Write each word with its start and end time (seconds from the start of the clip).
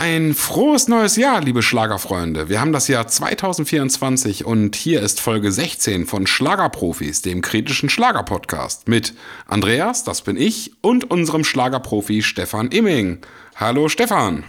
Ein 0.00 0.32
frohes 0.32 0.88
neues 0.88 1.16
Jahr, 1.16 1.42
liebe 1.42 1.60
Schlagerfreunde. 1.60 2.48
Wir 2.48 2.58
haben 2.58 2.72
das 2.72 2.88
Jahr 2.88 3.06
2024 3.06 4.46
und 4.46 4.74
hier 4.74 5.02
ist 5.02 5.20
Folge 5.20 5.52
16 5.52 6.06
von 6.06 6.26
Schlagerprofis, 6.26 7.20
dem 7.20 7.42
kritischen 7.42 7.90
Schlagerpodcast 7.90 8.88
mit 8.88 9.12
Andreas, 9.46 10.02
das 10.02 10.22
bin 10.22 10.38
ich, 10.38 10.72
und 10.80 11.10
unserem 11.10 11.44
Schlagerprofi 11.44 12.22
Stefan 12.22 12.68
Imming. 12.68 13.18
Hallo 13.56 13.90
Stefan. 13.90 14.44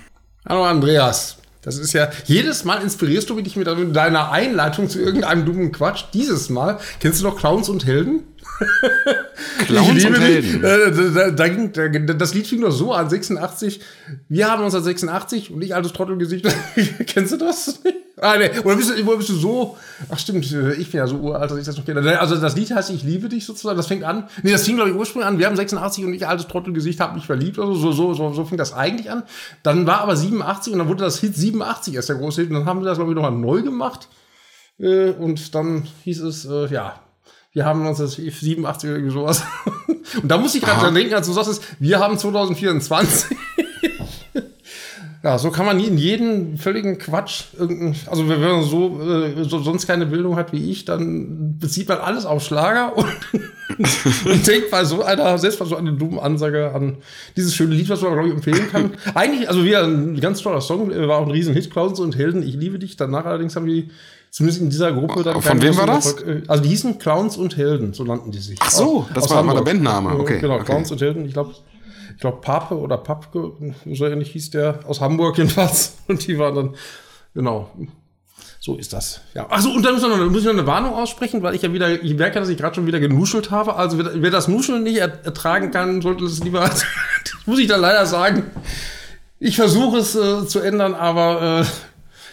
Hallo 0.47 0.63
Andreas. 0.63 1.40
Das 1.61 1.77
ist 1.77 1.93
ja, 1.93 2.09
jedes 2.25 2.63
Mal 2.63 2.81
inspirierst 2.81 3.29
du 3.29 3.35
mich 3.35 3.55
mit 3.55 3.67
deiner 3.67 4.31
Einleitung 4.31 4.89
zu 4.89 4.99
irgendeinem 4.99 5.45
dummen 5.45 5.71
Quatsch. 5.71 6.05
Dieses 6.13 6.49
Mal, 6.49 6.79
kennst 6.99 7.21
du 7.21 7.25
noch 7.25 7.37
Clowns 7.37 7.69
und 7.69 7.85
Helden? 7.85 8.23
Clowns 9.65 10.03
und 10.05 10.19
Helden. 10.19 10.63
Äh, 10.63 11.33
da, 11.33 11.47
ging, 11.47 11.71
da, 11.71 12.13
das 12.13 12.33
Lied 12.33 12.47
fing 12.47 12.61
doch 12.61 12.71
so 12.71 12.93
an, 12.93 13.09
86. 13.09 13.79
Wir 14.27 14.45
haben 14.45 14.63
1986 14.63 15.51
und 15.51 15.61
ich 15.61 15.75
altes 15.75 15.93
Trottelgesicht. 15.93 16.47
Kennst 17.05 17.33
du 17.33 17.37
das? 17.37 17.79
Ah, 18.23 18.37
nee. 18.37 18.51
Oder 18.59 18.75
bist 18.75 18.95
du, 18.95 19.17
bist 19.17 19.29
du 19.29 19.33
so? 19.33 19.77
Ach 20.07 20.19
stimmt, 20.19 20.45
ich 20.45 20.91
bin 20.91 20.99
ja 20.99 21.07
so 21.07 21.15
uralt, 21.15 21.49
dass 21.49 21.57
ich 21.57 21.65
das 21.65 21.75
noch 21.75 21.83
kenne. 21.83 22.19
Also 22.19 22.35
das 22.35 22.55
Lied 22.55 22.69
heißt 22.69 22.91
Ich 22.91 23.01
liebe 23.01 23.29
dich 23.29 23.47
sozusagen. 23.47 23.75
Das 23.75 23.87
fängt 23.87 24.03
an. 24.03 24.29
Nee, 24.43 24.51
das 24.51 24.63
fing 24.63 24.75
glaube 24.75 24.91
ich 24.91 24.95
ursprünglich 24.95 25.27
an. 25.27 25.39
Wir 25.39 25.47
haben 25.47 25.55
86 25.55 26.05
und 26.05 26.13
ich 26.13 26.27
altes 26.27 26.47
Trottelgesicht 26.47 26.99
habe 26.99 27.15
mich 27.15 27.25
verliebt. 27.25 27.57
Also 27.57 27.73
so, 27.73 27.91
so, 27.91 28.13
so, 28.13 28.31
so 28.31 28.45
fing 28.45 28.59
das 28.59 28.73
eigentlich 28.73 29.09
an. 29.09 29.23
Dann 29.63 29.87
war 29.87 30.01
aber 30.01 30.15
87 30.15 30.71
und 30.71 30.77
dann 30.77 30.87
wurde 30.87 31.03
das 31.03 31.19
Hit 31.19 31.35
87 31.35 31.95
erst 31.95 32.09
der 32.09 32.17
große 32.17 32.41
Hit. 32.41 32.51
Und 32.51 32.57
dann 32.57 32.65
haben 32.65 32.81
sie 32.81 32.85
das 32.85 32.99
glaube 32.99 33.11
ich 33.11 33.15
nochmal 33.15 33.31
neu 33.31 33.63
gemacht. 33.63 34.07
Äh, 34.77 35.09
und 35.13 35.55
dann 35.55 35.87
hieß 36.03 36.21
es, 36.21 36.45
äh, 36.45 36.67
ja, 36.67 36.99
wir 37.53 37.65
haben 37.65 37.87
uns 37.87 37.97
das 37.97 38.13
87 38.13 38.87
oder 38.87 38.99
irgendwie 38.99 39.13
sowas. 39.13 39.43
Und 40.21 40.29
da 40.29 40.37
muss 40.37 40.55
ich 40.55 40.61
gerade 40.61 40.79
dran 40.79 40.95
denken, 40.95 41.13
als 41.13 41.27
du 41.27 41.33
sagst, 41.33 41.61
wir 41.79 41.99
haben 41.99 42.17
2024. 42.17 43.37
ja, 45.23 45.37
so 45.37 45.51
kann 45.51 45.67
man 45.67 45.79
in 45.79 45.99
jeden 45.99 46.57
völligen 46.57 46.97
Quatsch 46.97 47.43
also 47.59 48.27
wenn 48.27 48.41
man 48.41 48.63
so, 48.63 48.99
äh, 49.01 49.43
so 49.43 49.59
sonst 49.59 49.85
keine 49.85 50.07
Bildung 50.07 50.35
hat 50.35 50.51
wie 50.51 50.71
ich, 50.71 50.85
dann 50.85 51.59
bezieht 51.59 51.87
man 51.89 51.99
alles 51.99 52.25
auf 52.25 52.43
Schlager 52.43 52.97
und, 52.97 53.05
und 54.25 54.47
denkt 54.47 54.71
bei 54.71 54.83
so 54.83 55.03
einer, 55.03 55.37
selbst 55.37 55.59
bei 55.59 55.65
so 55.65 55.75
einer 55.75 55.91
dummen 55.91 56.19
Ansage 56.19 56.73
an 56.73 56.97
dieses 57.35 57.55
schöne 57.55 57.75
Lied, 57.75 57.89
was 57.89 58.01
man, 58.01 58.13
glaube 58.13 58.29
ich, 58.29 58.33
empfehlen 58.33 58.67
kann. 58.71 58.93
Eigentlich, 59.13 59.47
also 59.47 59.63
wie 59.63 59.75
ein 59.75 60.19
ganz 60.19 60.41
toller 60.41 60.61
Song, 60.61 60.89
war 60.89 61.19
auch 61.19 61.25
ein 61.25 61.31
riesen 61.31 61.53
Hit, 61.53 61.69
Clowns 61.69 61.99
und 61.99 62.17
Helden, 62.17 62.41
ich 62.41 62.55
liebe 62.55 62.79
dich. 62.79 62.97
Danach 62.97 63.25
allerdings 63.25 63.55
haben 63.55 63.67
die 63.67 63.91
zumindest 64.31 64.61
in 64.61 64.69
dieser 64.71 64.91
Gruppe 64.91 65.21
dann. 65.21 65.39
Von 65.39 65.61
wem 65.61 65.77
war 65.77 65.85
das? 65.85 66.13
Erfolg. 66.13 66.45
Äh, 66.45 66.47
also 66.47 66.63
die 66.63 66.69
hießen 66.69 66.97
Clowns 66.97 67.37
und 67.37 67.57
Helden, 67.57 67.93
so 67.93 68.03
nannten 68.03 68.31
die 68.31 68.39
sich. 68.39 68.57
Ach 68.59 68.71
so, 68.71 69.05
das 69.13 69.29
war 69.29 69.43
mal 69.43 69.53
der 69.53 69.61
Bandname. 69.61 70.17
Okay. 70.17 70.39
Genau, 70.39 70.55
okay. 70.55 70.65
Clowns 70.65 70.91
und 70.91 70.99
Helden. 70.99 71.25
Ich 71.25 71.33
glaube, 71.33 71.53
ich 72.13 72.19
glaube 72.19 72.41
Pape 72.41 72.77
oder 72.77 72.97
Papke, 72.97 73.53
so 73.85 74.05
ähnlich 74.05 74.31
hieß 74.31 74.51
der 74.51 74.79
aus 74.87 75.01
Hamburg 75.01 75.37
jedenfalls. 75.37 75.97
Und 76.07 76.25
die 76.27 76.37
waren 76.37 76.55
dann, 76.55 76.75
genau. 77.33 77.71
So 78.59 78.75
ist 78.75 78.93
das. 78.93 79.21
Ja. 79.33 79.49
Achso, 79.49 79.71
und 79.71 79.83
dann 79.83 79.95
muss 79.95 80.03
ich, 80.03 80.09
noch, 80.09 80.17
muss 80.29 80.39
ich 80.39 80.45
noch 80.45 80.53
eine 80.53 80.67
Warnung 80.67 80.93
aussprechen, 80.93 81.41
weil 81.41 81.55
ich 81.55 81.63
ja 81.63 81.73
wieder, 81.73 82.03
ich 82.03 82.13
merke, 82.13 82.39
dass 82.39 82.47
ich 82.47 82.57
gerade 82.57 82.75
schon 82.75 82.85
wieder 82.85 82.99
genuschelt 82.99 83.49
habe. 83.49 83.75
Also 83.75 83.97
wer, 83.97 84.21
wer 84.21 84.29
das 84.29 84.47
Nuscheln 84.47 84.83
nicht 84.83 84.97
ertragen 84.97 85.71
kann, 85.71 86.01
sollte 86.01 86.25
es 86.25 86.43
lieber, 86.43 86.59
das 86.69 86.85
muss 87.47 87.57
ich 87.57 87.67
dann 87.67 87.81
leider 87.81 88.05
sagen. 88.05 88.43
Ich 89.39 89.55
versuche 89.55 89.97
es 89.97 90.15
äh, 90.15 90.45
zu 90.45 90.59
ändern, 90.59 90.93
aber 90.93 91.61
äh, 91.61 91.65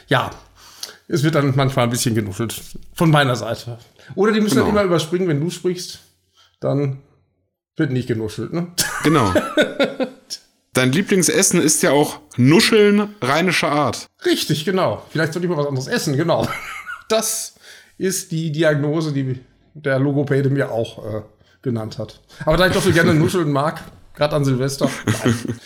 ja, 0.09 0.31
es 1.09 1.23
wird 1.23 1.35
dann 1.35 1.57
manchmal 1.57 1.87
ein 1.87 1.91
bisschen 1.91 2.15
genuschelt. 2.15 2.61
Von 2.93 3.11
meiner 3.11 3.35
Seite. 3.35 3.79
Oder 4.15 4.33
die 4.33 4.43
müssen 4.43 4.57
genau. 4.57 4.67
dann 4.67 4.77
immer 4.77 4.85
überspringen, 4.85 5.29
wenn 5.29 5.41
du 5.41 5.49
sprichst, 5.49 6.01
dann 6.61 6.99
wird 7.77 7.91
nicht 7.91 8.09
genuschelt, 8.09 8.53
ne? 8.53 8.73
Genau. 9.09 9.33
Dein 10.75 10.93
Lieblingsessen 10.93 11.63
ist 11.63 11.83
ja 11.83 11.93
auch 11.93 12.21
Nuscheln 12.37 13.15
rheinischer 13.23 13.73
Art. 13.73 14.07
Richtig, 14.27 14.67
genau. 14.67 15.03
Vielleicht 15.09 15.33
sollte 15.33 15.47
ich 15.47 15.51
mal 15.51 15.57
was 15.57 15.67
anderes 15.67 15.89
essen, 15.89 16.17
genau. 16.17 16.47
Das 17.09 17.55
ist 17.97 18.33
die 18.33 18.53
Diagnose, 18.53 19.15
die 19.15 19.41
der 19.73 19.99
Logopäde 19.99 20.51
mir 20.51 20.71
auch 20.71 21.03
äh, 21.03 21.23
genannt 21.63 21.97
hat. 21.97 22.21
Aber 22.45 22.59
da 22.59 22.67
ich 22.67 22.75
doch 22.75 22.83
so 22.83 22.93
gerne 22.93 23.15
Nuscheln 23.15 23.51
mag, 23.51 23.81
gerade 24.15 24.37
an 24.37 24.45
Silvester, 24.45 24.91
nein. 25.07 25.59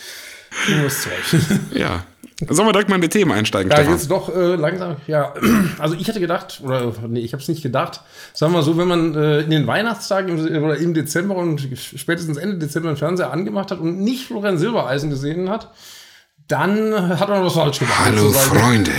Nur 0.69 0.89
Zeug. 0.89 1.13
Ja. 1.73 2.03
Sollen 2.49 2.67
wir 2.67 2.73
direkt 2.73 2.89
mal 2.89 2.95
in 2.95 3.01
die 3.01 3.09
Themen 3.09 3.31
einsteigen, 3.31 3.69
Ja, 3.71 3.77
Stefan? 3.77 3.93
jetzt 3.93 4.11
doch 4.11 4.35
äh, 4.35 4.55
langsam, 4.55 4.97
ja. 5.07 5.33
Also 5.79 5.95
ich 5.95 6.07
hätte 6.07 6.19
gedacht, 6.19 6.61
oder 6.63 6.91
nee, 7.07 7.19
ich 7.21 7.31
habe 7.33 7.41
es 7.41 7.47
nicht 7.47 7.61
gedacht, 7.63 8.01
sagen 8.33 8.53
wir 8.53 8.63
so, 8.63 8.75
wenn 8.77 8.87
man 8.87 9.15
äh, 9.15 9.41
in 9.41 9.49
den 9.51 9.67
Weihnachtstagen 9.67 10.45
im, 10.47 10.63
oder 10.63 10.75
im 10.77 10.93
Dezember 10.93 11.35
und 11.35 11.61
spätestens 11.75 12.37
Ende 12.37 12.57
Dezember 12.57 12.89
den 12.91 12.97
Fernseher 12.97 13.31
angemacht 13.31 13.71
hat 13.71 13.79
und 13.79 13.99
nicht 14.01 14.25
Florian 14.27 14.57
Silbereisen 14.57 15.09
gesehen 15.09 15.49
hat, 15.49 15.71
dann 16.47 17.17
hat 17.19 17.29
man 17.29 17.45
was 17.45 17.53
falsch 17.53 17.79
gemacht. 17.79 17.99
Hallo 18.05 18.31
Freunde. 18.31 18.91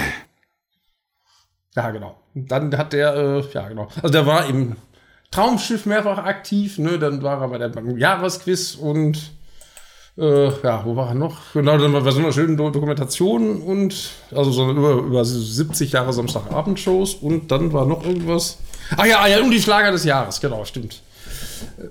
Ja, 1.76 1.90
genau. 1.90 2.16
Dann 2.34 2.76
hat 2.76 2.92
der, 2.92 3.14
äh, 3.14 3.44
ja 3.52 3.68
genau. 3.68 3.88
Also 3.96 4.08
der 4.08 4.26
war 4.26 4.46
im 4.46 4.76
Traumschiff 5.30 5.86
mehrfach 5.86 6.18
aktiv, 6.18 6.78
ne? 6.78 6.98
Dann 6.98 7.22
war 7.22 7.40
er 7.42 7.48
bei 7.48 7.58
der 7.58 7.68
beim 7.68 7.98
Jahresquiz 7.98 8.74
und 8.76 9.32
äh, 10.16 10.46
ja, 10.62 10.84
wo 10.84 10.94
war 10.94 11.08
er 11.08 11.14
noch? 11.14 11.52
Genau, 11.54 11.76
dann 11.76 11.92
war 11.92 12.02
bei 12.02 12.12
so 12.12 12.20
einer 12.20 12.32
schönen 12.32 12.56
Dokumentation 12.56 13.60
und 13.62 14.10
also 14.30 14.52
so 14.52 14.70
über, 14.70 14.92
über 14.92 15.24
70 15.24 15.92
Jahre 15.92 16.12
Samstagabendshows 16.12 17.14
und 17.14 17.50
dann 17.50 17.72
war 17.72 17.84
noch 17.84 18.04
irgendwas. 18.04 18.58
Ach 18.96 19.06
ja, 19.06 19.20
ah 19.20 19.26
ja, 19.26 19.40
und 19.40 19.50
die 19.50 19.60
Schlager 19.60 19.90
des 19.90 20.04
Jahres, 20.04 20.40
genau, 20.40 20.64
stimmt. 20.64 21.02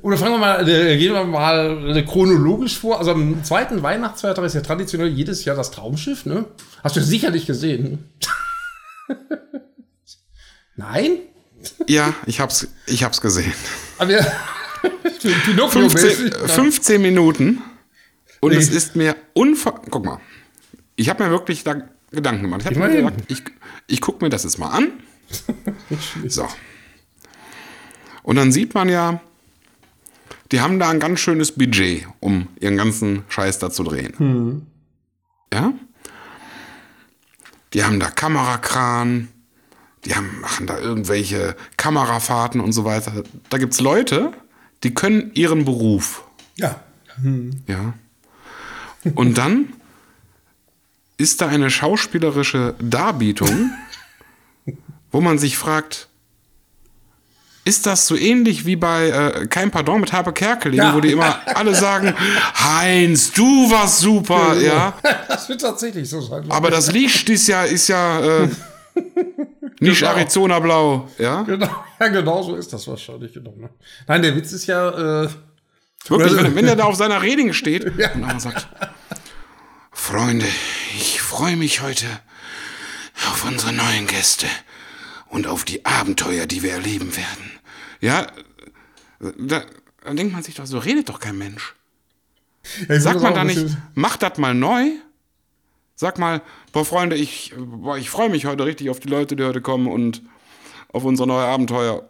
Oder 0.02 0.18
fangen 0.18 0.34
wir 0.34 0.40
mal, 0.40 0.70
äh, 0.70 0.98
gehen 0.98 1.14
wir 1.14 1.26
mal 1.26 2.06
chronologisch 2.06 2.78
vor. 2.78 3.00
Also 3.00 3.12
am 3.12 3.44
zweiten 3.44 3.84
Weihnachtsfeiertag 3.84 4.46
ist 4.46 4.54
ja 4.54 4.62
traditionell 4.62 5.10
jedes 5.10 5.44
Jahr 5.44 5.56
das 5.56 5.72
Traumschiff, 5.72 6.26
ne? 6.26 6.46
Hast 6.84 6.96
du 6.96 7.02
sicherlich 7.02 7.46
gesehen. 7.46 8.10
Nein? 10.76 11.18
Ja, 11.88 12.14
ich 12.26 12.40
hab's, 12.40 12.68
ich 12.88 13.04
hab's 13.04 13.20
gesehen. 13.20 13.54
Aber 13.98 14.12
ja, 14.12 14.26
15, 15.68 16.32
15 16.32 17.02
Minuten. 17.02 17.62
Und 18.44 18.52
es 18.54 18.70
ist 18.70 18.96
mir 18.96 19.16
unver... 19.34 19.82
Guck 19.90 20.06
mal. 20.06 20.20
Ich 20.96 21.10
habe 21.10 21.24
mir 21.24 21.30
wirklich 21.32 21.64
da 21.64 21.88
Gedanken 22.12 22.44
gemacht. 22.44 22.62
Ich 22.62 22.68
habe 22.68 22.80
mir 22.80 22.96
gedacht, 22.96 23.14
ich, 23.28 23.44
ich 23.88 24.02
gucke 24.02 24.24
mir 24.24 24.30
das 24.30 24.44
jetzt 24.44 24.60
mal 24.60 24.70
an. 24.70 24.92
so. 26.28 26.48
Und 28.22 28.36
dann 28.36 28.52
sieht 28.52 28.74
man 28.74 28.90
ja, 28.90 29.22
die 30.52 30.62
haben 30.62 30.78
da 30.78 30.90
ein 30.90 31.00
ganz 31.00 31.20
schönes 31.20 31.54
Budget, 31.54 32.06
um 32.20 32.48
ihren 32.60 32.78
ganzen 32.78 33.24
Scheiß 33.30 33.60
da 33.60 33.72
zu 33.72 33.84
drehen. 33.84 34.14
Hm. 34.18 34.62
Ja? 35.52 35.74
Die 37.74 37.84
haben 37.84 38.00
da 38.00 38.12
Kamerakran, 38.12 39.30
die 40.06 40.16
haben, 40.16 40.42
machen 40.42 40.68
da 40.68 40.78
irgendwelche 40.78 41.56
Kamerafahrten 41.78 42.62
und 42.62 42.74
so 42.74 42.86
weiter. 42.86 43.24
Da 43.50 43.58
gibt 43.58 43.74
es 43.74 43.80
Leute, 43.80 44.32
die 44.84 44.94
können 44.94 45.32
ihren 45.34 45.66
Beruf. 45.66 46.24
Ja. 46.56 46.82
Hm. 47.22 47.64
Ja. 47.68 47.94
Und 49.16 49.38
dann 49.38 49.74
ist 51.18 51.42
da 51.42 51.48
eine 51.48 51.70
schauspielerische 51.70 52.76
Darbietung, 52.80 53.72
wo 55.12 55.22
man 55.22 55.38
sich 55.38 55.58
fragt, 55.58 56.08
ist 57.66 57.86
das 57.86 58.08
so 58.08 58.18
ähnlich 58.18 58.66
wie 58.66 58.76
bei 58.76 59.10
äh, 59.10 59.48
Kein 59.48 59.72
Pardon 59.72 60.02
mit 60.02 60.12
Harpe 60.12 60.34
Kerkeling, 60.34 60.80
ja. 60.80 60.96
wo 60.96 61.00
die 61.00 61.12
immer 61.12 61.40
alle 61.56 61.74
sagen, 61.74 62.14
Heinz, 62.56 63.32
du 63.32 63.72
warst 63.72 64.00
super, 64.00 64.60
ja. 64.60 64.94
Das 65.30 65.48
wird 65.48 65.62
tatsächlich 65.62 66.10
so 66.10 66.20
sein. 66.20 66.44
Aber 66.50 66.70
das 66.70 66.92
Licht 66.92 67.30
ist 67.30 67.48
ja, 67.48 67.64
ist 67.64 67.88
ja 67.88 68.44
äh, 68.44 68.50
nicht 69.80 70.00
genau. 70.02 70.12
Arizona 70.12 70.60
Blau, 70.60 71.08
ja. 71.18 71.44
Genau, 71.44 71.70
ja, 72.00 72.08
genau 72.10 72.44
so 72.44 72.56
ist 72.56 72.74
das 72.74 72.86
wahrscheinlich. 72.86 73.34
Genau, 73.34 73.54
ne? 73.58 73.70
Nein, 74.08 74.22
der 74.22 74.36
Witz 74.36 74.52
ist 74.52 74.66
ja, 74.68 75.24
äh, 75.24 75.30
Wirklich, 76.08 76.36
wenn, 76.44 76.56
wenn 76.56 76.68
er 76.68 76.76
da 76.76 76.84
auf 76.84 76.96
seiner 76.96 77.22
Reding 77.22 77.54
steht 77.54 77.92
ja. 77.98 78.12
und 78.14 78.22
dann 78.24 78.40
sagt, 78.40 78.68
Freunde, 80.04 80.46
ich 80.98 81.22
freue 81.22 81.56
mich 81.56 81.82
heute 81.82 82.06
auf 83.32 83.46
unsere 83.46 83.72
neuen 83.72 84.06
Gäste 84.06 84.48
und 85.30 85.48
auf 85.48 85.64
die 85.64 85.86
Abenteuer, 85.86 86.46
die 86.46 86.62
wir 86.62 86.74
erleben 86.74 87.16
werden. 87.16 87.52
Ja, 88.02 88.28
da, 89.22 89.64
da 90.04 90.14
denkt 90.14 90.34
man 90.34 90.44
sich 90.44 90.56
doch, 90.56 90.66
so 90.66 90.78
redet 90.78 91.08
doch 91.08 91.22
kein 91.22 91.38
Mensch. 91.38 91.74
Ja, 92.90 93.00
Sagt 93.00 93.22
man 93.22 93.34
da 93.34 93.46
nicht, 93.46 93.66
mach 93.96 94.18
das 94.18 94.38
mal 94.38 94.54
neu? 94.54 94.90
Sag 95.96 96.20
mal, 96.20 96.42
boah, 96.74 96.84
Freunde, 96.84 97.16
ich, 97.16 97.54
boah, 97.58 97.98
ich 97.98 98.10
freue 98.10 98.30
mich 98.30 98.46
heute 98.46 98.66
richtig 98.66 98.90
auf 98.90 99.00
die 99.00 99.08
Leute, 99.08 99.38
die 99.38 99.44
heute 99.46 99.62
kommen 99.62 99.88
und 99.88 100.22
auf 100.90 101.06
unsere 101.06 101.28
neue 101.30 101.46
Abenteuer 101.46 102.10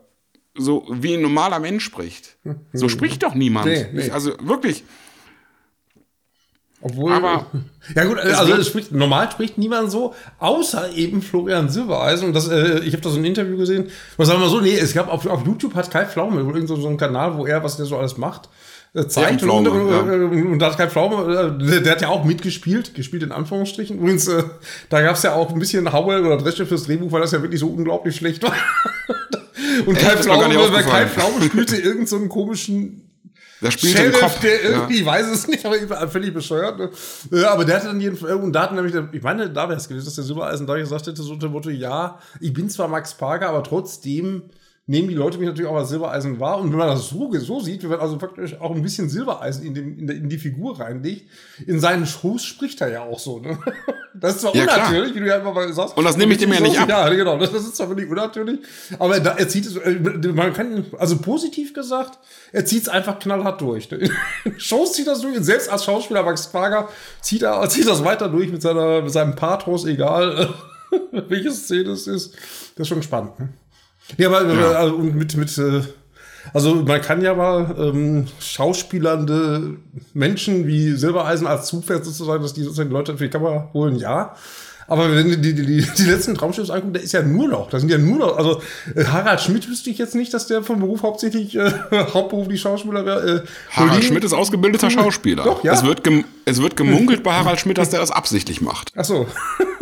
so 0.55 0.87
wie 0.89 1.13
ein 1.13 1.21
normaler 1.21 1.59
Mensch 1.59 1.83
spricht. 1.83 2.37
So 2.73 2.89
spricht 2.89 3.21
doch 3.21 3.35
niemand. 3.35 3.67
Nee, 3.67 3.85
nee. 3.93 4.01
Ich, 4.07 4.13
also 4.13 4.35
wirklich. 4.41 4.83
Obwohl, 6.85 7.13
aber 7.13 7.45
ja 7.95 8.03
gut, 8.03 8.19
also 8.19 8.61
spricht, 8.61 8.91
normal 8.91 9.31
spricht 9.31 9.57
niemand 9.57 9.89
so, 9.89 10.13
außer 10.39 10.91
eben 10.91 11.21
Florian 11.21 11.69
Silbereisen. 11.69 12.27
Und 12.27 12.33
das, 12.33 12.49
äh, 12.49 12.79
ich 12.79 12.91
habe 12.91 13.01
da 13.01 13.09
so 13.09 13.17
ein 13.17 13.23
Interview 13.23 13.55
gesehen. 13.55 13.89
Was 14.17 14.27
sagen 14.27 14.41
wir 14.41 14.47
mal 14.47 14.51
so, 14.51 14.59
nee, 14.59 14.77
es 14.77 14.93
gab 14.93 15.07
auf, 15.07 15.25
auf 15.25 15.45
YouTube 15.45 15.75
hat 15.75 15.89
Kai 15.89 16.05
Pflaume 16.05 16.41
irgend 16.41 16.67
so, 16.67 16.75
so 16.75 16.89
einen 16.89 16.97
Kanal, 16.97 17.37
wo 17.37 17.45
er, 17.45 17.63
was 17.63 17.77
der 17.77 17.85
so 17.85 17.97
alles 17.97 18.17
macht, 18.17 18.49
äh, 18.93 19.07
zeigt. 19.07 19.31
Ja, 19.31 19.47
Pflaume, 19.47 19.71
und, 19.71 19.89
ja. 19.89 20.13
äh, 20.13 20.43
und 20.43 20.59
da 20.59 20.71
hat 20.71 20.77
kein 20.77 20.89
Pflaume, 20.89 21.57
äh, 21.57 21.65
der, 21.65 21.79
der 21.79 21.91
hat 21.93 22.01
ja 22.01 22.09
auch 22.09 22.25
mitgespielt, 22.25 22.93
gespielt 22.93 23.23
in 23.23 23.31
Anführungsstrichen. 23.31 23.99
Übrigens, 23.99 24.27
äh, 24.27 24.43
da 24.89 25.01
gab 25.01 25.15
es 25.15 25.23
ja 25.23 25.35
auch 25.35 25.53
ein 25.53 25.59
bisschen 25.59 25.93
Howell 25.93 26.25
oder 26.25 26.35
Dresche 26.35 26.65
fürs 26.65 26.83
Drehbuch, 26.83 27.13
weil 27.13 27.21
das 27.21 27.31
ja 27.31 27.41
wirklich 27.41 27.61
so 27.61 27.67
unglaublich 27.67 28.17
schlecht 28.17 28.43
war. 28.43 28.53
und 29.85 29.95
Echt? 29.95 30.05
gar 30.05 30.17
Pflaume, 30.17 30.83
kein 30.83 31.07
Pflaume 31.07 31.45
spielte 31.45 31.77
irgend 31.77 32.09
so 32.09 32.17
einen 32.17 32.27
komischen 32.27 33.12
Der 33.61 33.71
spielt 33.71 33.95
im 33.95 34.01
Sheriff, 34.01 34.19
Kopf. 34.19 34.39
der 34.41 34.63
Ja. 34.63 34.69
irgendwie, 34.69 34.99
ich 34.99 35.05
weiß 35.05 35.27
es 35.27 35.47
nicht, 35.47 35.65
aber 35.65 36.07
völlig 36.09 36.33
bescheuert. 36.33 36.79
Ne? 36.79 37.47
Aber 37.47 37.63
der 37.65 37.77
hatte 37.77 37.87
dann 37.87 37.99
jeden 38.01 38.17
Fall, 38.17 38.33
und 38.35 38.51
da 38.53 38.63
hat 38.63 38.73
nämlich, 38.73 38.93
ich 39.11 39.21
meine, 39.21 39.49
da 39.49 39.69
wäre 39.69 39.77
es 39.77 39.87
gewesen, 39.87 40.05
dass 40.05 40.15
der 40.15 40.23
Silbereisen 40.23 40.67
da 40.67 40.75
gesagt 40.75 41.07
hätte, 41.07 41.21
so 41.21 41.33
unter 41.33 41.47
dem 41.47 41.53
Motto, 41.53 41.69
ja, 41.69 42.19
ich 42.39 42.53
bin 42.53 42.69
zwar 42.69 42.87
Max 42.87 43.13
Parker, 43.13 43.49
aber 43.49 43.63
trotzdem 43.63 44.43
nehmen 44.85 45.07
die 45.07 45.15
Leute 45.15 45.37
mich 45.37 45.47
natürlich 45.47 45.69
auch 45.71 45.77
als 45.77 45.89
Silbereisen 45.89 46.39
wahr. 46.41 46.59
Und 46.59 46.71
wenn 46.71 46.77
man 46.77 46.89
das 46.89 47.07
so, 47.07 47.31
so 47.39 47.59
sieht, 47.61 47.83
wenn 47.83 47.91
man 47.91 47.99
also 48.01 48.17
praktisch 48.17 48.59
auch 48.59 48.75
ein 48.75 48.81
bisschen 48.81 49.07
Silbereisen 49.07 49.65
in, 49.65 49.73
dem, 49.73 49.97
in, 49.97 50.09
in 50.09 50.29
die 50.29 50.37
Figur 50.37 50.77
reinlegt, 50.77 51.29
in 51.65 51.79
seinen 51.79 52.05
Shows 52.05 52.43
spricht 52.43 52.81
er 52.81 52.89
ja 52.89 53.01
auch 53.03 53.19
so. 53.19 53.39
Ne? 53.39 53.57
Das 54.15 54.35
ist 54.35 54.41
zwar 54.41 54.55
Ja, 54.55 54.65
klar. 54.65 54.77
unnatürlich, 54.77 55.15
wie 55.15 55.21
du 55.21 55.27
ja 55.27 55.37
immer 55.37 55.53
mal 55.53 55.73
sagst. 55.73 55.97
Und 55.97 56.03
das 56.03 56.17
nehme 56.17 56.33
ich 56.33 56.37
dem 56.37 56.53
ja 56.53 56.59
nicht 56.59 56.79
ab. 56.79 56.87
Ja, 56.87 57.09
genau, 57.09 57.35
das 57.39 57.51
ist 57.51 57.75
zwar 57.75 57.89
wirklich 57.89 58.07
unnatürlich, 58.07 58.59
aber 58.99 59.19
da, 59.19 59.31
er 59.31 59.49
zieht 59.49 59.65
es, 59.65 59.75
äh, 59.75 59.91
man 60.33 60.53
kann, 60.53 60.85
also 60.99 61.17
positiv 61.17 61.73
gesagt, 61.73 62.19
er 62.51 62.63
zieht 62.63 62.83
es 62.83 62.89
einfach 62.89 63.17
knallhart 63.17 63.59
durch. 63.59 63.91
In 64.45 64.59
Shows 64.59 64.93
zieht 64.93 65.07
das 65.07 65.21
durch, 65.21 65.35
und 65.35 65.43
selbst 65.43 65.67
als 65.67 65.83
Schauspieler 65.85 66.21
Max 66.21 66.47
Prager 66.47 66.89
zieht 67.21 67.41
er 67.41 67.67
zieht 67.69 67.87
das 67.87 68.05
weiter 68.05 68.29
durch 68.29 68.51
mit, 68.51 68.61
seiner, 68.61 69.01
mit 69.01 69.11
seinem 69.11 69.35
Pathos, 69.35 69.85
egal 69.85 70.53
welche 71.11 71.51
Szene 71.51 71.89
es 71.89 72.05
ist. 72.05 72.35
Das 72.75 72.81
ist 72.81 72.87
schon 72.89 73.01
spannend. 73.01 73.39
Ne? 73.39 73.49
Ja, 74.17 74.27
aber 74.29 74.53
Ja. 74.53 74.71
also, 74.71 74.95
und 74.95 75.15
mit, 75.15 75.35
mit 75.37 75.57
äh, 75.57 75.81
also 76.53 76.75
man 76.75 77.01
kann 77.01 77.21
ja 77.21 77.33
mal 77.33 77.73
ähm, 77.77 78.25
schauspielernde 78.39 79.77
Menschen 80.13 80.67
wie 80.67 80.91
Silbereisen 80.91 81.47
als 81.47 81.67
Zugpferd 81.67 82.03
sozusagen, 82.05 82.43
dass 82.43 82.53
die 82.53 82.63
sozusagen 82.63 82.91
Leute 82.91 83.17
für 83.17 83.23
die 83.25 83.29
Kamera 83.29 83.69
holen, 83.73 83.95
ja. 83.95 84.35
Aber 84.85 85.09
wenn 85.15 85.29
du 85.29 85.37
die, 85.37 85.53
die, 85.55 85.65
die, 85.65 85.81
die 85.97 86.03
letzten 86.03 86.35
Traumschiffs 86.35 86.69
anguckst, 86.69 86.97
da 86.97 86.99
ist 86.99 87.13
ja 87.13 87.21
nur 87.23 87.47
noch, 87.47 87.69
da 87.69 87.79
sind 87.79 87.89
ja 87.89 87.97
nur 87.97 88.17
noch, 88.17 88.37
also 88.37 88.61
äh, 88.93 89.05
Harald 89.05 89.39
Schmidt 89.39 89.69
wüsste 89.69 89.89
ich 89.89 89.97
jetzt 89.97 90.13
nicht, 90.13 90.33
dass 90.33 90.45
der 90.47 90.61
vom 90.61 90.81
Beruf 90.81 91.03
hauptsächlich 91.03 91.55
äh, 91.55 91.71
hauptberuflich 92.13 92.59
Schauspieler 92.59 93.05
wäre. 93.05 93.21
Äh, 93.45 93.47
Harald 93.71 93.91
Colin- 93.93 94.03
Schmidt 94.03 94.23
ist 94.25 94.33
ausgebildeter 94.33 94.89
Schauspieler. 94.91 95.45
Doch, 95.45 95.63
ja. 95.63 95.71
es, 95.71 95.85
wird 95.85 96.03
gem 96.03 96.25
es 96.43 96.61
wird 96.61 96.75
gemunkelt 96.75 97.23
bei 97.23 97.31
Harald 97.33 97.61
Schmidt, 97.61 97.77
dass 97.77 97.91
der 97.91 98.01
das 98.01 98.11
absichtlich 98.11 98.59
macht, 98.59 98.91
Ach 98.97 99.05
so. 99.05 99.25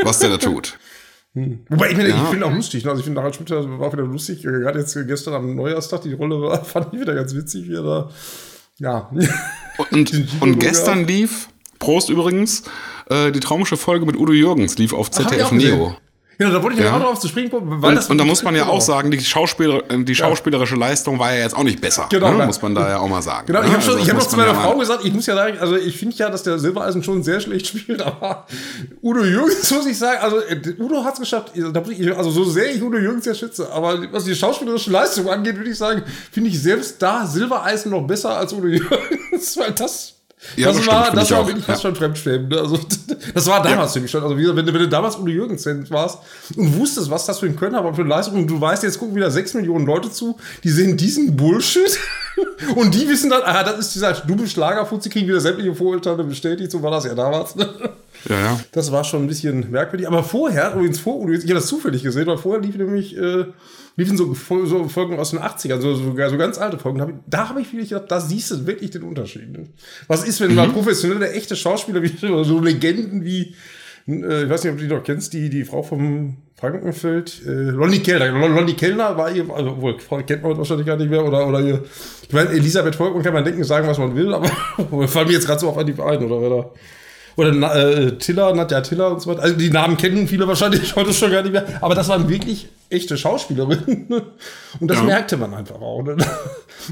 was 0.04 0.20
der 0.20 0.30
da 0.30 0.38
tut. 0.38 0.78
Wobei 1.34 1.90
ich, 1.92 1.96
finde- 1.96 2.10
ich 2.10 2.16
Ja. 2.16 2.26
finde 2.26 2.46
auch 2.46 2.54
lustig, 2.54 2.84
ne? 2.84 2.90
also 2.90 3.00
ich 3.00 3.06
finde 3.06 3.22
Harald 3.22 3.36
Schmidt 3.36 3.50
das 3.52 3.66
war 3.66 3.80
auch 3.88 3.94
wieder 3.94 4.04
lustig, 4.04 4.40
äh, 4.46 4.50
gerade 4.52 4.80
jetzt 4.80 4.96
äh, 4.98 5.06
gestern 5.06 5.34
am 5.36 5.56
Neujahrstag, 5.56 6.02
die 6.02 6.14
Rolle 6.14 6.42
war, 6.42 6.64
fand 6.66 6.94
ich 6.94 7.00
wieder 7.00 7.16
ganz 7.16 7.34
witzig, 7.34 7.70
wie 7.70 7.76
er 7.76 7.84
da, 7.84 8.10
ja. 8.80 9.10
Und, 9.92 10.14
und 10.42 10.60
gestern 10.60 11.06
lief, 11.08 11.48
Prost 11.80 12.10
übrigens, 12.10 12.64
äh, 13.10 13.32
die 13.32 13.40
traumische 13.40 13.78
Folge 13.78 14.06
mit 14.06 14.18
Udo 14.18 14.34
Jürgens 14.34 14.78
lief 14.78 14.94
auf 14.94 15.08
ich 15.08 15.14
ZDF. 15.14 15.52
Neo. 15.54 15.96
Ja, 16.42 16.50
da 16.50 16.64
wollte 16.64 16.80
ich 16.80 16.84
ja 16.84 16.96
auch 16.96 17.00
drauf 17.00 17.20
zu 17.20 17.28
springen 17.28 17.52
weil 17.52 17.96
Und, 17.96 18.10
und 18.10 18.18
da 18.18 18.26
muss 18.26 18.42
man 18.42 18.56
ja 18.56 18.64
genau. 18.64 18.74
auch 18.74 18.82
sagen, 18.82 19.12
die, 19.12 19.20
Schauspieler, 19.20 19.84
die 19.84 20.16
schauspielerische 20.16 20.76
Leistung 20.76 21.20
war 21.20 21.32
ja 21.36 21.42
jetzt 21.42 21.56
auch 21.56 21.64
nicht 21.64 21.80
besser. 21.80 22.08
Genau, 22.10 22.32
ne? 22.34 22.48
Muss 22.48 22.60
man 22.64 22.74
da 22.74 22.90
ja 22.90 22.98
auch 22.98 23.08
mal 23.08 23.22
sagen. 23.22 23.46
Genau, 23.46 23.62
ich 23.62 23.68
ne? 23.68 23.74
habe 23.74 23.84
schon, 23.84 23.94
Also 23.94 24.04
ich 24.04 24.10
habe 24.10 24.16
muss 24.16 24.26
noch 24.26 24.32
zu 24.32 24.38
meiner 24.38 24.56
Frau 24.56 24.76
gesagt, 24.76 25.06
ich 25.06 25.14
muss 25.14 25.28
ja 25.28 25.36
sagen, 25.36 25.60
also 25.60 25.76
ich 25.76 25.96
finde 25.96 26.16
ja, 26.16 26.32
dass 26.32 26.42
der 26.42 26.58
Silbereisen 26.58 27.04
schon 27.04 27.22
sehr 27.22 27.42
schlecht 27.42 27.68
spielt, 27.78 28.02
aber 28.02 28.48
Udo 29.04 29.24
Jürgens 29.24 29.70
muss 29.70 29.86
ich 29.86 30.00
sagen, 30.00 30.20
also 30.20 30.40
äh, 30.40 30.60
Udo 30.80 31.04
hat 31.04 31.14
es 31.14 31.20
geschafft, 31.20 31.52
also 31.56 32.32
so 32.32 32.44
sehr 32.46 32.74
ich 32.74 32.82
Udo 32.82 32.98
Jürgens 32.98 33.26
ja 33.26 33.36
schätze, 33.36 33.72
aber 33.72 34.12
was 34.12 34.24
die 34.24 34.34
schauspielerische 34.34 34.90
Leistung 34.90 35.30
angeht, 35.30 35.58
würde 35.58 35.70
ich 35.70 35.78
sagen, 35.78 36.02
finde 36.32 36.50
ich 36.50 36.60
selbst 36.60 37.00
da 37.04 37.28
Silbereisen 37.28 37.92
noch 37.92 38.08
besser 38.08 38.36
als 38.36 38.52
Udo 38.52 38.68
Jürgens, 38.68 39.58
weil 39.58 39.74
das 39.74 40.21
Ja, 40.56 40.68
das 40.68 40.78
das 40.78 40.88
war, 40.88 40.94
stimmt, 40.94 41.06
finde 41.06 41.20
das 41.22 41.32
war 41.32 41.48
wirklich 41.48 41.66
fast 41.66 41.84
ja. 41.84 41.90
schon 41.90 41.96
Fremdschweben. 41.96 42.48
Ne? 42.48 42.58
Also, 42.60 42.80
das 43.34 43.48
war 43.48 43.62
damals 43.62 43.94
für 43.94 44.00
mich 44.00 44.10
schon. 44.12 44.24
Also, 44.24 44.38
wie 44.38 44.48
wenn, 44.48 44.66
du- 44.66 44.74
wenn 44.74 44.82
du 44.82 44.90
damals 44.90 45.16
Udo 45.18 45.28
Jürgens 45.30 45.66
warst 45.92 46.20
und 46.56 46.78
wusstest, 46.78 47.10
was 47.12 47.26
das 47.26 47.40
für 47.40 47.46
ein 47.46 47.56
Können 47.56 47.76
aber 47.76 47.94
für 47.94 48.02
eine 48.02 48.10
Leistung, 48.10 48.36
und 48.40 48.48
du 48.48 48.60
weißt, 48.60 48.84
jetzt 48.84 49.00
gucken 49.00 49.16
wieder 49.16 49.30
sechs 49.32 49.54
Millionen 49.54 49.86
Leute 49.86 50.12
zu, 50.12 50.38
die 50.64 50.70
sehen 50.70 50.98
diesen 50.98 51.36
Bullshit 51.36 51.98
und 52.76 52.94
die 52.96 53.08
wissen 53.08 53.30
dann, 53.30 53.42
ah, 53.44 53.64
das 53.64 53.80
ist 53.80 53.96
dieser 53.96 54.14
dumme 54.14 54.48
Schlagerfutzi, 54.48 55.10
kriegen 55.10 55.28
wieder 55.28 55.40
sämtliche 55.40 55.76
Vorurteile 55.76 56.24
bestätigt, 56.24 56.72
so 56.72 56.82
war 56.82 56.92
das 56.92 57.06
ja 57.06 57.14
damals. 57.14 57.54
Ja, 58.30 58.40
ja. 58.40 58.60
Das 58.72 58.92
war 58.92 59.04
schon 59.04 59.24
ein 59.24 59.28
bisschen 59.28 59.72
merkwürdig. 59.72 60.08
Aber 60.08 60.24
vorher, 60.24 60.74
übrigens 60.76 61.00
vor 61.00 61.28
ich 61.30 61.42
habe 61.44 61.54
das 61.56 61.68
zufällig 61.68 62.04
gesehen, 62.04 62.28
weil 62.28 62.38
vorher 62.38 62.62
lief 62.62 62.76
nämlich, 62.78 63.18
äh, 63.18 63.46
liefen 63.96 64.18
so, 64.18 64.34
so 64.66 64.88
Folgen 64.88 65.18
aus 65.20 65.32
den 65.32 65.40
80ern, 65.40 65.80
so, 65.82 65.96
sogar 65.96 66.30
so 66.30 66.38
ganz 66.38 66.58
alte 66.58 66.78
Folgen. 66.80 67.20
Da 67.28 67.50
habe 67.50 67.62
ich 67.62 67.72
wirklich 67.72 67.90
gedacht, 67.90 68.10
da 68.12 68.20
siehst 68.20 68.52
du 68.52 68.66
wirklich 68.68 68.92
den 68.92 69.04
Unterschied. 69.04 69.52
Ne? 69.52 69.68
Was 70.08 70.24
ist, 70.24 70.40
wenn 70.42 70.56
mal 70.56 70.70
professionelle, 70.70 71.32
echte 71.32 71.56
Schauspieler, 71.56 72.02
wie 72.02 72.14
so 72.44 72.60
Legenden 72.60 73.26
wie, 73.26 73.56
äh, 74.08 74.44
ich 74.44 74.50
weiß 74.50 74.64
nicht, 74.64 74.74
ob 74.74 74.78
du 74.80 74.88
die 74.88 74.94
noch 74.94 75.04
kennst, 75.04 75.34
die, 75.34 75.50
die 75.50 75.64
Frau 75.66 75.82
vom 75.84 76.38
Frankenfeld, 76.60 77.42
äh, 77.48 77.50
Lonnie 77.72 78.00
Kellner. 78.00 78.32
Lon- 78.40 78.54
Lonnie 78.56 78.76
Kellner 78.76 79.18
war 79.18 79.32
ihr, 79.32 79.50
also 79.50 79.82
wohl, 79.82 79.98
kennt 80.28 80.44
man 80.44 80.56
wahrscheinlich 80.58 80.86
gar 80.86 80.96
nicht 80.96 81.10
mehr, 81.10 81.26
oder, 81.26 81.48
oder 81.48 81.60
ihr, 81.60 81.84
ich 82.28 82.32
meine, 82.34 82.50
Elisabeth 82.52 82.96
Volkmann 82.96 83.24
kann 83.24 83.34
man 83.34 83.44
denken, 83.44 83.64
sagen, 83.64 83.88
was 83.88 83.98
man 83.98 84.16
will, 84.16 84.32
aber 84.34 84.48
fallen 85.08 85.28
mir 85.28 85.34
jetzt 85.34 85.48
gerade 85.48 85.60
so 85.60 85.70
auf 85.70 85.78
an 85.80 85.88
die 85.88 85.94
ein, 85.94 86.24
oder, 86.24 86.38
oder 86.38 86.72
oder 87.38 87.76
äh, 87.76 88.18
Tiller, 88.18 88.54
Nadja 88.54 88.82
Tiller 88.82 89.12
und 89.12 89.22
so 89.22 89.30
weiter. 89.30 89.42
Also 89.44 89.56
die 89.56 89.70
Namen 89.70 89.98
kennen 89.98 90.28
viele 90.28 90.48
wahrscheinlich 90.48 90.96
heute 90.96 91.14
schon 91.14 91.32
gar 91.32 91.42
nicht 91.42 91.52
mehr. 91.54 91.66
Aber 91.82 91.96
das 91.96 92.08
waren 92.10 92.30
wirklich 92.30 92.68
echte 92.90 93.18
Schauspielerinnen. 93.18 94.06
ne? 94.10 94.22
Und 94.80 94.90
das 94.90 94.98
Ja. 94.98 95.04
merkte 95.04 95.38
man 95.38 95.54
einfach 95.54 95.80
auch. 95.82 96.04
Ne? 96.04 96.18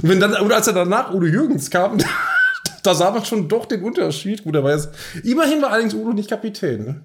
Wenn 0.02 0.20
dann, 0.20 0.34
und 0.36 0.52
als 0.54 0.68
er 0.68 0.74
danach 0.74 1.14
Udo 1.14 1.26
Jürgens 1.26 1.70
kam, 1.70 1.98
da 2.84 2.94
sah 2.94 3.12
man 3.12 3.26
schon 3.26 3.48
doch 3.50 3.66
den 3.66 3.84
Unterschied. 3.84 4.44
Gut, 4.44 4.56
er 4.56 4.64
war 4.64 4.72
jetzt, 4.72 4.90
immerhin 5.24 5.62
war 5.62 5.72
allerdings 5.72 5.94
Udo 5.94 6.14
nicht 6.14 6.30
Kapitän. 6.30 6.84
Ne? 6.86 7.02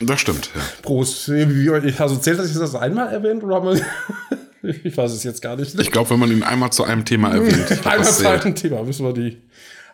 Das 0.00 0.20
stimmt, 0.20 0.50
ja. 0.54 0.60
Prost. 0.82 1.30
Also 1.98 2.16
zählt 2.16 2.38
das 2.38 2.48
jetzt 2.48 2.60
das 2.60 2.74
einmal 2.74 3.12
erwähnt 3.12 3.42
oder 3.44 3.54
haben 3.56 3.68
wir, 4.62 4.74
ich 4.84 4.96
weiß 4.96 5.12
es 5.12 5.22
jetzt 5.24 5.40
gar 5.40 5.56
nicht. 5.56 5.78
Ich 5.78 5.90
glaube, 5.90 6.10
wenn 6.10 6.18
man 6.18 6.30
ihn 6.30 6.42
einmal 6.42 6.70
zu 6.70 6.84
einem 6.84 7.04
Thema 7.04 7.30
erwähnt, 7.32 7.86
Einmal 7.86 8.04
zu 8.10 8.28
einem 8.28 8.54
Thema, 8.54 8.82
müssen 8.82 9.06
wir 9.06 9.12
die 9.12 9.40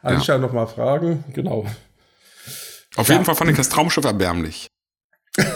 Anschein 0.03 0.41
noch 0.41 0.53
mal 0.53 0.67
fragen. 0.67 1.25
Genau. 1.35 1.67
Auf 2.97 3.09
jeden 3.09 3.25
Fall 3.25 3.35
fand 3.35 3.51
ich 3.51 3.57
das 3.57 3.69
Traumschiff 3.69 4.05
erbärmlich. 4.05 4.69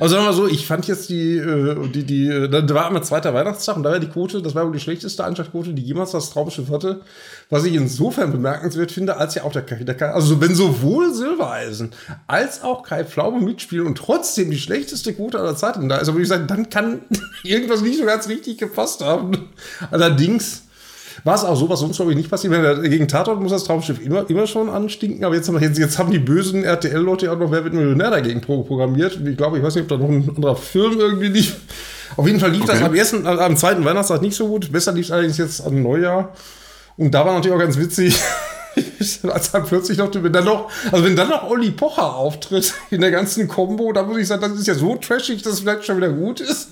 Also 0.00 0.14
sagen 0.14 0.24
wir 0.24 0.30
mal 0.30 0.36
so, 0.36 0.46
ich 0.48 0.66
fand 0.66 0.86
jetzt 0.88 1.10
die, 1.10 1.36
äh, 1.36 1.88
die, 1.88 2.04
die, 2.04 2.26
äh, 2.26 2.48
da 2.48 2.66
war 2.74 2.88
immer 2.88 3.02
zweiter 3.02 3.34
Weihnachtstag 3.34 3.76
und 3.76 3.82
da 3.82 3.90
war 3.90 3.98
die 3.98 4.08
Quote, 4.08 4.40
das 4.40 4.54
war 4.54 4.64
wohl 4.64 4.72
die 4.72 4.80
schlechteste 4.80 5.22
Einschaltquote, 5.22 5.74
die 5.74 5.82
jemals 5.82 6.12
das 6.12 6.30
Traumschiff 6.30 6.70
hatte. 6.70 7.02
Was 7.50 7.64
ich 7.64 7.74
insofern 7.74 8.32
bemerkenswert 8.32 8.90
finde, 8.90 9.18
als 9.18 9.34
ja 9.34 9.42
auch 9.44 9.52
der, 9.52 9.62
der 9.62 9.94
Kai- 9.94 10.12
also 10.12 10.40
wenn 10.40 10.54
sowohl 10.54 11.12
Silbereisen 11.12 11.90
als 12.26 12.62
auch 12.62 12.84
Kai 12.84 13.04
Pflaume 13.04 13.42
mitspielen 13.44 13.86
und 13.86 13.98
trotzdem 13.98 14.50
die 14.50 14.58
schlechteste 14.58 15.12
Quote 15.12 15.38
aller 15.38 15.56
Zeiten 15.56 15.90
da 15.90 15.98
ist, 15.98 16.06
würde 16.08 16.22
ich 16.22 16.28
sagen, 16.28 16.46
dann 16.46 16.70
kann 16.70 17.02
irgendwas 17.44 17.82
nicht 17.82 17.98
so 17.98 18.06
ganz 18.06 18.28
richtig 18.28 18.56
gepasst 18.56 19.02
haben. 19.04 19.50
Allerdings 19.90 20.62
war 21.24 21.34
es 21.34 21.44
auch 21.44 21.56
so, 21.56 21.68
was 21.68 21.80
sonst 21.80 21.96
glaube 21.96 22.12
ich 22.12 22.16
nicht 22.16 22.30
passiert. 22.30 22.52
Wenn 22.52 22.64
er 22.64 22.80
gegen 22.80 23.08
Tatort 23.08 23.40
muss 23.40 23.52
das 23.52 23.64
Traumschiff 23.64 24.00
immer, 24.04 24.28
immer 24.30 24.46
schon 24.46 24.68
anstinken, 24.68 25.24
aber 25.24 25.34
jetzt 25.34 25.48
haben, 25.48 25.60
jetzt, 25.60 25.78
jetzt 25.78 25.98
haben 25.98 26.10
die 26.10 26.18
bösen 26.18 26.64
RTL-Leute 26.64 27.26
ja 27.26 27.32
auch 27.32 27.38
noch 27.38 27.50
Wer 27.50 27.64
wird 27.64 27.74
Millionär 27.74 28.10
dagegen 28.10 28.40
pro- 28.40 28.62
programmiert. 28.62 29.18
Ich 29.24 29.36
glaube, 29.36 29.58
ich 29.58 29.62
weiß 29.64 29.74
nicht, 29.74 29.82
ob 29.84 29.88
da 29.88 29.96
noch 30.04 30.08
ein 30.10 30.28
anderer 30.34 30.56
Film 30.56 30.98
irgendwie 30.98 31.28
lief. 31.28 31.56
Auf 32.16 32.26
jeden 32.26 32.40
Fall 32.40 32.50
lief 32.50 32.64
das 32.64 32.76
Okay. 32.76 32.84
am 32.86 32.94
ersten, 32.94 33.26
am 33.26 33.56
zweiten 33.56 33.84
Weihnachtstag 33.84 34.20
nicht 34.22 34.36
so 34.36 34.46
gut. 34.48 34.70
Besser 34.70 34.92
lief 34.92 35.06
es 35.06 35.10
allerdings 35.12 35.38
jetzt 35.38 35.64
am 35.66 35.82
Neujahr. 35.82 36.32
Und 36.98 37.12
da 37.14 37.24
war 37.24 37.34
natürlich 37.34 37.54
auch 37.56 37.60
ganz 37.60 37.78
witzig, 37.78 38.20
als 39.24 39.52
dann 39.52 39.64
plötzlich 39.64 39.98
noch, 39.98 40.10
wenn 40.14 40.32
dann 40.32 40.44
noch, 40.44 40.70
also 40.90 41.04
wenn 41.04 41.16
dann 41.16 41.28
noch 41.28 41.48
Olli 41.48 41.70
Pocher 41.70 42.16
auftritt 42.16 42.74
in 42.90 43.00
der 43.00 43.10
ganzen 43.10 43.48
Combo, 43.48 43.92
da 43.92 44.02
muss 44.02 44.18
ich 44.18 44.26
sagen, 44.26 44.42
das 44.42 44.52
ist 44.52 44.66
ja 44.66 44.74
so 44.74 44.96
trashig, 44.96 45.42
dass 45.42 45.54
es 45.54 45.60
vielleicht 45.60 45.84
schon 45.84 45.96
wieder 45.96 46.10
gut 46.10 46.40
ist. 46.40 46.70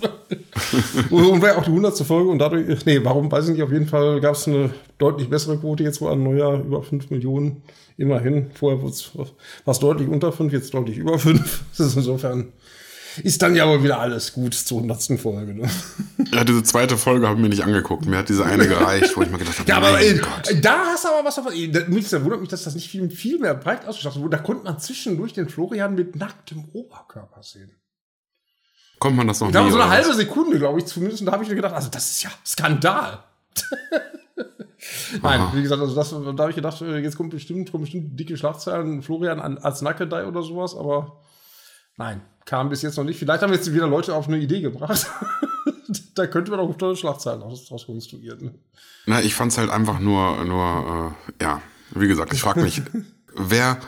und 1.11 1.43
ja 1.43 1.57
auch 1.57 1.65
die 1.65 1.71
100. 1.71 1.99
Folge 1.99 2.31
und 2.31 2.39
dadurch, 2.39 2.85
nee, 2.87 3.01
warum 3.03 3.31
weiß 3.31 3.47
ich 3.47 3.55
nicht, 3.55 3.63
auf 3.63 3.73
jeden 3.73 3.87
Fall 3.87 4.21
gab 4.21 4.35
es 4.35 4.47
eine 4.47 4.71
deutlich 4.99 5.29
bessere 5.29 5.59
Quote 5.59 5.83
jetzt 5.83 6.01
wohl 6.01 6.13
an 6.13 6.23
Neujahr, 6.23 6.61
über 6.61 6.83
5 6.83 7.11
Millionen, 7.11 7.63
immerhin. 7.97 8.51
Vorher 8.55 8.83
war 8.83 8.91
es 8.91 9.79
deutlich 9.79 10.09
unter 10.09 10.33
5, 10.33 10.53
jetzt 10.53 10.73
deutlich 10.75 10.99
über 10.99 11.19
5. 11.19 11.65
Das 11.77 11.87
ist 11.87 11.97
insofern, 11.97 12.53
ist 13.23 13.43
dann 13.43 13.55
ja 13.57 13.67
wohl 13.69 13.83
wieder 13.83 13.99
alles 14.01 14.33
gut 14.33 14.55
zur 14.55 14.79
100. 14.79 15.21
Folge. 15.21 15.55
Ne? 15.55 15.69
Ja, 16.33 16.45
diese 16.45 16.63
zweite 16.63 16.97
Folge 16.97 17.27
habe 17.27 17.37
ich 17.37 17.43
mir 17.43 17.49
nicht 17.49 17.65
angeguckt. 17.65 18.07
Mir 18.07 18.19
hat 18.19 18.29
diese 18.29 18.45
eine 18.45 18.67
gereicht, 18.69 19.17
wo 19.17 19.23
ich 19.23 19.31
mir 19.31 19.39
gedacht 19.39 19.59
habe, 19.59 19.69
Ja, 19.69 19.77
aber 19.79 19.93
mein 19.93 20.05
äh, 20.05 20.19
Gott. 20.19 20.55
da 20.63 20.87
hast 20.87 21.05
du 21.05 21.09
aber 21.09 21.27
was 21.27 21.35
davon. 21.35 21.53
äh, 21.53 21.69
da- 21.69 21.87
Mich 21.89 22.09
da 22.09 22.23
wundert 22.23 22.41
mich, 22.41 22.49
dass 22.51 22.65
das 22.65 22.75
nicht 22.75 22.89
viel, 22.91 23.09
viel 23.11 23.39
mehr 23.39 23.55
breit 23.55 23.87
ausgestattet 23.87 24.21
wurde. 24.21 24.37
Da 24.37 24.43
konnte 24.43 24.65
man 24.65 24.79
zwischendurch 24.79 25.33
den 25.33 25.49
Florian 25.49 25.95
mit 25.95 26.17
nacktem 26.17 26.65
Oberkörper 26.73 27.43
sehen. 27.43 27.71
Kommt 28.99 29.17
man 29.17 29.27
das 29.27 29.41
noch 29.41 29.51
Da 29.51 29.61
war 29.61 29.65
nie? 29.67 29.71
so 29.73 29.81
eine 29.81 29.91
was? 29.91 29.97
halbe 29.97 30.15
Sekunde, 30.15 30.59
glaube 30.59 30.79
ich, 30.79 30.85
zumindest. 30.87 31.21
Und 31.23 31.27
da 31.27 31.33
habe 31.33 31.43
ich 31.43 31.49
mir 31.49 31.57
gedacht, 31.57 31.75
also 31.75 31.89
das 31.91 32.11
ist 32.11 32.23
ja 32.23 32.31
Skandal. 32.47 33.25
Nein, 35.23 35.41
wie 35.55 35.63
gesagt, 35.63 35.81
also 35.83 35.95
das, 35.95 36.11
da 36.11 36.17
habe 36.43 36.51
ich 36.51 36.57
gedacht, 36.57 36.81
äh, 36.83 36.99
jetzt 36.99 37.17
kommt 37.17 37.31
bestimmt, 37.31 37.71
kommen 37.71 37.83
bestimmt 37.85 38.19
dicke 38.19 38.37
Schlagzeilen, 38.37 39.03
Florian 39.03 39.41
an, 39.41 39.59
als 39.59 39.83
Nackedei 39.83 40.27
oder 40.27 40.43
sowas, 40.43 40.75
aber 40.75 41.21
nein, 42.01 42.23
kam 42.47 42.71
bis 42.71 42.83
jetzt 42.83 42.97
noch 42.97 43.05
nicht. 43.05 43.19
Vielleicht 43.19 43.43
haben 43.43 43.53
jetzt 43.53 43.73
wieder 43.73 43.87
Leute 43.87 44.15
auf 44.15 44.27
eine 44.27 44.39
Idee 44.39 44.63
gebracht. 44.63 45.07
da 46.15 46.27
könnte 46.27 46.51
man 46.51 46.61
auch 46.61 46.77
tolle 46.77 46.97
Schlagzeilen 46.97 47.41
draus 47.41 47.87
konstruieren. 47.87 48.59
Na, 49.07 49.21
ich 49.21 49.35
fand's 49.35 49.59
halt 49.59 49.71
einfach 49.71 50.01
nur, 50.01 50.43
nur 50.45 51.15
äh, 51.39 51.45
ja, 51.45 51.63
wie 51.91 52.09
gesagt, 52.09 52.33
ich 52.33 52.41
frage 52.41 52.63
mich, 52.63 52.83
wer, 53.37 53.79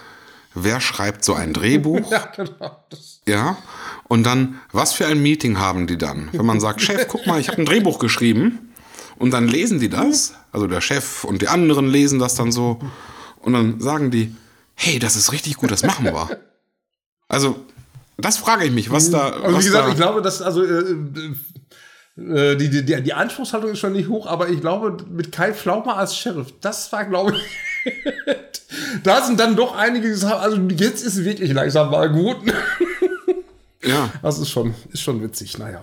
wer 0.55 0.81
schreibt 0.81 1.25
so 1.25 1.35
ein 1.35 1.55
Drehbuch? 1.55 2.11
ja, 2.11 2.27
genau. 2.37 2.85
ja, 3.27 3.57
und 4.09 4.25
dann, 4.25 4.61
was 4.73 4.93
für 4.93 5.07
ein 5.07 5.23
Meeting 5.23 5.59
haben 5.59 5.87
die 5.87 5.97
dann? 5.97 6.29
Wenn 6.33 6.45
man 6.45 6.61
sagt, 6.61 6.83
Chef, 6.83 7.09
guck 7.09 7.27
mal, 7.27 7.41
ich 7.41 7.49
habe 7.49 7.63
ein 7.63 7.67
Drehbuch 7.67 7.99
geschrieben 7.99 8.75
und 9.19 9.31
dann 9.31 9.49
lesen 9.49 9.81
die 9.81 9.89
das, 9.89 10.35
also 10.53 10.67
der 10.67 10.83
Chef 10.83 11.25
und 11.25 11.41
die 11.41 11.49
anderen 11.49 11.89
lesen 11.89 12.19
das 12.19 12.35
dann 12.35 12.53
so 12.53 12.79
und 13.41 13.55
dann 13.55 13.81
sagen 13.81 14.11
die, 14.11 14.37
hey, 14.75 14.99
das 14.99 15.17
ist 15.17 15.33
richtig 15.33 15.57
gut, 15.57 15.71
das 15.71 15.83
machen 15.83 16.05
wir. 16.05 16.39
Also, 17.29 17.65
das 18.19 18.37
frage 18.39 18.65
ich 18.65 18.73
mich, 18.73 18.91
was 18.91 19.11
da. 19.11 19.31
Also, 19.31 19.59
wie 19.59 19.65
gesagt, 19.65 19.89
ich 19.91 19.97
glaube, 19.97 20.23
dass, 20.23 20.43
also, 20.43 20.65
äh, 20.65 20.97
äh, 22.17 22.57
die, 22.57 22.69
die, 22.69 23.03
die 23.03 23.13
Anspruchshaltung 23.15 23.71
ist 23.71 23.79
schon 23.79 23.93
nicht 23.93 24.09
hoch, 24.09 24.27
aber 24.27 24.49
ich 24.51 24.61
glaube, 24.61 24.97
mit 25.11 25.33
Kai 25.33 25.55
Pflaume 25.55 25.95
als 25.95 26.17
Sheriff, 26.17 26.53
das 26.61 26.93
war, 26.93 27.07
glaube 27.07 27.35
ich, 27.35 27.93
da 29.03 29.25
sind 29.25 29.41
dann 29.41 29.57
doch 29.57 29.75
einige 29.77 30.09
gesagt, 30.09 30.43
also 30.43 30.57
jetzt 30.57 31.05
ist 31.05 31.17
es 31.17 31.25
wirklich 31.25 31.53
langsam 31.53 31.91
mal 31.91 32.11
gut. 32.11 32.37
ja. 33.83 34.11
Das 34.21 34.39
ist 34.39 34.51
schon, 34.51 34.75
ist 34.93 35.03
schon 35.03 35.23
witzig, 35.23 35.59
naja. 35.59 35.83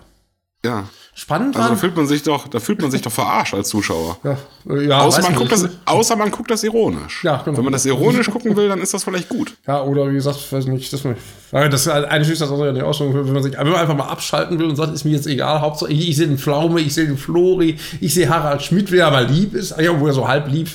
Ja. 0.66 0.90
Spannend. 1.14 1.58
Also 1.58 1.70
da 1.70 1.76
fühlt 1.76 1.98
man 1.98 2.08
sich 2.08 2.24
doch, 2.24 2.48
da 2.48 2.60
fühlt 2.60 2.82
man 2.82 2.92
sich 2.92 3.02
doch 3.02 3.12
verarscht 3.12 3.54
als 3.54 3.68
Zuschauer. 3.68 4.18
Ja, 4.24 4.38
äh, 4.70 4.88
ja, 4.88 5.02
außer, 5.02 5.22
man 5.22 5.36
guckt 5.36 5.52
das, 5.52 5.68
außer 5.84 6.16
man 6.16 6.32
guckt 6.32 6.50
das 6.50 6.64
ironisch. 6.64 7.26
Ja, 7.26 7.42
genau. 7.44 7.58
Wenn 7.58 7.66
man 7.66 7.74
das 7.74 7.86
ironisch 7.86 8.30
gucken 8.32 8.56
will, 8.56 8.70
dann 8.70 8.80
ist 8.80 8.94
das 8.94 9.04
vielleicht 9.04 9.28
gut. 9.28 9.54
Ja, 9.68 9.82
oder 9.82 10.10
wie 10.10 10.14
gesagt, 10.14 10.52
weiß 10.52 10.68
nicht, 10.68 10.94
das, 10.94 11.04
das 11.52 11.88
eine 11.90 12.24
schließt 12.24 12.42
das 12.42 12.50
andere 12.50 12.68
ja 12.68 12.74
nicht 12.74 12.84
aus, 12.84 13.02
wenn 13.02 13.34
man 13.34 13.44
sich, 13.44 13.58
wenn 13.58 13.68
man 13.68 13.82
einfach 13.82 13.98
mal 13.98 14.08
abschalten 14.08 14.60
will 14.60 14.68
und 14.68 14.78
sagt, 14.78 14.94
ist 14.94 15.04
mir 15.04 15.12
jetzt 15.12 15.28
egal, 15.28 15.60
Hauptsache 15.60 15.92
ich, 15.92 16.08
ich 16.08 16.16
sehe 16.16 16.28
den 16.28 16.38
Pflaume, 16.38 16.80
ich 16.80 16.94
sehe 16.94 17.08
den 17.08 17.18
Flori, 17.18 17.78
ich 18.00 18.14
sehe 18.14 18.30
Harald 18.30 18.62
Schmidt, 18.62 18.90
wer 18.92 19.08
aber 19.08 19.24
lieb 19.24 19.56
ist, 19.56 19.78
ja, 19.78 20.00
wo 20.00 20.08
er 20.08 20.14
so 20.14 20.26
halb 20.26 20.48
lieb. 20.50 20.70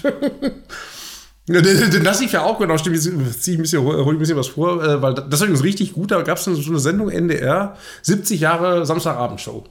Den 1.46 2.02
lasse 2.02 2.24
ich 2.24 2.32
ja 2.32 2.42
auch 2.42 2.58
genau, 2.58 2.78
stimmt, 2.78 2.96
jetzt 2.96 3.42
ziehe 3.42 3.54
ich 3.54 3.58
ein 3.58 3.62
bisschen, 3.62 3.82
hol 3.82 4.00
ich 4.00 4.08
ein 4.12 4.18
bisschen 4.18 4.36
was 4.36 4.48
vor, 4.48 4.82
äh, 4.82 5.02
weil 5.02 5.12
das 5.12 5.26
ist 5.26 5.42
übrigens 5.42 5.62
richtig 5.62 5.92
gut, 5.92 6.10
da 6.10 6.22
gab 6.22 6.38
es 6.38 6.44
so 6.44 6.50
eine 6.52 6.78
Sendung 6.78 7.10
NDR, 7.10 7.76
70 8.02 8.40
Jahre 8.40 8.86
Samstagabendshow. 8.86 9.64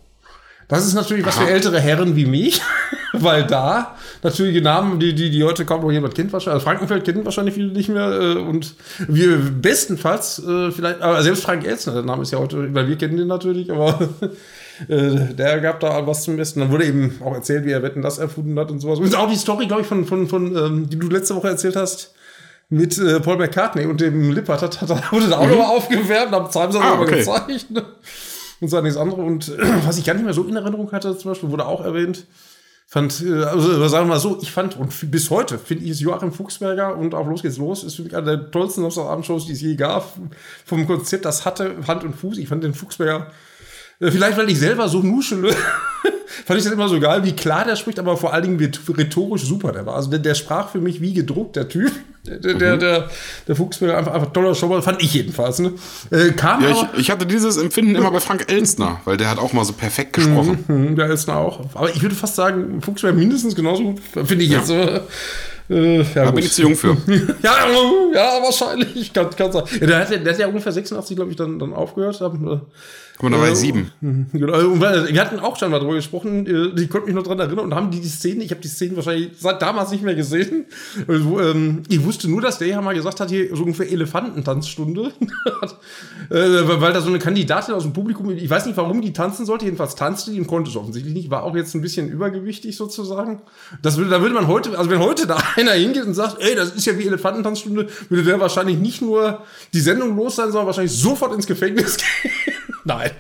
Das 0.67 0.85
ist 0.85 0.93
natürlich 0.93 1.25
was 1.25 1.37
für 1.37 1.47
ältere 1.47 1.79
Herren 1.79 2.15
wie 2.15 2.25
mich, 2.25 2.61
weil 3.13 3.45
da 3.45 3.95
natürlich 4.21 4.53
die 4.53 4.61
Namen, 4.61 4.99
die, 4.99 5.13
die, 5.13 5.29
die 5.29 5.43
heute 5.43 5.65
kaum 5.65 5.81
noch 5.81 5.91
jemand 5.91 6.15
kennt, 6.15 6.31
wahrscheinlich. 6.31 6.55
Also 6.55 6.65
Frankenfeld 6.65 7.05
kennen 7.05 7.25
wahrscheinlich 7.25 7.55
viele 7.55 7.71
nicht 7.73 7.89
mehr. 7.89 8.11
Äh, 8.11 8.35
und 8.37 8.75
wir 9.07 9.37
bestenfalls 9.37 10.39
äh, 10.39 10.71
vielleicht, 10.71 11.01
aber 11.01 11.21
selbst 11.21 11.43
Frank 11.43 11.65
Elzner, 11.65 11.93
der 11.93 12.03
Name 12.03 12.21
ist 12.21 12.31
ja 12.31 12.39
heute, 12.39 12.73
weil 12.73 12.87
wir 12.87 12.97
kennen 12.97 13.17
den 13.17 13.27
natürlich, 13.27 13.71
aber 13.71 14.09
äh, 14.87 15.33
der 15.33 15.59
gab 15.61 15.79
da 15.79 16.05
was 16.05 16.23
zum 16.23 16.37
Besten. 16.37 16.61
Dann 16.61 16.71
wurde 16.71 16.85
eben 16.85 17.19
auch 17.23 17.33
erzählt, 17.33 17.65
wie 17.65 17.71
er 17.71 17.83
Wetten 17.83 18.01
das 18.01 18.17
erfunden 18.17 18.57
hat 18.59 18.71
und 18.71 18.79
sowas. 18.79 18.99
Und 18.99 19.15
auch 19.15 19.29
die 19.29 19.35
Story, 19.35 19.67
glaube 19.67 19.81
ich, 19.81 19.87
von, 19.87 20.05
von, 20.05 20.27
von 20.27 20.55
ähm, 20.55 20.89
die 20.89 20.97
du 20.97 21.07
letzte 21.09 21.35
Woche 21.35 21.49
erzählt 21.49 21.75
hast 21.75 22.13
mit 22.69 22.97
äh, 22.97 23.19
Paul 23.19 23.37
McCartney 23.37 23.85
und 23.85 24.01
dem 24.01 24.31
Lippert 24.31 24.61
hat, 24.61 24.81
hat, 24.81 25.11
wurde 25.11 25.29
da 25.29 25.37
auch 25.37 25.45
mhm. 25.45 25.51
nochmal 25.51 25.77
aufgewärmt, 25.77 26.31
haben 26.31 26.47
es 26.49 26.75
ah, 26.75 26.99
okay. 26.99 27.19
gezeigt. 27.19 27.71
Ne? 27.71 27.85
und 28.63 28.69
so 28.69 28.81
nichts 28.81 28.97
anderes. 28.97 29.19
Und 29.19 29.51
was 29.85 29.97
ich 29.97 30.05
gar 30.05 30.13
nicht 30.13 30.23
mehr 30.23 30.33
so 30.33 30.43
in 30.43 30.55
Erinnerung 30.55 30.91
hatte, 30.91 31.15
zum 31.17 31.31
Beispiel, 31.31 31.51
wurde 31.51 31.67
auch 31.67 31.83
erwähnt, 31.83 32.25
fand, 32.87 33.21
äh, 33.21 33.43
also 33.43 33.87
sagen 33.87 34.07
wir 34.07 34.13
mal 34.13 34.19
so, 34.19 34.39
ich 34.41 34.51
fand, 34.51 34.77
und 34.77 35.11
bis 35.11 35.29
heute 35.29 35.59
finde 35.59 35.83
ich 35.83 35.91
es 35.91 35.99
Joachim 35.99 36.31
Fuchsberger 36.31 36.97
und 36.97 37.13
auch 37.13 37.27
Los 37.27 37.43
geht's 37.43 37.57
los, 37.57 37.83
ist 37.83 37.95
für 37.95 38.03
mich 38.03 38.15
eine 38.15 38.37
der 38.37 38.51
tollsten 38.51 38.81
Samstagabendshows, 38.81 39.45
die 39.45 39.53
es 39.53 39.61
je 39.61 39.75
gab. 39.75 40.17
Vom 40.65 40.87
Konzept, 40.87 41.25
das 41.25 41.45
hatte 41.45 41.75
Hand 41.87 42.03
und 42.03 42.15
Fuß. 42.15 42.37
Ich 42.37 42.47
fand 42.47 42.63
den 42.63 42.73
Fuchsberger, 42.73 43.27
äh, 43.27 43.31
vielleicht 44.11 44.37
weil 44.37 44.49
ich 44.49 44.59
selber 44.59 44.87
so 44.89 44.99
nuschele, 44.99 45.53
fand 46.45 46.59
ich 46.59 46.65
das 46.65 46.73
immer 46.73 46.87
so 46.87 46.99
geil, 46.99 47.23
wie 47.23 47.33
klar 47.33 47.65
der 47.65 47.75
spricht, 47.75 47.99
aber 47.99 48.17
vor 48.17 48.33
allen 48.33 48.43
Dingen 48.43 48.59
wie 48.59 48.71
rhetorisch 48.93 49.43
super 49.43 49.71
der 49.71 49.85
war. 49.85 49.95
Also 49.95 50.09
der, 50.09 50.19
der 50.19 50.35
sprach 50.35 50.69
für 50.69 50.79
mich 50.79 51.01
wie 51.01 51.13
gedruckt, 51.13 51.55
der 51.55 51.69
Typ. 51.69 51.91
Der, 52.25 52.37
der, 52.37 52.53
der, 52.53 52.77
der, 52.77 53.09
der 53.47 53.97
einfach, 53.97 54.13
einfach 54.13 54.31
toller 54.31 54.55
Schauspieler, 54.55 54.81
fand 54.81 55.03
ich 55.03 55.13
jedenfalls. 55.13 55.59
Ne? 55.59 55.73
Äh, 56.09 56.31
kam 56.31 56.63
ja, 56.63 56.69
aber, 56.69 56.89
ich, 56.93 57.01
ich, 57.01 57.11
hatte 57.11 57.25
dieses 57.25 57.57
Empfinden 57.57 57.95
immer 57.95 58.11
bei 58.11 58.21
Frank 58.21 58.49
Elstner, 58.49 59.01
weil 59.03 59.17
der 59.17 59.29
hat 59.29 59.39
auch 59.39 59.51
mal 59.51 59.65
so 59.65 59.73
perfekt 59.73 60.13
gesprochen. 60.13 60.63
Mhm, 60.67 60.91
mhm, 60.91 60.95
der 60.95 61.07
Elstner 61.07 61.35
auch. 61.35 61.59
Aber 61.73 61.89
ich 61.89 62.01
würde 62.01 62.15
fast 62.15 62.35
sagen, 62.35 62.81
Fuchsberger 62.81 63.17
mindestens 63.17 63.55
genauso 63.55 63.83
gut, 63.83 64.01
finde 64.25 64.45
ich 64.45 64.51
ja. 64.51 64.59
jetzt. 64.59 64.69
Äh, 64.69 65.01
ja, 65.69 66.25
da 66.25 66.31
bin 66.31 66.43
ich 66.43 66.51
zu 66.51 66.61
jung 66.61 66.75
für. 66.75 66.95
ja, 67.41 67.55
ja, 68.13 68.41
wahrscheinlich. 68.41 69.11
Kann, 69.11 69.29
kann 69.31 69.51
sein. 69.51 69.63
Ja, 69.79 69.87
der, 69.87 69.99
hat, 69.99 70.11
der 70.11 70.33
hat 70.33 70.39
ja 70.39 70.47
ungefähr 70.47 70.71
86, 70.71 71.15
glaube 71.15 71.31
ich, 71.31 71.37
dann, 71.37 71.59
dann 71.59 71.73
aufgehört. 71.73 72.19
Haben, 72.21 72.61
Guck 73.23 73.31
mal, 73.31 73.37
da 73.37 73.43
war 73.43 73.51
ich 73.51 73.57
sieben. 73.57 73.89
Genau. 74.33 74.81
Wir 74.81 75.21
hatten 75.21 75.39
auch 75.39 75.57
schon 75.57 75.71
mal 75.71 75.79
darüber 75.79 75.95
gesprochen. 75.95 76.45
Äh, 76.45 76.81
ich 76.81 76.89
konnte 76.89 77.07
mich 77.07 77.15
noch 77.15 77.23
dran 77.23 77.39
erinnern 77.39 77.65
und 77.65 77.73
haben 77.73 77.89
die, 77.89 78.01
die 78.01 78.09
Szene, 78.09 78.43
ich 78.43 78.51
habe 78.51 78.59
die 78.59 78.67
Szene 78.67 78.97
wahrscheinlich 78.97 79.31
seit 79.39 79.61
damals 79.61 79.91
nicht 79.91 80.03
mehr 80.03 80.13
gesehen. 80.13 80.65
Also, 81.07 81.39
ähm, 81.39 81.83
ich 81.87 82.03
wusste 82.03 82.29
nur, 82.29 82.41
dass 82.41 82.57
der 82.57 82.67
ja 82.67 82.81
mal 82.81 82.93
gesagt 82.93 83.21
hat, 83.21 83.29
hier 83.29 83.55
so 83.55 83.63
ungefähr 83.63 83.89
Elefantentanzstunde. 83.89 85.13
äh, 86.29 86.35
weil 86.81 86.91
da 86.91 86.99
so 86.99 87.07
eine 87.07 87.19
Kandidatin 87.19 87.73
aus 87.73 87.83
dem 87.83 87.93
Publikum, 87.93 88.29
ich 88.29 88.49
weiß 88.49 88.65
nicht, 88.65 88.75
warum 88.75 89.01
die 89.01 89.13
tanzen 89.13 89.45
sollte, 89.45 89.63
jedenfalls 89.63 89.95
tanzte 89.95 90.31
die 90.31 90.39
und 90.41 90.47
konnte 90.47 90.69
es 90.69 90.75
offensichtlich 90.75 91.13
nicht, 91.13 91.29
war 91.29 91.43
auch 91.43 91.55
jetzt 91.55 91.73
ein 91.75 91.81
bisschen 91.81 92.09
übergewichtig 92.09 92.75
sozusagen. 92.75 93.41
Das 93.81 93.95
würde, 93.95 94.09
da 94.09 94.21
würde 94.21 94.35
man 94.35 94.47
heute, 94.47 94.77
also 94.77 94.89
wenn 94.89 94.99
heute 94.99 95.27
da 95.27 95.37
einer 95.55 95.71
hingeht 95.71 96.05
und 96.05 96.13
sagt, 96.13 96.41
ey, 96.41 96.55
das 96.55 96.71
ist 96.71 96.85
ja 96.85 96.97
wie 96.97 97.07
Elefantentanzstunde, 97.07 97.87
würde 98.09 98.23
der 98.23 98.41
wahrscheinlich 98.41 98.79
nicht 98.79 99.01
nur 99.01 99.43
die 99.73 99.79
Sendung 99.79 100.17
los 100.17 100.35
sein, 100.35 100.47
sondern 100.47 100.65
wahrscheinlich 100.65 100.93
sofort 100.93 101.33
ins 101.33 101.47
Gefängnis 101.47 101.95
gehen. 101.95 102.52
Nein. 102.85 103.11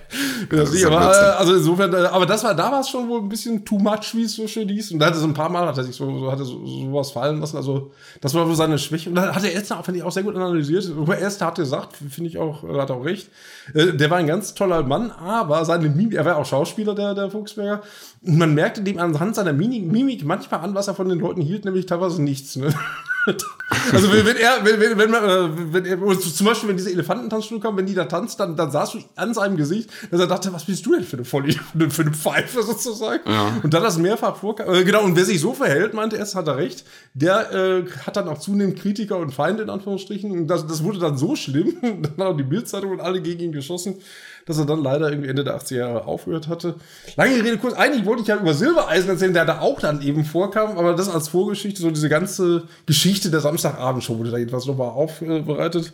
Das 0.49 0.71
das 0.71 0.83
aber, 0.83 1.39
also 1.39 1.55
insofern, 1.55 1.93
äh, 1.93 2.07
aber 2.07 2.25
das 2.25 2.43
war 2.43 2.53
damals 2.53 2.89
schon 2.89 3.07
wohl 3.07 3.21
ein 3.21 3.29
bisschen 3.29 3.63
too 3.63 3.79
much, 3.79 4.13
wie 4.13 4.23
es 4.23 4.35
so 4.35 4.47
schön 4.47 4.67
hieß. 4.67 4.91
Und 4.91 4.99
da 4.99 5.05
hatte 5.07 5.17
so 5.17 5.27
ein 5.27 5.33
paar 5.33 5.49
Mal, 5.49 5.65
hat 5.65 5.77
er 5.77 5.85
sich 5.85 5.95
so, 5.95 6.19
so, 6.19 6.31
hatte 6.31 6.43
so, 6.43 6.65
sowas 6.65 7.11
fallen 7.11 7.39
lassen. 7.39 7.55
Also, 7.55 7.91
das 8.19 8.33
war 8.33 8.47
wohl 8.47 8.55
seine 8.55 8.77
Schwäche. 8.77 9.09
Und 9.09 9.15
da 9.15 9.33
hat 9.33 9.43
er 9.43 9.53
Elstner, 9.53 9.81
finde 9.83 9.99
ich, 9.99 10.03
auch 10.03 10.11
sehr 10.11 10.23
gut 10.23 10.35
analysiert. 10.35 10.91
Aber 10.97 11.17
Elstner 11.17 11.47
hat 11.47 11.55
gesagt, 11.55 11.95
finde 11.95 12.29
ich 12.29 12.37
auch, 12.37 12.63
hat 12.63 12.91
auch 12.91 13.05
recht. 13.05 13.29
Äh, 13.73 13.93
der 13.93 14.09
war 14.09 14.17
ein 14.17 14.27
ganz 14.27 14.53
toller 14.53 14.83
Mann, 14.83 15.11
aber 15.11 15.63
seine 15.63 15.89
Mimik, 15.89 16.15
er 16.15 16.25
war 16.25 16.37
auch 16.37 16.45
Schauspieler, 16.45 16.93
der, 16.93 17.13
der 17.13 17.31
Fuchsberger. 17.31 17.81
Und 18.21 18.37
man 18.37 18.53
merkte 18.53 18.81
dem 18.81 18.99
anhand 18.99 19.35
seiner 19.35 19.53
Mimik, 19.53 19.85
Mimik 19.85 20.25
manchmal 20.25 20.59
an, 20.59 20.75
was 20.75 20.87
er 20.89 20.95
von 20.95 21.07
den 21.07 21.19
Leuten 21.19 21.41
hielt, 21.41 21.63
nämlich 21.63 21.85
teilweise 21.85 22.21
nichts. 22.21 22.57
Ne? 22.57 22.73
also 23.91 24.11
wenn, 24.11 24.37
er, 24.37 24.63
wenn, 24.63 24.79
wenn, 24.79 24.97
wenn, 24.97 25.11
man, 25.11 25.23
äh, 25.23 25.73
wenn 25.73 25.85
er, 25.85 26.19
zum 26.19 26.45
Beispiel, 26.45 26.69
wenn 26.69 26.77
diese 26.77 26.91
Elefantentanzstunde 26.91 27.63
kam, 27.63 27.77
wenn 27.77 27.85
die 27.85 27.93
da 27.93 28.05
tanzt, 28.05 28.39
dann, 28.39 28.55
dann 28.55 28.71
sahst 28.71 28.93
du 28.93 28.99
an 29.15 29.33
seinem 29.33 29.57
Gesicht, 29.57 29.89
dass 30.11 30.19
er 30.19 30.27
dachte, 30.27 30.51
was 30.53 30.65
bist 30.65 30.85
du 30.85 30.93
denn 30.93 31.03
für 31.03 31.17
eine 31.17 31.25
Voll 31.25 31.51
für 31.89 32.01
eine 32.01 32.11
Pfeife 32.11 32.63
sozusagen? 32.63 33.29
Ja. 33.29 33.57
Und 33.63 33.73
dann 33.73 33.83
das 33.83 33.97
mehrfach 33.97 34.35
vorkam. 34.35 34.73
Äh, 34.73 34.83
genau, 34.83 35.03
und 35.03 35.15
wer 35.15 35.25
sich 35.25 35.39
so 35.39 35.53
verhält, 35.53 35.93
meinte 35.93 36.17
er, 36.17 36.25
hat 36.25 36.47
er 36.47 36.57
recht, 36.57 36.85
der 37.13 37.51
äh, 37.53 37.85
hat 38.05 38.15
dann 38.15 38.27
auch 38.27 38.39
zunehmend 38.39 38.79
Kritiker 38.79 39.17
und 39.17 39.31
Feinde 39.31 39.63
in 39.63 39.69
Anführungsstrichen. 39.69 40.31
Und 40.31 40.47
das, 40.47 40.67
das 40.67 40.83
wurde 40.83 40.99
dann 40.99 41.17
so 41.17 41.35
schlimm, 41.35 41.77
dann 41.81 42.27
haben 42.27 42.37
die 42.37 42.43
Bildzeitung 42.43 42.91
und 42.91 43.01
alle 43.01 43.21
gegen 43.21 43.41
ihn 43.41 43.51
geschossen 43.51 43.97
dass 44.45 44.57
er 44.57 44.65
dann 44.65 44.83
leider 44.83 45.09
irgendwie 45.09 45.29
Ende 45.29 45.43
der 45.43 45.59
80er 45.59 45.75
Jahre 45.75 46.05
aufgehört 46.05 46.47
hatte. 46.47 46.75
Lange 47.15 47.35
Rede 47.35 47.57
kurz, 47.57 47.73
eigentlich 47.73 48.05
wollte 48.05 48.21
ich 48.23 48.27
ja 48.27 48.37
über 48.37 48.53
Silbereisen 48.53 49.09
erzählen, 49.09 49.33
der 49.33 49.45
da 49.45 49.59
auch 49.59 49.79
dann 49.79 50.01
eben 50.01 50.25
vorkam, 50.25 50.77
aber 50.77 50.93
das 50.93 51.09
als 51.09 51.29
Vorgeschichte, 51.29 51.81
so 51.81 51.89
diese 51.91 52.09
ganze 52.09 52.63
Geschichte 52.85 53.29
der 53.29 53.39
Samstagabendshow 53.39 54.17
wurde 54.17 54.31
da 54.31 54.37
jedenfalls 54.37 54.65
nochmal 54.65 54.89
aufbereitet. 54.89 55.93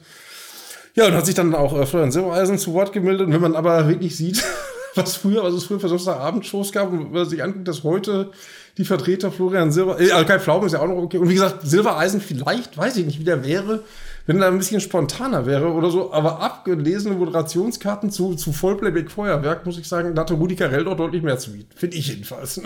Ja, 0.96 1.06
und 1.06 1.14
hat 1.14 1.26
sich 1.26 1.36
dann 1.36 1.54
auch 1.56 1.80
äh, 1.80 1.86
Florian 1.86 2.12
Silbereisen 2.12 2.58
zu 2.58 2.74
Wort 2.74 2.92
gemeldet. 2.92 3.28
Und 3.28 3.34
wenn 3.34 3.42
man 3.42 3.56
aber 3.56 3.88
wirklich 3.88 4.18
sieht, 4.18 4.44
was 4.96 5.16
früher, 5.16 5.44
was 5.44 5.54
es 5.54 5.66
früher 5.66 5.80
für 5.80 5.90
Samstagabendshows 5.90 6.72
gab, 6.72 6.92
und 6.92 7.06
wenn 7.06 7.12
man 7.12 7.30
sich 7.30 7.44
anguckt, 7.44 7.68
dass 7.68 7.84
heute 7.84 8.32
die 8.78 8.86
Vertreter 8.86 9.32
Florian 9.32 9.72
Silber, 9.72 10.00
äh, 10.00 10.10
Kai 10.26 10.40
Pflaume 10.40 10.66
ist 10.66 10.74
ja 10.74 10.80
auch 10.80 10.88
noch 10.88 10.98
okay. 10.98 11.18
Und 11.18 11.30
wie 11.30 11.36
gesagt, 11.36 11.60
Silbereisen 11.64 12.22
vielleicht, 12.22 12.78
weiß 12.78 12.98
ich 12.98 13.06
nicht, 13.06 13.20
wie 13.20 13.24
der 13.24 13.46
wäre, 13.46 13.84
wenn 14.30 14.44
er 14.44 14.50
ein 14.50 14.60
bisschen 14.60 14.80
spontaner 14.80 15.48
wäre 15.48 15.74
oder 15.74 15.90
so, 15.90 16.14
aber 16.14 16.40
abgelesene 16.40 17.16
Moderationskarten 17.16 18.12
zu, 18.12 18.36
zu 18.36 18.54
Vollplayback-Feuerwerk, 18.54 19.66
muss 19.66 19.80
ich 19.80 19.88
sagen, 19.88 20.14
da 20.14 20.22
hatte 20.22 20.36
Rudi 20.36 20.56
Carell 20.56 20.84
dort 20.84 21.00
deutlich 21.00 21.24
mehr 21.24 21.40
zu 21.40 21.54
bieten. 21.54 21.72
Finde 21.76 21.98
ich 21.98 22.10
jedenfalls. 22.10 22.62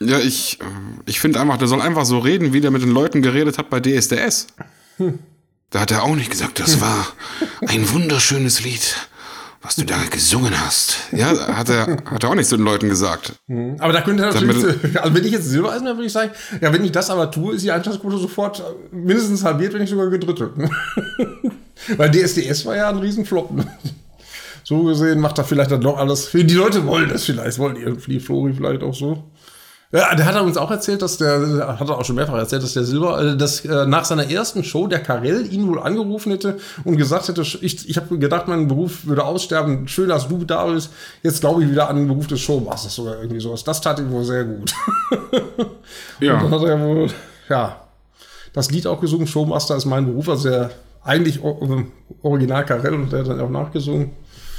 Ja, 0.00 0.20
ich, 0.20 0.60
äh, 0.60 0.64
ich 1.06 1.18
finde 1.18 1.40
einfach, 1.40 1.56
der 1.56 1.66
soll 1.66 1.80
einfach 1.80 2.04
so 2.04 2.20
reden, 2.20 2.52
wie 2.52 2.60
der 2.60 2.70
mit 2.70 2.82
den 2.82 2.92
Leuten 2.92 3.20
geredet 3.20 3.58
hat 3.58 3.68
bei 3.68 3.80
DSDS. 3.80 4.46
Hm. 4.98 5.18
Da 5.70 5.80
hat 5.80 5.90
er 5.90 6.04
auch 6.04 6.14
nicht 6.14 6.30
gesagt, 6.30 6.60
das 6.60 6.80
war 6.80 7.08
ein 7.66 7.90
wunderschönes 7.90 8.62
Lied 8.62 9.07
was 9.62 9.76
du 9.76 9.84
da 9.84 9.96
gesungen 10.10 10.52
hast. 10.58 10.96
Ja, 11.12 11.56
hat 11.56 11.68
er, 11.68 11.98
hat 12.04 12.22
er 12.22 12.30
auch 12.30 12.34
nicht 12.34 12.48
zu 12.48 12.56
den 12.56 12.64
Leuten 12.64 12.88
gesagt. 12.88 13.32
Mhm. 13.48 13.76
Aber 13.78 13.92
da 13.92 14.02
könnte 14.02 14.24
er 14.24 14.32
natürlich, 14.32 14.64
also 15.00 15.14
wenn 15.14 15.24
ich 15.24 15.32
jetzt 15.32 15.46
Silbereisen 15.46 15.84
wäre, 15.84 15.96
würde 15.96 16.06
ich 16.06 16.12
sagen, 16.12 16.30
ja, 16.60 16.72
wenn 16.72 16.84
ich 16.84 16.92
das 16.92 17.10
aber 17.10 17.30
tue, 17.30 17.54
ist 17.54 17.64
die 17.64 17.72
Einschaltquote 17.72 18.18
sofort 18.18 18.62
mindestens 18.92 19.44
halbiert, 19.44 19.72
wenn 19.72 19.80
nicht 19.80 19.90
sogar 19.90 20.08
gedrittelt. 20.10 20.52
Weil 21.96 22.10
DSDS 22.10 22.66
war 22.66 22.76
ja 22.76 22.88
ein 22.88 22.98
Riesenflop. 22.98 23.50
So 24.64 24.84
gesehen 24.84 25.20
macht 25.20 25.38
er 25.38 25.44
vielleicht 25.44 25.70
dann 25.70 25.80
doch 25.80 25.96
alles. 25.96 26.30
Die 26.32 26.42
Leute 26.42 26.84
wollen 26.86 27.08
das 27.08 27.24
vielleicht, 27.24 27.58
wollen 27.58 27.98
die 28.06 28.20
Flori 28.20 28.52
vielleicht 28.52 28.82
auch 28.82 28.94
so. 28.94 29.24
Ja, 29.90 30.14
der 30.14 30.26
hat 30.26 30.34
er 30.34 30.44
uns 30.44 30.58
auch 30.58 30.70
erzählt, 30.70 31.00
dass 31.00 31.16
der, 31.16 31.78
hat 31.80 31.88
er 31.88 31.96
auch 31.96 32.04
schon 32.04 32.16
mehrfach 32.16 32.36
erzählt, 32.36 32.62
dass 32.62 32.74
der 32.74 32.84
Silber, 32.84 33.22
äh, 33.22 33.36
dass 33.38 33.64
äh, 33.64 33.86
nach 33.86 34.04
seiner 34.04 34.30
ersten 34.30 34.62
Show 34.62 34.86
der 34.86 35.02
Karel 35.02 35.50
ihn 35.50 35.66
wohl 35.66 35.78
angerufen 35.78 36.30
hätte 36.30 36.58
und 36.84 36.98
gesagt 36.98 37.28
hätte, 37.28 37.40
ich, 37.40 37.88
ich 37.88 37.96
habe 37.96 38.18
gedacht, 38.18 38.48
mein 38.48 38.68
Beruf 38.68 39.06
würde 39.06 39.24
aussterben. 39.24 39.88
Schön, 39.88 40.10
dass 40.10 40.28
du 40.28 40.44
da 40.44 40.66
bist. 40.66 40.90
Jetzt 41.22 41.40
glaube 41.40 41.62
ich 41.62 41.70
wieder 41.70 41.88
an 41.88 41.96
den 41.96 42.06
Beruf 42.06 42.26
des 42.26 42.40
Showmasters 42.40 42.98
oder 42.98 43.18
irgendwie 43.18 43.40
sowas. 43.40 43.64
Das 43.64 43.80
tat 43.80 43.98
ihm 43.98 44.10
wohl 44.10 44.24
sehr 44.24 44.44
gut. 44.44 44.74
ja. 46.20 46.34
Und 46.34 46.52
dann 46.52 46.60
hat 46.60 46.68
er 46.68 46.80
wohl, 46.80 47.08
ja, 47.48 47.80
das 48.52 48.70
Lied 48.70 48.86
auch 48.86 49.00
gesungen. 49.00 49.26
Showmaster 49.26 49.74
ist 49.76 49.86
mein 49.86 50.04
Beruf, 50.04 50.28
also 50.28 50.50
der 50.50 50.70
eigentlich 51.02 51.40
Original 51.42 52.66
Karel 52.66 52.92
und 52.92 53.10
der 53.10 53.20
hat 53.20 53.28
dann 53.28 53.40
auch 53.40 53.48
nachgesungen. 53.48 54.10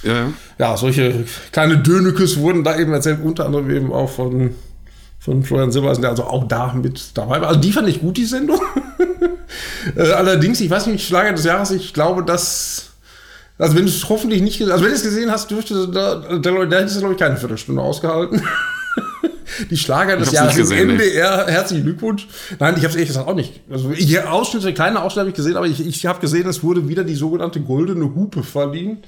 Ja. 0.01 0.31
Ja, 0.57 0.75
solche 0.75 1.25
kleine 1.51 1.77
Dönekes 1.77 2.39
wurden 2.39 2.63
da 2.63 2.77
eben 2.79 2.93
erzählt, 2.93 3.19
unter 3.24 3.45
anderem 3.45 3.69
eben 3.69 3.93
auch 3.93 4.09
von 4.09 4.55
von 5.19 5.43
Florian 5.43 5.71
Silbereisen, 5.71 6.01
der 6.01 6.11
also 6.11 6.23
auch 6.23 6.47
da 6.47 6.73
mit 6.73 7.17
dabei 7.17 7.41
war. 7.41 7.49
Also 7.49 7.59
die 7.59 7.71
fand 7.71 7.89
ich 7.89 7.99
gut, 7.99 8.17
die 8.17 8.25
Sendung. 8.25 8.61
äh, 9.95 10.11
allerdings, 10.11 10.61
ich 10.61 10.69
weiß 10.69 10.88
nicht, 10.88 11.05
Schlager 11.05 11.33
des 11.33 11.43
Jahres, 11.43 11.71
ich 11.71 11.93
glaube, 11.93 12.23
dass, 12.23 12.91
also 13.57 13.75
wenn 13.75 13.85
du 13.85 13.91
es 13.91 14.07
hoffentlich 14.07 14.41
nicht, 14.41 14.61
also 14.61 14.83
wenn 14.83 14.91
du 14.91 14.95
es 14.95 15.03
gesehen 15.03 15.29
hast, 15.29 15.51
dürfte 15.51 15.89
da, 15.89 16.15
der, 16.15 16.65
der 16.65 16.79
hätte 16.79 16.91
es, 16.91 16.97
glaube 16.99 17.13
ich, 17.15 17.19
keine 17.19 17.35
Viertelstunde 17.35 17.81
ausgehalten. 17.81 18.41
die 19.69 19.77
Schlager 19.77 20.15
des 20.15 20.31
Jahres 20.31 20.55
gesehen, 20.55 20.91
im. 20.91 20.97
Nee. 20.97 21.11
Herzlichen 21.11 21.83
Glückwunsch. 21.83 22.27
Nein, 22.57 22.75
ich 22.77 22.83
habe 22.83 22.89
es 22.89 22.95
ehrlich 22.95 23.09
gesagt 23.09 23.27
auch 23.27 23.35
nicht. 23.35 23.61
Also 23.69 23.91
ich, 23.91 24.19
Ausschnitte, 24.21 24.73
kleine 24.73 25.01
Ausschnitte 25.01 25.21
habe 25.21 25.29
ich 25.31 25.35
gesehen, 25.35 25.57
aber 25.57 25.67
ich, 25.67 25.85
ich 25.85 26.05
habe 26.05 26.19
gesehen, 26.19 26.47
es 26.47 26.63
wurde 26.63 26.88
wieder 26.88 27.03
die 27.03 27.15
sogenannte 27.15 27.59
goldene 27.59 28.15
Hupe 28.15 28.43
verliehen. 28.43 28.99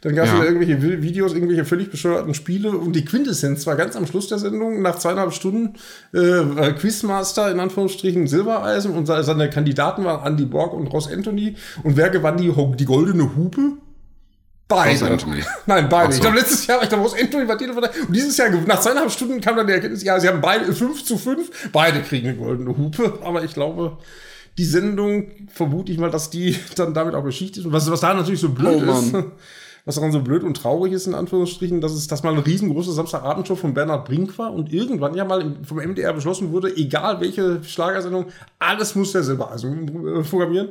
Dann 0.00 0.14
gab 0.14 0.26
es 0.26 0.32
ja. 0.32 0.44
irgendwelche 0.44 0.80
Videos, 1.02 1.34
irgendwelche 1.34 1.64
völlig 1.64 1.90
bescheuerten 1.90 2.34
Spiele 2.34 2.70
und 2.70 2.94
die 2.94 3.04
Quintessenz 3.04 3.66
war 3.66 3.74
ganz 3.74 3.96
am 3.96 4.06
Schluss 4.06 4.28
der 4.28 4.38
Sendung, 4.38 4.80
nach 4.80 4.98
zweieinhalb 4.98 5.32
Stunden, 5.32 5.74
äh, 6.12 6.72
Quizmaster 6.72 7.50
in 7.50 7.58
Anführungsstrichen 7.58 8.28
Silbereisen 8.28 8.92
und 8.92 9.06
seine 9.06 9.50
Kandidaten 9.50 10.04
waren 10.04 10.24
Andy 10.24 10.44
Borg 10.44 10.72
und 10.72 10.86
Ross 10.88 11.10
Anthony. 11.10 11.56
Und 11.82 11.96
wer 11.96 12.10
gewann 12.10 12.36
die, 12.36 12.52
die 12.76 12.84
goldene 12.84 13.36
Hupe? 13.36 13.72
Beide. 14.68 15.00
Ross 15.00 15.02
Anthony. 15.02 15.42
Nein, 15.66 15.88
beide. 15.88 16.12
So. 16.12 16.16
Ich 16.16 16.20
glaube, 16.20 16.36
letztes 16.36 16.66
Jahr, 16.66 16.82
ich 16.82 16.88
glaube, 16.88 17.04
Ross 17.04 17.18
Anthony 17.18 17.48
war 17.48 17.58
Titelverteidiger. 17.58 18.06
Und 18.06 18.14
dieses 18.14 18.36
Jahr, 18.36 18.50
nach 18.50 18.80
zweieinhalb 18.80 19.10
Stunden 19.10 19.40
kam 19.40 19.56
dann 19.56 19.66
die 19.66 19.72
Erkenntnis, 19.72 20.04
ja, 20.04 20.20
sie 20.20 20.28
haben 20.28 20.40
beide 20.40 20.72
5 20.72 21.04
zu 21.04 21.16
5. 21.16 21.70
Beide 21.72 22.02
kriegen 22.02 22.28
eine 22.28 22.36
goldene 22.36 22.76
Hupe. 22.76 23.18
Aber 23.24 23.42
ich 23.42 23.54
glaube, 23.54 23.98
die 24.58 24.64
Sendung, 24.64 25.30
vermute 25.48 25.90
ich 25.90 25.98
mal, 25.98 26.10
dass 26.10 26.30
die 26.30 26.56
dann 26.76 26.92
damit 26.92 27.14
auch 27.14 27.24
Geschichte 27.24 27.60
ist. 27.60 27.66
Und 27.66 27.72
was, 27.72 27.90
was 27.90 28.00
da 28.00 28.12
natürlich 28.12 28.40
so 28.40 28.50
blöd 28.50 28.84
oh, 28.86 28.92
ist, 28.92 29.14
was 29.88 29.94
daran 29.94 30.12
so 30.12 30.20
blöd 30.20 30.44
und 30.44 30.54
traurig 30.54 30.92
ist, 30.92 31.06
in 31.06 31.14
Anführungsstrichen, 31.14 31.80
dass 31.80 31.92
es 31.92 32.06
das 32.06 32.22
mal 32.22 32.34
eine 32.34 32.44
riesengroße 32.44 32.92
Samstagabendshow 32.92 33.56
von 33.56 33.72
Bernhard 33.72 34.04
Brink 34.06 34.36
war 34.36 34.52
und 34.52 34.70
irgendwann 34.70 35.14
ja 35.14 35.24
mal 35.24 35.56
vom 35.66 35.78
MDR 35.78 36.12
beschlossen 36.12 36.52
wurde, 36.52 36.76
egal 36.76 37.22
welche 37.22 37.64
Schlagersendung, 37.64 38.26
alles 38.58 38.94
muss 38.94 39.12
der 39.12 39.22
Silbereisen 39.22 39.88
äh, 39.88 40.22
programmieren. 40.22 40.68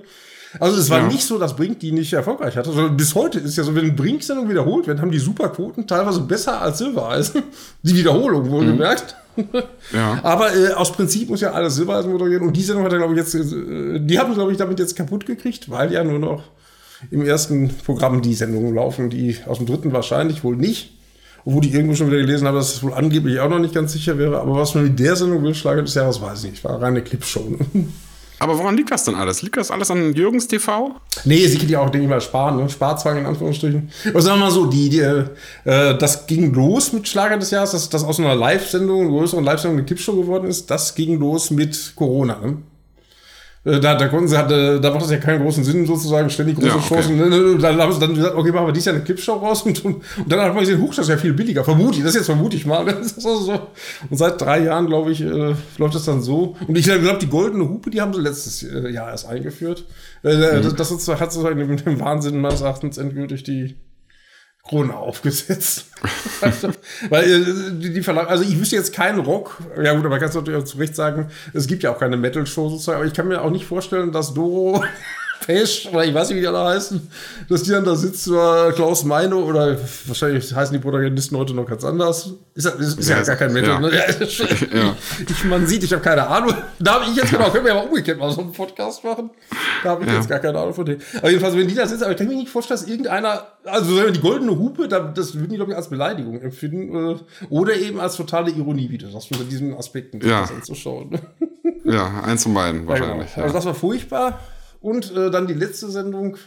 Also 0.59 0.77
es 0.77 0.91
war 0.91 0.99
ja. 0.99 1.07
nicht 1.07 1.23
so, 1.23 1.39
dass 1.39 1.55
Brink 1.55 1.79
die 1.79 1.91
nicht 1.91 2.13
erfolgreich 2.13 2.55
hatte, 2.55 2.71
sondern 2.71 2.95
bis 2.95 3.15
heute 3.15 3.39
ist 3.39 3.57
ja 3.57 3.63
so, 3.63 3.73
wenn 3.73 3.95
Brink-Sendung 3.95 4.47
wiederholt 4.49 4.85
wird, 4.85 5.01
haben 5.01 5.11
die 5.11 5.17
Superquoten 5.17 5.87
teilweise 5.87 6.21
besser 6.21 6.61
als 6.61 6.77
Silbereisen. 6.77 7.41
Die 7.81 7.95
Wiederholung 7.95 8.47
wohlgemerkt. 8.51 9.15
Mhm. 9.35 9.47
Ja. 9.93 10.19
Aber 10.23 10.55
äh, 10.55 10.73
aus 10.73 10.91
Prinzip 10.91 11.27
muss 11.29 11.41
ja 11.41 11.53
alles 11.53 11.75
Silbereisen 11.75 12.11
moderieren 12.11 12.45
und 12.45 12.55
die 12.55 12.61
Sendung 12.61 12.85
hat 12.85 12.93
er, 12.93 12.99
glaube 12.99 13.15
ich, 13.15 13.19
jetzt, 13.19 13.33
äh, 13.33 13.99
die 13.99 14.19
haben, 14.19 14.35
glaube 14.35 14.51
ich, 14.51 14.59
damit 14.59 14.77
jetzt 14.77 14.95
kaputt 14.95 15.25
gekriegt, 15.25 15.71
weil 15.71 15.91
ja 15.91 16.03
nur 16.03 16.19
noch 16.19 16.43
im 17.11 17.25
ersten 17.25 17.69
Programm 17.85 18.21
die 18.21 18.33
Sendungen 18.33 18.73
laufen, 18.75 19.09
die 19.09 19.37
aus 19.45 19.57
dem 19.57 19.67
dritten 19.67 19.93
wahrscheinlich 19.93 20.43
wohl 20.43 20.55
nicht. 20.55 20.93
Obwohl 21.45 21.65
ich 21.65 21.73
irgendwo 21.73 21.95
schon 21.95 22.07
wieder 22.07 22.19
gelesen 22.19 22.45
habe, 22.45 22.57
dass 22.57 22.75
es 22.75 22.83
wohl 22.83 22.93
angeblich 22.93 23.39
auch 23.39 23.49
noch 23.49 23.59
nicht 23.59 23.73
ganz 23.73 23.93
sicher 23.93 24.17
wäre. 24.17 24.39
Aber 24.39 24.55
was 24.55 24.75
man 24.75 24.83
mit 24.83 24.99
der 24.99 25.15
Sendung 25.15 25.43
will, 25.43 25.55
Schlager 25.55 25.81
des 25.81 25.93
Jahres, 25.93 26.21
weiß 26.21 26.43
ich 26.43 26.51
nicht. 26.51 26.63
War 26.63 26.81
reine 26.81 27.01
Clipshow. 27.01 27.57
Aber 28.39 28.59
woran 28.59 28.77
liegt 28.77 28.91
das 28.91 29.03
denn 29.03 29.15
alles? 29.15 29.41
Liegt 29.41 29.57
das 29.57 29.71
alles 29.71 29.89
an 29.89 30.13
Jürgens 30.13 30.47
TV? 30.47 30.95
Nee, 31.25 31.47
sie 31.47 31.57
kann 31.57 31.69
ja 31.69 31.79
auch, 31.79 31.89
denke 31.89 32.05
ich 32.05 32.09
mal, 32.09 32.21
sparen, 32.21 32.57
ne? 32.57 32.69
Sparzwang 32.69 33.17
in 33.17 33.25
Anführungsstrichen. 33.25 33.89
Aber 34.09 34.21
sagen 34.21 34.39
wir 34.39 34.45
mal 34.45 34.51
so, 34.51 34.67
die, 34.67 34.89
die 34.89 34.99
äh, 34.99 35.97
das 35.97 36.27
ging 36.27 36.53
los 36.53 36.93
mit 36.93 37.07
Schlager 37.07 37.37
des 37.37 37.49
Jahres, 37.49 37.71
dass 37.71 37.89
das 37.89 38.03
aus 38.03 38.19
einer 38.19 38.35
Live-Sendung, 38.35 39.01
einer 39.01 39.09
größeren 39.09 39.43
Live-Sendung 39.43 39.79
eine 39.79 39.85
Clipshow 39.85 40.15
geworden 40.15 40.47
ist. 40.47 40.69
Das 40.69 40.93
ging 40.93 41.19
los 41.19 41.49
mit 41.49 41.93
Corona. 41.95 42.39
Ne? 42.39 42.57
Äh, 43.67 43.81
da, 43.81 43.95
da 43.95 44.07
konnten 44.07 44.29
sie, 44.29 44.37
hatte, 44.37 44.79
da 44.79 44.91
macht 44.91 45.01
das 45.01 45.11
ja 45.11 45.17
keinen 45.17 45.41
großen 45.41 45.63
Sinn, 45.63 45.85
sozusagen, 45.85 46.29
ständig 46.29 46.55
große 46.55 46.67
ja, 46.69 46.75
okay. 46.75 46.87
Chancen. 46.87 47.17
Ne, 47.17 47.27
ne, 47.27 47.37
ne, 47.37 47.57
dann 47.57 47.77
haben 47.77 47.91
sie 47.91 47.99
dann 47.99 48.15
gesagt, 48.15 48.35
okay, 48.35 48.51
machen 48.51 48.67
wir 48.67 48.71
dies 48.71 48.85
Jahr 48.85 48.95
eine 48.95 49.03
Clipshow 49.03 49.33
raus 49.33 49.63
und, 49.63 49.83
und, 49.83 49.95
und 49.95 50.31
dann 50.31 50.39
hat 50.39 50.53
man 50.53 50.61
gesehen, 50.61 50.81
huch, 50.81 50.95
das 50.95 51.05
ist 51.05 51.09
ja 51.09 51.17
viel 51.17 51.33
billiger. 51.33 51.65
Vermute 51.65 51.97
ich, 51.97 52.03
das 52.03 52.15
jetzt 52.15 52.27
vermute 52.27 52.55
ich 52.55 52.65
mal. 52.65 52.85
Also 53.17 53.39
so. 53.39 53.67
Und 54.09 54.17
seit 54.17 54.39
drei 54.39 54.63
Jahren, 54.63 54.87
glaube 54.87 55.11
ich, 55.11 55.21
äh, 55.21 55.55
läuft 55.77 55.95
das 55.95 56.05
dann 56.05 56.21
so. 56.21 56.55
Und 56.67 56.77
ich 56.77 56.85
glaube, 56.85 57.17
die 57.19 57.27
goldene 57.27 57.67
Hupe, 57.67 57.89
die 57.89 57.99
haben 57.99 58.13
sie 58.13 58.21
letztes 58.21 58.63
äh, 58.63 58.89
Jahr 58.89 59.09
erst 59.09 59.27
eingeführt. 59.27 59.85
Äh, 60.23 60.35
mhm. 60.35 60.63
Das, 60.63 60.75
das 60.75 60.91
ist, 60.91 61.07
hat 61.07 61.31
sozusagen 61.31 61.57
mit 61.57 61.85
dem 61.85 61.99
Wahnsinn 61.99 62.39
meines 62.39 62.61
Erachtens 62.61 62.97
endgültig 62.97 63.43
die, 63.43 63.75
Krone 64.67 64.95
aufgesetzt. 64.95 65.85
Weil 67.09 67.23
äh, 67.23 67.71
die, 67.71 67.93
die 67.93 68.03
Verlag, 68.03 68.29
also 68.29 68.43
ich 68.43 68.59
wüsste 68.59 68.75
jetzt 68.75 68.93
keinen 68.93 69.19
Rock, 69.19 69.57
ja 69.81 69.93
gut, 69.93 70.05
aber 70.05 70.19
kannst 70.19 70.35
du 70.35 70.39
natürlich 70.39 70.61
auch 70.61 70.65
zu 70.65 70.77
Recht 70.77 70.95
sagen, 70.95 71.29
es 71.53 71.67
gibt 71.67 71.83
ja 71.83 71.91
auch 71.91 71.99
keine 71.99 72.17
Metal-Show 72.17 72.69
sozusagen, 72.69 72.97
aber 72.97 73.07
ich 73.07 73.13
kann 73.13 73.27
mir 73.27 73.41
auch 73.41 73.49
nicht 73.49 73.65
vorstellen, 73.65 74.11
dass 74.11 74.33
Doro 74.33 74.83
Pesch, 75.47 75.87
oder 75.93 76.03
ich 76.03 76.13
weiß 76.13 76.27
nicht, 76.27 76.37
wie 76.37 76.41
die 76.41 76.47
alle 76.47 76.61
heißen, 76.61 77.09
dass 77.47 77.63
die 77.63 77.71
dann 77.71 77.85
da 77.85 77.95
sitzt, 77.95 78.27
oder 78.27 78.73
Klaus 78.73 79.05
Meino, 79.05 79.39
oder 79.39 79.77
wahrscheinlich 80.05 80.53
heißen 80.53 80.73
die 80.73 80.79
Protagonisten 80.79 81.37
heute 81.37 81.53
noch 81.53 81.65
ganz 81.65 81.85
anders. 81.85 82.31
Ist, 82.53 82.65
ist, 82.65 82.99
ist 82.99 83.07
ja, 83.07 83.19
ja, 83.19 83.23
gar 83.23 83.37
kein 83.37 83.53
Metal, 83.53 83.69
ja. 83.69 83.79
ne? 83.79 83.91
Ja. 83.95 84.95
Ich, 85.29 85.43
man 85.45 85.65
sieht, 85.65 85.83
ich 85.83 85.93
habe 85.93 86.01
keine 86.01 86.27
Ahnung. 86.27 86.53
Da 86.79 86.95
habe 86.95 87.05
ich 87.05 87.15
jetzt 87.15 87.31
genau, 87.31 87.49
können 87.49 87.63
wir 87.63 87.73
ja 87.73 87.79
mal 87.81 87.87
umgekehrt 87.87 88.19
mal 88.19 88.29
so 88.29 88.41
einen 88.41 88.51
Podcast 88.51 89.05
machen. 89.05 89.29
Da 89.83 89.91
habe 89.91 90.03
ich 90.03 90.11
jetzt 90.11 90.27
gar 90.27 90.39
keine 90.39 90.59
Ahnung 90.59 90.73
von 90.73 90.85
denen. 90.85 91.01
Aber 91.17 91.29
jedenfalls, 91.29 91.55
wenn 91.55 91.67
die 91.67 91.75
da 91.75 91.87
sitzen, 91.87 92.03
aber 92.03 92.11
ich 92.11 92.17
kann 92.17 92.27
mir 92.27 92.35
nicht 92.35 92.49
vorstellen, 92.49 92.79
dass 92.81 92.89
irgendeiner, 92.89 93.47
also 93.63 94.09
die 94.09 94.19
goldene 94.19 94.51
Hupe, 94.51 94.89
das 94.89 95.33
würden 95.35 95.49
die, 95.49 95.55
glaube 95.55 95.71
ich, 95.71 95.77
als 95.77 95.87
Beleidigung 95.87 96.41
empfinden, 96.41 97.11
äh, 97.11 97.15
oder 97.49 97.73
eben 97.73 98.01
als 98.01 98.17
totale 98.17 98.51
Ironie, 98.51 98.89
wie 98.89 98.97
du 98.97 99.09
sagst, 99.09 99.31
unter 99.31 99.45
diesen 99.45 99.73
Aspekten 99.77 100.19
ja. 100.27 100.41
das 100.41 100.51
anzuschauen. 100.51 101.19
Ja, 101.85 102.21
eins 102.25 102.43
von 102.43 102.53
beiden 102.53 102.81
genau. 102.81 102.89
wahrscheinlich. 102.89 103.37
Also 103.37 103.53
das 103.53 103.65
war 103.65 103.73
furchtbar. 103.73 104.39
Und 104.87 105.13
äh, 105.17 105.29
dann 105.29 105.47
die 105.47 105.53
letzte 105.53 105.91
Sendung. 105.91 106.37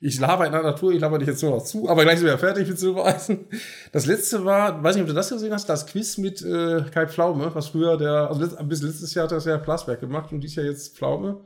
Ich 0.00 0.20
laber 0.20 0.44
in 0.44 0.52
der 0.52 0.62
Natur, 0.62 0.92
ich 0.92 1.00
laber 1.00 1.18
dich 1.18 1.28
jetzt 1.28 1.42
nur 1.42 1.52
noch 1.52 1.64
zu, 1.64 1.88
aber 1.88 2.02
gleich 2.02 2.18
sind 2.18 2.28
wir 2.28 2.36
fertig 2.36 2.68
mit 2.68 2.78
Silbereisen. 2.78 3.46
Das 3.90 4.04
letzte 4.04 4.44
war, 4.44 4.84
weiß 4.84 4.96
nicht, 4.96 5.04
ob 5.04 5.08
du 5.08 5.14
das 5.14 5.30
gesehen 5.30 5.54
hast, 5.54 5.66
das 5.66 5.86
Quiz 5.86 6.18
mit 6.18 6.42
äh, 6.42 6.82
Kai 6.92 7.06
Pflaume, 7.06 7.50
was 7.54 7.68
früher 7.68 7.96
der, 7.96 8.28
also 8.28 8.42
letzt, 8.42 8.68
bis 8.68 8.82
letztes 8.82 9.14
Jahr 9.14 9.24
hat 9.24 9.32
das 9.32 9.46
ja 9.46 9.56
Plasberg 9.56 9.98
gemacht 9.98 10.30
und 10.30 10.42
dies 10.42 10.56
Jahr 10.56 10.66
jetzt 10.66 10.98
Pflaume. 10.98 11.40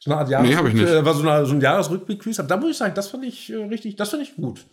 So 0.00 0.10
eine 0.10 0.20
Art 0.20 0.30
Jahres 0.30 0.48
nee, 0.48 0.56
hab 0.56 0.66
ich 0.66 0.72
nicht. 0.72 0.88
Äh, 0.88 1.04
war 1.04 1.12
so, 1.12 1.28
eine, 1.28 1.44
so 1.44 1.52
ein 1.52 1.60
Jahresrückblick-Quiz. 1.60 2.38
Aber 2.38 2.48
da 2.48 2.56
muss 2.56 2.70
ich 2.70 2.78
sagen, 2.78 2.94
das 2.94 3.08
fand 3.08 3.26
ich 3.26 3.52
äh, 3.52 3.56
richtig, 3.56 3.96
das 3.96 4.08
fand 4.08 4.22
ich 4.22 4.34
gut. 4.36 4.64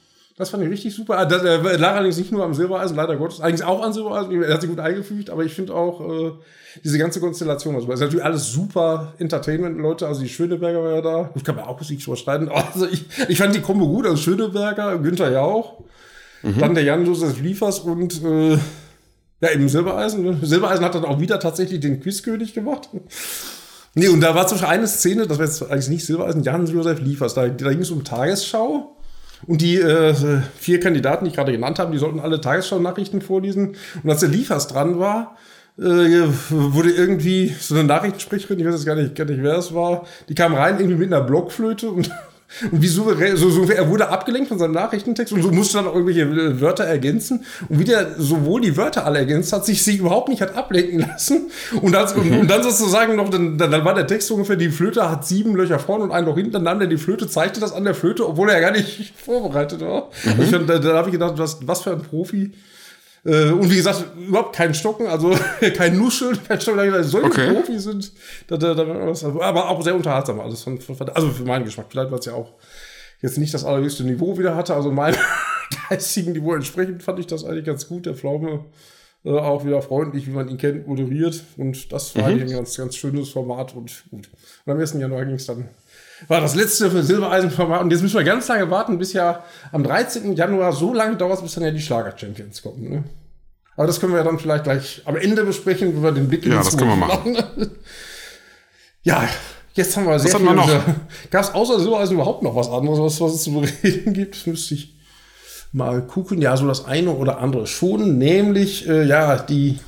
Das 0.41 0.49
fand 0.49 0.63
ich 0.63 0.71
richtig 0.71 0.95
super. 0.95 1.19
Ah, 1.19 1.25
das, 1.25 1.43
äh, 1.43 1.77
lag 1.77 1.93
allerdings 1.93 2.17
nicht 2.17 2.32
nur 2.32 2.43
am 2.43 2.56
Silbereisen, 2.56 2.95
leider 2.95 3.15
Gottes. 3.15 3.41
Eigentlich 3.41 3.63
auch 3.63 3.84
an 3.84 3.93
Silbereisen. 3.93 4.41
Er 4.41 4.56
hat 4.56 4.62
sich 4.62 4.71
gut 4.71 4.80
eingefügt, 4.80 5.30
aber 5.30 5.43
ich 5.43 5.54
finde 5.54 5.75
auch 5.75 6.01
äh, 6.01 6.32
diese 6.84 6.97
ganze 6.97 7.19
Konstellation 7.19 7.80
super. 7.80 7.93
Es 7.93 7.99
ist 7.99 8.06
natürlich 8.06 8.25
alles 8.25 8.51
super 8.51 9.13
Entertainment-Leute. 9.19 10.08
Also 10.08 10.23
die 10.23 10.30
Schöneberger 10.30 10.84
war 10.84 10.95
ja 10.95 11.01
da. 11.04 11.30
Ich 11.36 11.43
kann 11.43 11.58
mir 11.58 11.67
auch 11.67 11.77
Musik 11.77 12.04
überschreiten. 12.08 12.49
Also 12.49 12.88
ich, 12.88 13.06
ich 13.30 13.38
fand 13.38 13.54
die 13.54 13.62
Kombo 13.62 13.88
gut. 13.88 14.08
Also 14.08 14.17
Schöneberger, 14.17 14.97
Günther 14.97 15.32
Jauch. 15.32 15.84
Mhm. 16.41 16.58
Dann 16.58 16.73
der 16.73 16.86
Jan-Josef 16.86 17.39
Liefers 17.39 17.77
und 17.82 18.23
äh, 18.23 18.54
ja, 19.41 19.51
eben 19.54 19.69
Silbereisen. 19.69 20.23
Ne? 20.23 20.39
Silbereisen 20.41 20.84
hat 20.84 20.95
dann 20.95 21.06
auch 21.06 21.19
wieder 21.19 21.39
tatsächlich 21.39 21.82
den 21.82 22.01
Quizkönig 22.01 22.56
gemacht. 22.56 22.89
Nee, 23.93 24.08
und 24.08 24.21
da 24.21 24.34
war 24.34 24.47
zum 24.47 24.58
Beispiel 24.58 24.73
eine 24.73 24.88
Szene, 24.88 25.27
das 25.27 25.38
war 25.38 25.45
jetzt 25.45 25.62
eigentlich 25.69 25.89
nicht 25.89 26.06
Silbereisen, 26.08 26.41
Jan-Josef 26.41 26.99
Liefers. 26.99 27.36
Da, 27.36 27.47
da 27.47 27.69
ging 27.69 27.82
es 27.82 27.91
um 27.91 28.04
Tagesschau. 28.04 28.97
Und 29.47 29.62
die 29.62 29.77
äh, 29.77 30.13
vier 30.58 30.80
Kandidaten, 30.80 31.25
die 31.25 31.30
ich 31.30 31.36
gerade 31.36 31.51
genannt 31.51 31.80
habe, 31.80 31.91
die 31.91 31.97
sollten 31.97 32.19
alle 32.19 32.41
Tagesschau-Nachrichten 32.41 33.21
vorlesen. 33.21 33.75
Und 34.04 34.10
als 34.10 34.19
der 34.19 34.30
Liefers 34.30 34.67
dran 34.67 34.99
war, 34.99 35.36
äh, 35.77 35.84
wurde 36.49 36.91
irgendwie 36.91 37.56
so 37.60 37.75
eine 37.75 37.84
Nachrichtensprecherin, 37.86 38.60
ich 38.60 38.65
weiß 38.65 38.73
jetzt 38.73 38.86
gar 38.86 38.95
nicht, 38.95 39.15
gar 39.15 39.25
nicht, 39.25 39.41
wer 39.41 39.58
es 39.58 39.73
war, 39.73 40.06
die 40.30 40.36
kam 40.36 40.54
rein 40.54 40.80
irgendwie 40.80 40.97
mit 40.97 41.13
einer 41.13 41.23
Blockflöte 41.23 41.89
und 41.89 42.12
und 42.71 42.81
wie 42.81 42.87
souverän, 42.87 43.37
so, 43.37 43.49
so, 43.49 43.63
er 43.63 43.89
wurde 43.89 44.09
abgelenkt 44.09 44.49
von 44.49 44.59
seinem 44.59 44.73
Nachrichtentext 44.73 45.33
und 45.33 45.41
so 45.41 45.51
musste 45.51 45.77
dann 45.77 45.87
auch 45.87 45.95
irgendwelche 45.95 46.21
äh, 46.21 46.61
Wörter 46.61 46.83
ergänzen. 46.83 47.45
Und 47.69 47.79
wie 47.79 47.83
der 47.83 48.15
sowohl 48.17 48.61
die 48.61 48.77
Wörter 48.77 49.05
alle 49.05 49.19
ergänzt 49.19 49.53
hat, 49.53 49.65
sich 49.65 49.83
sie 49.83 49.97
überhaupt 49.97 50.29
nicht 50.29 50.41
hat 50.41 50.55
ablenken 50.55 50.99
lassen. 50.99 51.49
Und, 51.81 51.93
das, 51.93 52.13
und, 52.13 52.31
und, 52.31 52.49
dann 52.49 52.63
sozusagen 52.63 53.15
noch, 53.15 53.29
dann, 53.29 53.57
dann 53.57 53.85
war 53.85 53.93
der 53.93 54.07
Text 54.07 54.29
ungefähr, 54.31 54.55
die 54.55 54.69
Flöte 54.69 55.09
hat 55.09 55.25
sieben 55.25 55.55
Löcher 55.55 55.79
vorne 55.79 56.03
und 56.03 56.11
ein 56.11 56.25
Loch 56.25 56.35
hinten. 56.35 56.51
Dann 56.51 56.63
nahm 56.63 56.81
er 56.81 56.87
die 56.87 56.97
Flöte, 56.97 57.27
zeigte 57.27 57.59
das 57.59 57.73
an 57.73 57.83
der 57.83 57.95
Flöte, 57.95 58.27
obwohl 58.27 58.49
er 58.49 58.55
ja 58.55 58.61
gar 58.61 58.77
nicht 58.77 59.13
vorbereitet 59.25 59.81
war. 59.81 60.09
Mhm. 60.23 60.31
Also 60.39 60.57
ich, 60.57 60.65
da, 60.65 60.79
da 60.79 60.93
habe 60.95 61.09
ich 61.09 61.13
gedacht, 61.13 61.33
was, 61.37 61.59
was 61.65 61.81
für 61.81 61.91
ein 61.91 62.01
Profi. 62.01 62.51
Äh, 63.23 63.51
und 63.51 63.69
wie 63.69 63.75
gesagt, 63.75 64.05
überhaupt 64.17 64.55
kein 64.55 64.73
Stocken, 64.73 65.07
also 65.07 65.36
kein 65.75 65.97
Nuscheln, 65.97 66.39
kein 66.47 66.60
Stocken. 66.60 67.03
Solche 67.03 67.27
okay. 67.27 67.53
Profis 67.53 67.84
sind, 67.84 68.12
da, 68.47 68.57
da, 68.57 68.73
da, 68.73 68.84
aber 69.41 69.69
auch 69.69 69.81
sehr 69.84 69.95
unterhaltsam 69.95 70.39
alles. 70.39 70.63
Von, 70.63 70.79
von, 70.79 71.10
also 71.10 71.29
für 71.29 71.43
meinen 71.43 71.65
Geschmack. 71.65 71.88
Vielleicht 71.89 72.12
war 72.12 72.19
es 72.19 72.25
ja 72.25 72.34
auch 72.34 72.53
jetzt 73.21 73.38
nicht 73.38 73.53
das 73.53 73.63
allerhöchste 73.63 74.03
Niveau 74.03 74.38
wieder 74.38 74.55
hatte. 74.55 74.73
Also 74.73 74.91
meinem 74.91 75.17
geistigen 75.89 76.31
Niveau 76.31 76.53
entsprechend 76.53 77.03
fand 77.03 77.19
ich 77.19 77.27
das 77.27 77.45
eigentlich 77.45 77.65
ganz 77.65 77.88
gut. 77.88 78.05
Der 78.05 78.15
Pflaume 78.15 78.65
Äh, 79.23 79.29
auch 79.29 79.65
wieder 79.65 79.81
freundlich, 79.81 80.25
wie 80.27 80.31
man 80.31 80.49
ihn 80.49 80.57
kennt, 80.57 80.88
moderiert. 80.88 81.43
Und 81.57 81.91
das 81.91 82.15
war 82.15 82.29
mhm. 82.29 82.41
ein 82.41 82.49
ganz, 82.49 82.77
ganz 82.77 82.95
schönes 82.95 83.29
Format 83.29 83.75
und 83.75 84.03
gut. 84.10 84.29
Und 84.65 84.73
am 84.73 84.79
1. 84.79 84.93
Januar 84.93 85.25
ging 85.25 85.36
es 85.36 85.45
dann 85.45 85.69
war 86.27 86.41
das 86.41 86.55
letzte 86.55 86.91
für 86.91 87.03
Silbereisenformat. 87.03 87.81
Und 87.81 87.91
jetzt 87.91 88.01
müssen 88.01 88.17
wir 88.17 88.23
ganz 88.23 88.47
lange 88.47 88.69
warten, 88.69 88.97
bis 88.97 89.13
ja 89.13 89.43
am 89.71 89.84
13. 89.84 90.34
Januar 90.36 90.73
so 90.73 90.93
lange 90.93 91.17
dauert, 91.17 91.41
bis 91.41 91.53
dann 91.53 91.63
ja 91.63 91.71
die 91.71 91.81
Schlager-Champions 91.81 92.62
kommen. 92.62 92.89
Ne? 92.89 93.03
Aber 93.75 93.88
das 93.88 93.99
können 93.99 94.13
wir 94.13 94.23
dann 94.23 94.39
vielleicht 94.39 94.65
gleich 94.65 95.01
am 95.05 95.15
Ende 95.15 95.43
besprechen, 95.43 95.95
wenn 95.95 96.03
wir 96.03 96.12
den 96.12 96.27
Blick 96.27 96.45
in 96.45 96.51
Ja, 96.51 96.57
das 96.60 96.77
können 96.77 96.91
wir 96.91 96.95
machen. 96.95 97.38
ja, 99.03 99.27
jetzt 99.73 99.95
haben 99.97 100.05
wir 100.05 100.19
sehr 100.19 100.34
was 100.34 100.41
viel. 100.41 100.53
noch? 100.53 100.84
Gab 101.31 101.43
es 101.43 101.53
außer 101.53 101.79
Silbereisen 101.79 102.15
überhaupt 102.15 102.43
noch 102.43 102.55
was 102.55 102.69
anderes, 102.69 102.99
was, 102.99 103.21
was 103.21 103.34
es 103.36 103.43
zu 103.43 103.53
bereden 103.53 104.13
gibt? 104.13 104.45
Müsste 104.45 104.75
ich 104.75 104.95
mal 105.71 106.01
gucken. 106.01 106.41
Ja, 106.41 106.55
so 106.57 106.67
das 106.67 106.86
eine 106.86 107.12
oder 107.12 107.39
andere 107.39 107.65
schon. 107.65 108.17
Nämlich, 108.17 108.88
äh, 108.88 109.05
ja, 109.05 109.38
die 109.38 109.79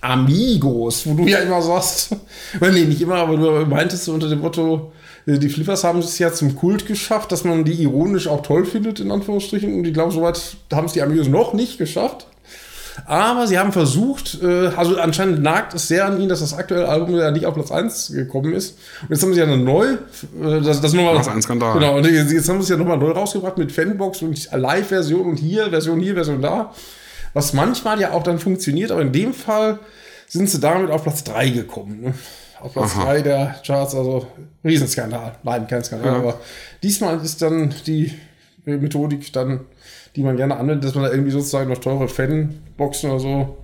Amigos, 0.00 1.06
wo 1.06 1.14
du 1.14 1.26
ja 1.26 1.38
immer 1.38 1.62
sagst, 1.62 2.16
nee, 2.60 2.84
nicht 2.84 3.00
immer, 3.00 3.16
aber 3.16 3.36
du 3.36 3.66
meintest 3.66 4.08
unter 4.08 4.28
dem 4.28 4.40
Motto, 4.40 4.92
die 5.26 5.48
Flippers 5.48 5.84
haben 5.84 6.00
es 6.00 6.18
ja 6.18 6.32
zum 6.32 6.54
Kult 6.54 6.86
geschafft, 6.86 7.32
dass 7.32 7.44
man 7.44 7.64
die 7.64 7.82
ironisch 7.82 8.28
auch 8.28 8.42
toll 8.42 8.66
findet, 8.66 9.00
in 9.00 9.10
Anführungsstrichen. 9.10 9.74
Und 9.74 9.86
ich 9.86 9.94
glaube, 9.94 10.12
soweit 10.12 10.56
haben 10.72 10.86
es 10.86 10.92
die 10.92 11.02
Amigos 11.02 11.28
noch 11.28 11.54
nicht 11.54 11.78
geschafft. 11.78 12.26
Aber 13.06 13.46
sie 13.46 13.58
haben 13.58 13.72
versucht, 13.72 14.40
äh, 14.42 14.68
also 14.76 14.98
anscheinend 14.98 15.42
nagt 15.42 15.74
es 15.74 15.88
sehr 15.88 16.06
an 16.06 16.18
ihnen, 16.18 16.28
dass 16.28 16.40
das 16.40 16.54
aktuelle 16.54 16.88
Album 16.88 17.16
ja 17.16 17.30
nicht 17.30 17.44
auf 17.44 17.54
Platz 17.54 17.72
1 17.72 18.12
gekommen 18.12 18.52
ist. 18.52 18.78
Und 19.02 19.10
jetzt 19.10 19.22
haben 19.22 19.34
sie 19.34 19.40
ja 19.40 19.46
eine 19.46 19.56
neu, 19.56 19.94
äh, 19.94 20.60
das, 20.62 20.80
das 20.80 20.92
nochmal. 20.92 21.14
Das 21.14 21.26
ist 21.26 21.32
ein 21.32 21.42
Skandal. 21.42 21.74
Genau, 21.74 21.96
und 21.96 22.06
jetzt 22.06 22.48
haben 22.48 22.58
sie 22.58 22.64
es 22.64 22.68
ja 22.68 22.76
nochmal 22.76 22.98
neu 22.98 23.10
rausgebracht 23.10 23.58
mit 23.58 23.72
Fanbox 23.72 24.22
und 24.22 24.52
Live-Version 24.52 25.26
und 25.26 25.38
hier, 25.38 25.70
Version 25.70 25.98
hier, 26.00 26.14
Version 26.14 26.40
da. 26.40 26.72
Was 27.32 27.52
manchmal 27.52 28.00
ja 28.00 28.12
auch 28.12 28.22
dann 28.22 28.38
funktioniert, 28.38 28.92
aber 28.92 29.02
in 29.02 29.12
dem 29.12 29.34
Fall 29.34 29.80
sind 30.28 30.48
sie 30.48 30.60
damit 30.60 30.90
auf 30.90 31.02
Platz 31.02 31.24
3 31.24 31.48
gekommen. 31.48 32.00
Ne? 32.00 32.14
Auf 32.64 32.72
Platz 32.72 32.94
3 32.94 33.22
der 33.22 33.56
Charts, 33.64 33.94
also 33.94 34.26
Riesenskandal. 34.64 35.36
Nein, 35.42 35.66
kein 35.66 35.84
Skandal, 35.84 36.12
ja. 36.12 36.18
aber 36.18 36.40
diesmal 36.82 37.20
ist 37.20 37.42
dann 37.42 37.74
die 37.86 38.12
Methodik 38.64 39.32
dann 39.32 39.60
die 40.16 40.22
man 40.22 40.36
gerne 40.36 40.56
anwendet, 40.56 40.84
dass 40.84 40.94
man 40.94 41.04
da 41.04 41.10
irgendwie 41.10 41.30
sozusagen 41.30 41.70
noch 41.70 41.78
teure 41.78 42.08
Fanboxen 42.08 43.10
oder 43.10 43.20
so 43.20 43.56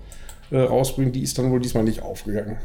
äh, 0.51 0.61
rausbringt, 0.61 1.15
die 1.15 1.23
ist 1.23 1.39
dann 1.39 1.51
wohl 1.51 1.61
diesmal 1.61 1.85
nicht 1.85 2.03
aufgegangen. 2.03 2.57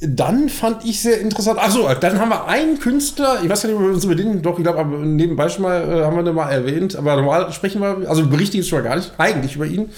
Dann 0.00 0.48
fand 0.48 0.84
ich 0.84 1.00
sehr 1.00 1.20
interessant. 1.20 1.58
Achso, 1.58 1.92
dann 2.00 2.20
haben 2.20 2.28
wir 2.28 2.46
einen 2.46 2.78
Künstler, 2.78 3.40
ich 3.42 3.50
weiß 3.50 3.62
gar 3.62 3.68
nicht, 3.68 3.78
ob 3.78 3.84
wir 3.84 3.92
uns 3.92 4.04
über 4.04 4.14
den, 4.14 4.40
doch, 4.40 4.56
ich 4.56 4.64
glaube, 4.64 4.84
nebenbei 4.84 5.48
schon 5.48 5.62
mal 5.62 5.82
äh, 5.82 6.04
haben 6.04 6.16
wir 6.16 6.22
den 6.22 6.34
mal 6.34 6.50
erwähnt, 6.50 6.94
aber 6.96 7.16
normal 7.16 7.52
sprechen 7.52 7.80
wir, 7.80 8.08
also 8.08 8.26
berichten 8.26 8.56
jetzt 8.56 8.68
schon 8.68 8.78
mal 8.78 8.88
gar 8.88 8.96
nicht, 8.96 9.12
eigentlich 9.18 9.56
über 9.56 9.66
ihn 9.66 9.90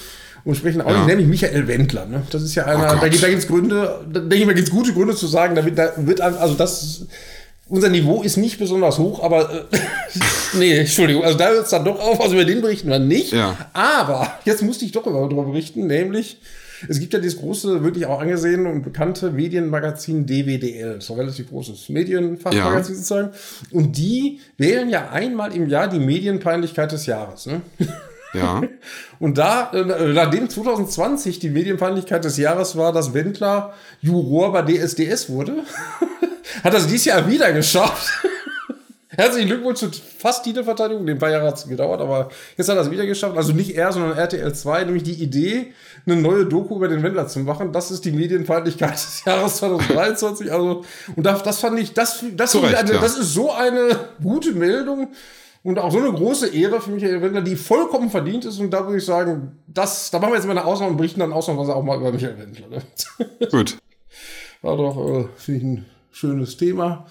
und 0.47 0.55
sprechen 0.55 0.81
auch 0.81 0.91
ja. 0.91 0.99
nicht, 0.99 1.09
nämlich 1.09 1.27
Michael 1.27 1.67
Wendler. 1.67 2.07
Ne? 2.07 2.23
Das 2.31 2.43
ist 2.43 2.55
ja 2.55 2.65
einer, 2.65 2.95
oh 2.97 3.01
da 3.01 3.09
gibt 3.09 3.23
es 3.23 3.49
Gründe, 3.49 4.01
da 4.11 4.21
denke 4.21 4.37
ich 4.37 4.47
mal, 4.47 4.55
gibt 4.55 4.69
es 4.69 4.73
gute 4.73 4.93
Gründe 4.93 5.15
zu 5.15 5.27
sagen, 5.27 5.57
da 5.57 5.65
wird, 5.65 5.77
da 5.77 5.93
wird 5.97 6.21
also 6.21 6.55
das 6.55 7.07
unser 7.69 7.89
Niveau 7.89 8.23
ist 8.23 8.37
nicht 8.37 8.61
besonders 8.61 8.97
hoch, 8.99 9.25
aber 9.25 9.53
äh, 9.53 9.79
nee, 10.57 10.79
Entschuldigung, 10.79 11.25
also 11.25 11.37
da 11.37 11.49
hört 11.49 11.65
es 11.65 11.71
dann 11.71 11.85
doch 11.85 11.99
auf, 11.99 12.21
also 12.21 12.35
über 12.35 12.45
den 12.45 12.63
berichten 12.63 12.89
wir 12.89 13.01
nicht. 13.01 13.33
Ja. 13.33 13.57
Aber 13.73 14.39
jetzt 14.45 14.63
musste 14.63 14.85
ich 14.85 14.93
doch 14.93 15.03
darüber 15.03 15.43
berichten, 15.43 15.89
nämlich 15.89 16.39
es 16.89 17.01
gibt 17.01 17.13
ja 17.13 17.19
dieses 17.19 17.41
große, 17.41 17.83
wirklich 17.83 18.07
auch 18.07 18.21
angesehene 18.21 18.69
und 18.69 18.83
bekannte 18.83 19.33
Medienmagazin 19.33 20.27
DWDL, 20.27 21.01
ein 21.01 21.15
relativ 21.17 21.49
großes 21.49 21.89
Medienfachmagazin 21.89 22.95
ja. 22.95 23.01
sozusagen. 23.01 23.31
Und 23.73 23.97
die 23.97 24.41
wählen 24.59 24.89
ja 24.91 25.09
einmal 25.11 25.53
im 25.57 25.69
Jahr 25.69 25.89
die 25.89 25.99
Medienpeinlichkeit 25.99 26.93
des 26.93 27.07
Jahres. 27.07 27.47
Ne? 27.47 27.63
Ja. 28.37 28.63
Und 29.19 29.39
da, 29.39 29.71
äh, 29.73 30.13
nachdem 30.13 30.49
2020 30.49 31.39
die 31.39 31.51
Medienpeinlichkeit 31.51 32.25
des 32.25 32.37
Jahres 32.37 32.77
war, 32.77 32.93
dass 32.93 33.15
Wendler 33.15 33.75
Juror 34.01 34.53
bei 34.53 34.63
DSDS 34.63 35.29
wurde, 35.29 35.65
hat 36.65 36.75
das 36.75 36.87
dieses 36.87 37.07
Jahr 37.07 37.29
wieder 37.29 37.53
geschafft. 37.53 38.13
Herzlichen 39.09 39.49
Glückwunsch 39.49 39.79
zu 39.79 39.91
fast 40.19 40.45
Titelverteidigung. 40.45 41.07
Den 41.07 41.19
paar 41.19 41.31
Jahre 41.31 41.47
hat 41.47 41.57
es 41.57 41.67
gedauert, 41.67 42.01
aber 42.03 42.29
jetzt 42.57 42.69
hat 42.69 42.77
er 42.77 42.83
es 42.83 42.91
wieder 42.91 43.07
geschafft. 43.07 43.37
Also 43.37 43.53
nicht 43.53 43.75
er, 43.75 43.91
sondern 43.91 44.17
RTL 44.17 44.53
2, 44.53 44.85
nämlich 44.85 45.05
die 45.05 45.15
Idee, 45.15 45.73
eine 46.05 46.17
neue 46.17 46.45
Doku 46.45 46.77
über 46.77 46.89
den 46.89 47.03
Wendler 47.03 47.27
zu 47.27 47.39
machen. 47.41 47.73
Das 47.73 47.91
ist 47.91 48.05
die 48.05 48.13
Medienfeindlichkeit 48.13 48.93
des 48.93 49.25
Jahres 49.25 49.57
2023. 49.57 50.53
Also, 50.53 50.85
und 51.15 51.25
das, 51.25 51.43
das 51.43 51.61
fand 51.61 51.79
ich, 51.79 51.95
das, 51.95 52.25
das, 52.37 52.55
Recht, 52.57 52.75
eine, 52.75 52.93
ja. 52.93 53.01
das 53.01 53.17
ist 53.17 53.33
so 53.33 53.53
eine 53.53 53.99
gute 54.23 54.53
Meldung 54.53 55.09
und 55.67 55.81
auch 55.81 55.91
so 55.91 55.99
eine 55.99 56.13
große 56.13 56.55
Ehre 56.55 56.81
für 56.81 56.93
Michael 56.93 57.21
Wendler, 57.21 57.43
die 57.43 57.57
vollkommen 57.57 58.09
verdient 58.09 58.45
ist. 58.45 58.61
Und 58.61 58.71
da 58.71 58.87
würde 58.87 58.99
ich 58.99 59.05
sagen, 59.05 59.59
das, 59.67 60.13
da 60.13 60.21
machen 60.21 60.31
wir 60.31 60.37
jetzt 60.37 60.47
mal 60.47 60.53
eine 60.53 60.65
Ausnahme 60.65 60.93
und 60.93 60.97
berichten 60.97 61.19
dann 61.19 61.33
ausnahmsweise 61.33 61.75
auch 61.75 61.83
mal 61.83 61.99
über 61.99 62.13
Michael 62.13 62.39
Wendler. 62.39 62.69
Ne? 62.69 62.83
Gut. 63.51 63.77
War 64.63 64.77
doch, 64.77 64.97
äh, 64.97 65.29
finde 65.37 65.59
ich, 65.59 65.65
ein 65.65 65.87
schönes 66.13 66.57
Thema. 66.57 67.07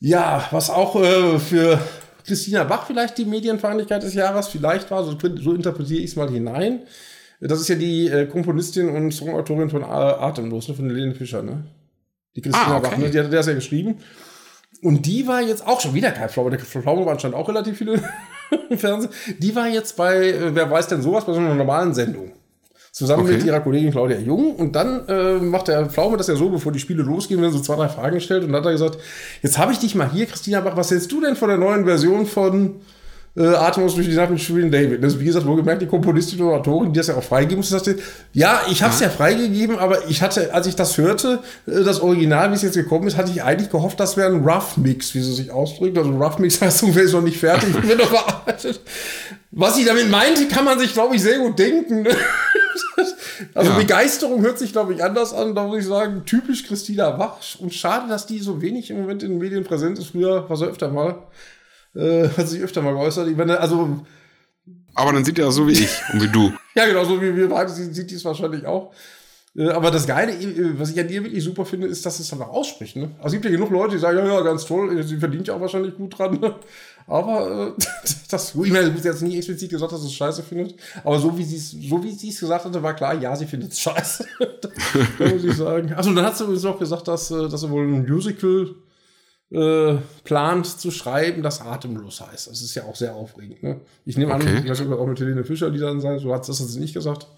Ja, 0.00 0.46
was 0.50 0.68
auch 0.68 0.96
äh, 0.96 1.38
für 1.38 1.80
Christina 2.26 2.64
Bach 2.64 2.86
vielleicht 2.86 3.16
die 3.16 3.24
Medienfeindlichkeit 3.24 4.02
des 4.02 4.12
Jahres 4.12 4.48
vielleicht 4.48 4.90
war, 4.90 5.02
so, 5.02 5.16
so 5.18 5.54
interpretiere 5.54 6.00
ich 6.00 6.10
es 6.10 6.16
mal 6.16 6.28
hinein. 6.28 6.80
Das 7.40 7.58
ist 7.58 7.68
ja 7.68 7.76
die 7.76 8.08
äh, 8.08 8.26
Komponistin 8.26 8.90
und 8.90 9.12
Songautorin 9.12 9.70
von 9.70 9.82
Atemlos, 9.82 10.68
ne, 10.68 10.74
von 10.74 10.90
Helene 10.90 11.14
Fischer, 11.14 11.42
ne? 11.42 11.64
Die 12.34 12.42
Christina 12.42 12.66
ah, 12.66 12.76
okay. 12.76 12.88
Bach, 12.90 12.98
ne? 12.98 13.10
die 13.10 13.18
hat 13.18 13.32
das 13.32 13.46
ja 13.46 13.54
geschrieben. 13.54 13.96
Und 14.82 15.06
die 15.06 15.26
war 15.26 15.42
jetzt 15.42 15.66
auch 15.66 15.80
schon 15.80 15.94
wieder 15.94 16.10
kein 16.10 16.28
Pflaume. 16.28 16.50
Der 16.50 16.58
Pflaume 16.58 17.04
war 17.04 17.12
anscheinend 17.12 17.36
auch 17.36 17.48
relativ 17.48 17.78
viele 17.78 18.02
im 18.70 18.78
Fernsehen. 18.78 19.12
Die 19.38 19.54
war 19.54 19.68
jetzt 19.68 19.96
bei, 19.96 20.28
äh, 20.28 20.54
wer 20.54 20.70
weiß 20.70 20.88
denn 20.88 21.02
sowas, 21.02 21.24
bei 21.24 21.32
so 21.32 21.40
einer 21.40 21.54
normalen 21.54 21.94
Sendung 21.94 22.32
zusammen 22.92 23.24
okay. 23.24 23.34
mit 23.34 23.44
ihrer 23.44 23.60
Kollegin 23.60 23.90
Claudia 23.90 24.18
Jung. 24.18 24.56
Und 24.56 24.74
dann 24.74 25.06
äh, 25.08 25.34
macht 25.34 25.68
der 25.68 25.86
Pflaume 25.86 26.16
das 26.16 26.28
ja 26.28 26.36
so, 26.36 26.48
bevor 26.48 26.72
die 26.72 26.78
Spiele 26.78 27.02
losgehen, 27.02 27.40
wenn 27.40 27.50
er 27.50 27.52
so 27.52 27.60
zwei, 27.60 27.76
drei 27.76 27.88
Fragen 27.88 28.20
stellt. 28.20 28.44
Und 28.44 28.52
dann 28.52 28.60
hat 28.62 28.66
er 28.66 28.72
gesagt, 28.72 28.98
jetzt 29.42 29.58
habe 29.58 29.72
ich 29.72 29.78
dich 29.78 29.94
mal 29.94 30.10
hier, 30.10 30.26
Christina 30.26 30.60
Bach, 30.60 30.76
was 30.76 30.90
hältst 30.90 31.12
du 31.12 31.20
denn 31.20 31.36
von 31.36 31.48
der 31.48 31.58
neuen 31.58 31.84
Version 31.84 32.26
von 32.26 32.76
äh, 33.36 33.46
Atemlos 33.46 33.94
durch 33.94 34.08
die 34.08 34.14
Nacht 34.14 34.30
mit 34.30 34.40
Julian 34.40 34.70
David. 34.70 35.02
Das 35.02 35.14
ist, 35.14 35.20
wie 35.20 35.26
gesagt, 35.26 35.46
wohlgemerkt, 35.46 35.82
die 35.82 35.86
Komponistin 35.86 36.40
und 36.40 36.54
Autorin, 36.54 36.92
die 36.92 36.98
das 36.98 37.08
ja 37.08 37.16
auch 37.16 37.22
freigegeben 37.22 37.58
muss, 37.58 37.68
sagte, 37.68 37.98
ja, 38.32 38.62
ich 38.70 38.82
habe 38.82 38.94
es 38.94 39.00
ja. 39.00 39.08
ja 39.08 39.12
freigegeben, 39.12 39.78
aber 39.78 40.08
ich 40.08 40.22
hatte, 40.22 40.54
als 40.54 40.66
ich 40.66 40.74
das 40.74 40.96
hörte, 40.96 41.40
äh, 41.66 41.84
das 41.84 42.00
Original, 42.00 42.50
wie 42.50 42.54
es 42.54 42.62
jetzt 42.62 42.76
gekommen 42.76 43.06
ist, 43.06 43.16
hatte 43.16 43.30
ich 43.30 43.42
eigentlich 43.42 43.70
gehofft, 43.70 44.00
das 44.00 44.16
wäre 44.16 44.32
ein 44.32 44.42
Rough 44.42 44.78
Mix, 44.78 45.14
wie 45.14 45.20
sie 45.20 45.34
sich 45.34 45.50
ausdrückt. 45.50 45.98
Also 45.98 46.10
Rough 46.10 46.38
Mix 46.38 46.60
heißt 46.60 46.82
ungefähr, 46.82 47.04
ist 47.04 47.12
noch 47.12 47.22
nicht 47.22 47.38
fertig, 47.38 47.74
wird 47.86 47.98
noch 47.98 48.08
verarbeitet. 48.10 48.80
Was 49.50 49.78
ich 49.78 49.84
damit 49.84 50.10
meinte, 50.10 50.48
kann 50.48 50.64
man 50.64 50.78
sich, 50.78 50.92
glaube 50.92 51.16
ich, 51.16 51.22
sehr 51.22 51.38
gut 51.38 51.58
denken. 51.58 52.06
also 53.54 53.70
ja. 53.70 53.76
Begeisterung 53.76 54.42
hört 54.42 54.58
sich, 54.58 54.72
glaube 54.72 54.94
ich, 54.94 55.02
anders 55.02 55.32
an. 55.32 55.54
Da 55.54 55.64
muss 55.64 55.78
ich 55.78 55.86
sagen, 55.86 56.22
typisch 56.26 56.66
Christina 56.66 57.18
Wach. 57.18 57.38
Und 57.58 57.72
schade, 57.72 58.08
dass 58.08 58.26
die 58.26 58.38
so 58.38 58.60
wenig 58.60 58.90
im 58.90 58.98
Moment 58.98 59.22
in 59.22 59.30
den 59.30 59.38
Medien 59.38 59.64
präsent 59.64 59.98
ist. 59.98 60.08
Früher 60.08 60.48
war 60.48 60.56
sie 60.56 60.66
öfter 60.66 60.88
mal 60.88 61.22
äh, 61.96 62.28
hat 62.28 62.48
sich 62.48 62.60
öfter 62.62 62.82
mal 62.82 62.92
geäußert. 62.92 63.28
Ich 63.28 63.36
meine, 63.36 63.58
also. 63.58 64.04
Aber 64.94 65.12
dann 65.12 65.24
sieht 65.24 65.38
er 65.38 65.50
so 65.50 65.66
wie 65.68 65.72
ich 65.72 65.90
und 66.12 66.22
wie 66.22 66.28
du. 66.28 66.52
ja, 66.74 66.86
genau, 66.86 67.04
so 67.04 67.20
wie 67.20 67.34
wir 67.34 67.48
beide 67.48 67.70
sieht 67.70 68.10
die 68.10 68.14
es 68.14 68.24
wahrscheinlich 68.24 68.64
auch. 68.66 68.92
Äh, 69.56 69.70
aber 69.70 69.90
das 69.90 70.06
Geile, 70.06 70.32
äh, 70.32 70.78
was 70.78 70.90
ich 70.90 71.00
an 71.00 71.08
ihr 71.08 71.24
wirklich 71.24 71.42
super 71.42 71.64
finde, 71.64 71.86
ist, 71.86 72.04
dass 72.04 72.18
es 72.18 72.28
dann 72.28 72.42
auch 72.42 72.50
ausspricht. 72.50 72.96
Ne? 72.96 73.10
Also 73.18 73.28
es 73.28 73.32
gibt 73.32 73.44
ja 73.46 73.50
genug 73.50 73.70
Leute, 73.70 73.94
die 73.94 74.00
sagen, 74.00 74.18
ja, 74.18 74.26
ja, 74.26 74.40
ganz 74.42 74.64
toll, 74.66 75.02
sie 75.02 75.16
verdient 75.16 75.48
ja 75.48 75.54
auch 75.54 75.60
wahrscheinlich 75.60 75.96
gut 75.96 76.18
dran. 76.18 76.38
Ne? 76.40 76.54
Aber 77.06 77.74
äh, 77.78 77.82
das, 78.30 78.54
ich 78.54 78.72
meine, 78.72 78.96
sie 78.96 79.08
hat 79.08 79.22
nie 79.22 79.36
explizit 79.36 79.70
gesagt, 79.70 79.92
dass 79.92 80.02
sie 80.02 80.08
es 80.08 80.14
scheiße 80.14 80.42
findet. 80.42 80.74
Aber 81.04 81.18
so 81.18 81.36
wie 81.36 81.44
sie 81.44 81.56
es, 81.56 81.70
so 81.70 82.02
wie 82.02 82.12
sie 82.12 82.28
es 82.28 82.40
gesagt 82.40 82.64
hatte, 82.64 82.82
war 82.82 82.94
klar, 82.94 83.14
ja, 83.14 83.34
sie 83.34 83.46
findet 83.46 83.72
es 83.72 83.80
scheiße. 83.80 84.26
da 85.18 85.28
muss 85.28 85.44
ich 85.44 85.54
sagen. 85.54 85.92
Also 85.94 86.12
dann 86.12 86.24
hat 86.24 86.36
sie 86.36 86.44
übrigens 86.44 86.64
auch 86.64 86.78
gesagt, 86.78 87.08
dass, 87.08 87.28
dass 87.28 87.60
sie 87.60 87.70
wohl 87.70 87.84
ein 87.84 88.06
Musical 88.06 88.74
äh, 89.50 89.94
plant 90.24 90.66
zu 90.66 90.90
schreiben, 90.90 91.42
das 91.42 91.60
atemlos 91.60 92.20
heißt. 92.20 92.48
Das 92.48 92.60
ist 92.60 92.74
ja 92.74 92.84
auch 92.84 92.96
sehr 92.96 93.14
aufregend. 93.14 93.62
Ne? 93.62 93.80
Ich 94.04 94.16
nehme 94.16 94.34
okay. 94.34 94.48
an, 94.48 94.64
ich 94.64 94.70
weiß 94.70 94.80
nicht, 94.80 94.92
auch 94.92 95.06
mit 95.06 95.20
Helene 95.20 95.44
Fischer 95.44 95.70
die 95.70 95.78
dann 95.78 96.00
sein, 96.00 96.18
so 96.18 96.32
hat 96.34 96.48
das 96.48 96.58
jetzt 96.58 96.76
nicht 96.76 96.94
gesagt. 96.94 97.28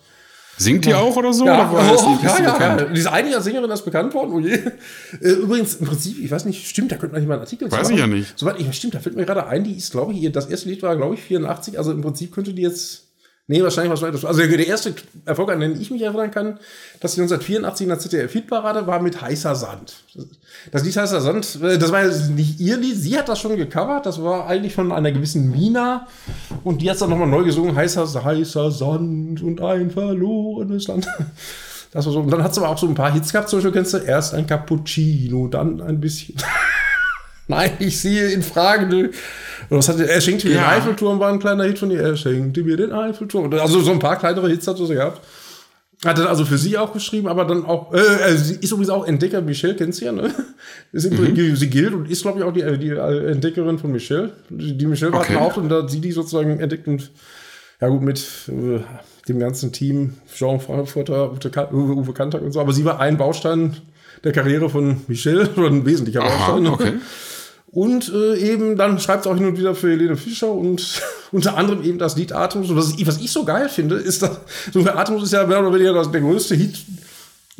Singt 0.56 0.86
die 0.86 0.94
auch 0.94 1.14
oder 1.14 1.32
so? 1.32 1.46
Ja, 1.46 1.70
oder 1.70 1.96
oh, 1.96 2.18
ja, 2.20 2.42
ja, 2.42 2.76
ja. 2.78 2.84
Diese 2.86 3.12
eine 3.12 3.40
Sängerin 3.40 3.70
ist 3.70 3.84
bekannt 3.84 4.12
worden. 4.12 4.32
Oh 4.32 4.40
je. 4.40 4.58
Äh, 5.20 5.30
übrigens, 5.30 5.76
im 5.76 5.86
Prinzip, 5.86 6.18
ich 6.18 6.30
weiß 6.30 6.46
nicht, 6.46 6.66
stimmt, 6.66 6.90
da 6.90 6.96
könnte 6.96 7.12
man 7.12 7.20
nicht 7.20 7.28
mal 7.28 7.34
einen 7.34 7.42
Artikel 7.42 7.70
Weiß 7.70 7.90
ich 7.90 7.98
ja 7.98 8.08
nicht. 8.08 8.36
Soweit 8.36 8.58
ich, 8.58 8.72
stimmt, 8.72 8.94
da 8.94 8.98
fällt 8.98 9.14
mir 9.14 9.24
gerade 9.24 9.46
ein, 9.46 9.62
die 9.62 9.74
ist, 9.74 9.92
glaube 9.92 10.12
ich, 10.12 10.32
das 10.32 10.46
erste 10.46 10.68
Lied 10.68 10.82
war, 10.82 10.96
glaube 10.96 11.14
ich, 11.14 11.22
84. 11.22 11.78
Also 11.78 11.92
im 11.92 12.02
Prinzip 12.02 12.32
könnte 12.32 12.52
die 12.54 12.62
jetzt 12.62 13.07
Nee, 13.50 13.62
wahrscheinlich 13.62 13.90
was 13.90 14.02
weiteres. 14.02 14.26
Also 14.26 14.42
der 14.42 14.66
erste 14.66 14.94
Erfolg, 15.24 15.50
an 15.50 15.60
den 15.60 15.80
ich 15.80 15.90
mich 15.90 16.02
erinnern 16.02 16.30
kann, 16.30 16.58
dass 17.00 17.14
sie 17.14 17.22
1984 17.22 17.84
in 17.84 17.88
der 17.88 17.98
ZDF-Hitparade 17.98 18.86
war 18.86 19.00
mit 19.00 19.22
Heißer 19.22 19.54
Sand. 19.54 20.04
Das 20.70 20.84
Lied 20.84 20.94
Heißer 20.94 21.22
Sand, 21.22 21.58
äh, 21.62 21.78
das 21.78 21.90
war 21.90 22.04
nicht 22.04 22.60
ihr 22.60 22.76
Lied, 22.76 22.96
sie 22.96 23.18
hat 23.18 23.30
das 23.30 23.40
schon 23.40 23.56
gecovert, 23.56 24.04
das 24.04 24.22
war 24.22 24.48
eigentlich 24.48 24.74
von 24.74 24.92
einer 24.92 25.12
gewissen 25.12 25.50
Mina 25.50 26.06
und 26.62 26.82
die 26.82 26.90
hat 26.90 26.96
es 26.96 27.00
dann 27.00 27.08
nochmal 27.08 27.26
neu 27.26 27.42
gesungen, 27.42 27.74
Heißer, 27.74 28.22
heißer 28.22 28.70
Sand 28.70 29.42
und 29.42 29.62
ein 29.62 29.90
verlorenes 29.90 30.88
Land. 30.88 31.08
Das 31.90 32.04
war 32.04 32.12
so. 32.12 32.20
Und 32.20 32.30
dann 32.30 32.44
hat 32.44 32.54
sie 32.54 32.60
aber 32.60 32.68
auch 32.68 32.76
so 32.76 32.86
ein 32.86 32.94
paar 32.94 33.14
Hits 33.14 33.32
gehabt, 33.32 33.48
zum 33.48 33.60
Beispiel 33.60 33.72
kennst 33.72 33.94
du 33.94 33.96
erst 33.96 34.34
ein 34.34 34.46
Cappuccino, 34.46 35.48
dann 35.48 35.80
ein 35.80 36.00
bisschen. 36.00 36.36
Nein, 37.50 37.72
ich 37.78 37.98
sehe 37.98 38.30
in 38.30 38.42
Frage. 38.42 39.10
Was 39.70 39.88
hatte, 39.88 40.08
er 40.08 40.20
schenkte 40.20 40.48
mir 40.48 40.54
ja. 40.54 40.60
den 40.60 40.70
Eiffelturm, 40.70 41.18
war 41.18 41.32
ein 41.32 41.38
kleiner 41.38 41.64
Hit 41.64 41.78
von 41.78 41.90
ihr. 41.90 42.00
Er 42.00 42.16
schenkte 42.16 42.62
mir 42.62 42.76
den 42.76 42.92
Eiffelturm. 42.92 43.52
Also 43.54 43.80
so 43.80 43.90
ein 43.90 43.98
paar 43.98 44.18
kleinere 44.18 44.48
Hits 44.48 44.66
hat 44.66 44.76
sie 44.76 44.86
gehabt. 44.86 45.20
Hat 46.04 46.16
er 46.18 46.28
also 46.28 46.44
für 46.44 46.58
sie 46.58 46.78
auch 46.78 46.92
geschrieben, 46.92 47.26
aber 47.26 47.44
dann 47.44 47.64
auch, 47.64 47.92
äh, 47.92 48.36
sie 48.36 48.54
ist 48.54 48.70
übrigens 48.70 48.90
auch 48.90 49.04
Entdecker 49.04 49.40
Michelle, 49.40 49.74
kennt 49.74 49.96
sie 49.96 50.04
ja, 50.04 50.12
ne? 50.12 50.32
Ist 50.92 51.10
mhm. 51.10 51.56
Sie 51.56 51.70
gilt 51.70 51.92
und 51.92 52.08
ist, 52.08 52.22
glaube 52.22 52.38
ich, 52.38 52.44
auch 52.44 52.52
die, 52.52 52.78
die 52.78 52.90
Entdeckerin 52.90 53.80
von 53.80 53.90
Michelle. 53.90 54.32
Die 54.48 54.86
Michelle 54.86 55.12
okay. 55.12 55.34
hat 55.34 55.42
auch 55.42 55.56
und 55.56 55.68
da 55.68 55.82
hat 55.82 55.90
sie 55.90 56.00
die 56.00 56.12
sozusagen 56.12 56.60
entdeckt 56.60 56.86
und 56.86 57.10
ja 57.80 57.88
gut, 57.88 58.02
mit 58.02 58.20
äh, 58.48 58.80
dem 59.28 59.40
ganzen 59.40 59.72
Team, 59.72 60.14
Jean 60.32 60.60
Frankfurter, 60.60 61.32
Uwe, 61.72 61.96
Uwe 61.96 62.12
Kantak 62.12 62.42
und 62.42 62.52
so, 62.52 62.60
aber 62.60 62.72
sie 62.72 62.84
war 62.84 63.00
ein 63.00 63.16
Baustein 63.16 63.76
der 64.22 64.32
Karriere 64.32 64.70
von 64.70 65.00
Michelle, 65.08 65.48
oder 65.56 65.68
ein 65.68 65.84
wesentlicher 65.84 66.20
Baustein. 66.20 66.66
Aha, 66.66 66.74
okay. 66.74 66.92
Und 67.70 68.10
äh, 68.12 68.36
eben 68.36 68.76
dann 68.76 68.98
schreibt 68.98 69.26
es 69.26 69.30
auch 69.30 69.36
hin 69.36 69.46
und 69.46 69.58
wieder 69.58 69.74
für 69.74 69.90
Helene 69.90 70.16
Fischer 70.16 70.50
und 70.50 71.02
unter 71.32 71.56
anderem 71.56 71.82
eben 71.84 71.98
das 71.98 72.16
Lied 72.16 72.32
Atmos. 72.32 72.70
Und 72.70 72.76
was 72.76 72.94
ich, 72.96 73.06
was 73.06 73.18
ich 73.18 73.30
so 73.30 73.44
geil 73.44 73.68
finde, 73.68 73.96
ist, 73.96 74.22
dass 74.22 74.40
so 74.72 74.80
Atmos 74.80 75.22
ist 75.22 75.32
ja 75.32 75.46
mehr 75.46 75.60
oder 75.60 75.72
weniger 75.72 75.92
das, 75.92 76.10
der 76.10 76.20
größte 76.20 76.54
Hit 76.54 76.78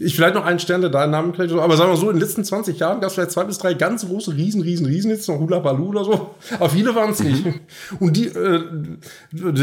ich 0.00 0.14
vielleicht 0.14 0.34
noch 0.34 0.44
einen 0.44 0.60
Stern, 0.60 0.80
der 0.80 0.90
deinen 0.90 1.10
Namen 1.10 1.32
kriegt, 1.32 1.52
aber 1.52 1.76
sagen 1.76 1.90
wir 1.90 1.96
so, 1.96 2.08
in 2.08 2.16
den 2.16 2.22
letzten 2.22 2.44
20 2.44 2.78
Jahren 2.78 3.00
gab 3.00 3.08
es 3.08 3.14
vielleicht 3.14 3.32
zwei 3.32 3.44
bis 3.44 3.58
drei 3.58 3.74
ganz 3.74 4.06
große, 4.06 4.34
riesen, 4.36 4.62
riesen, 4.62 4.86
riesen 4.86 5.10
Hits, 5.10 5.26
noch 5.26 5.38
Hula 5.38 5.58
Balu 5.58 5.88
oder 5.88 6.04
so. 6.04 6.34
Aber 6.54 6.70
viele 6.70 6.94
waren 6.94 7.10
es 7.10 7.20
nicht. 7.20 7.44
Mhm. 7.44 7.54
Und 7.98 8.16
die, 8.16 8.26
äh, 8.26 8.62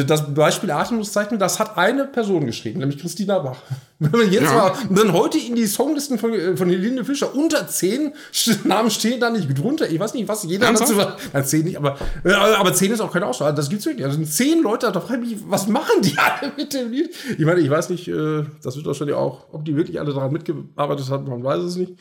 das 0.05 0.34
Beispiel 0.34 0.71
Atemloszeichen, 0.71 1.39
das 1.39 1.60
hat 1.60 1.77
eine 1.77 2.05
Person 2.05 2.45
geschrieben, 2.45 2.79
nämlich 2.79 2.99
Christina 2.99 3.39
Bach. 3.39 3.62
Wenn 3.97 4.12
man 4.12 4.31
jetzt 4.31 4.43
ja. 4.43 4.53
mal 4.53 4.73
dann 4.89 5.13
heute 5.13 5.38
in 5.38 5.55
die 5.55 5.65
Songlisten 5.65 6.19
von, 6.19 6.34
äh, 6.34 6.58
von 6.58 6.69
Helene 6.69 7.05
Fischer 7.05 7.34
unter 7.34 7.67
zehn 7.67 8.13
Namen 8.65 8.91
stehen 8.91 9.21
da 9.21 9.29
nicht 9.29 9.47
drunter. 9.58 9.89
Ich 9.89 9.99
weiß 9.99 10.13
nicht, 10.13 10.27
was 10.27 10.43
jeder 10.43 10.71
dazu 10.73 10.97
war. 10.97 11.17
Zehn 11.43 11.63
nicht, 11.63 11.77
aber, 11.77 11.97
äh, 12.25 12.34
aber 12.34 12.73
zehn 12.73 12.91
ist 12.91 12.99
auch 12.99 13.12
keine 13.12 13.25
Auswahl. 13.25 13.55
Das 13.55 13.69
gibt's 13.69 13.86
wirklich. 13.86 14.05
Also 14.05 14.17
sind 14.17 14.27
zehn 14.27 14.62
Leute, 14.62 14.91
da 14.91 14.99
frage 14.99 15.23
ich 15.23 15.31
mich, 15.31 15.39
was 15.47 15.67
machen 15.67 16.01
die 16.01 16.17
alle 16.17 16.51
mit 16.58 16.73
dem 16.73 16.91
Lied? 16.91 17.10
Ich 17.38 17.45
meine, 17.45 17.62
ich 17.62 17.69
weiß 17.69 17.89
nicht, 17.89 18.08
äh, 18.10 18.43
das 18.62 18.75
wird 18.75 18.86
wahrscheinlich 18.86 19.15
auch, 19.15 19.45
ob 19.53 19.63
die 19.63 19.77
wirklich 19.77 19.99
alle 19.99 20.13
daran 20.13 20.34
mitgearbeitet 20.34 21.10
haben, 21.10 21.29
man 21.29 21.43
weiß 21.43 21.63
es 21.63 21.75
nicht. 21.77 21.93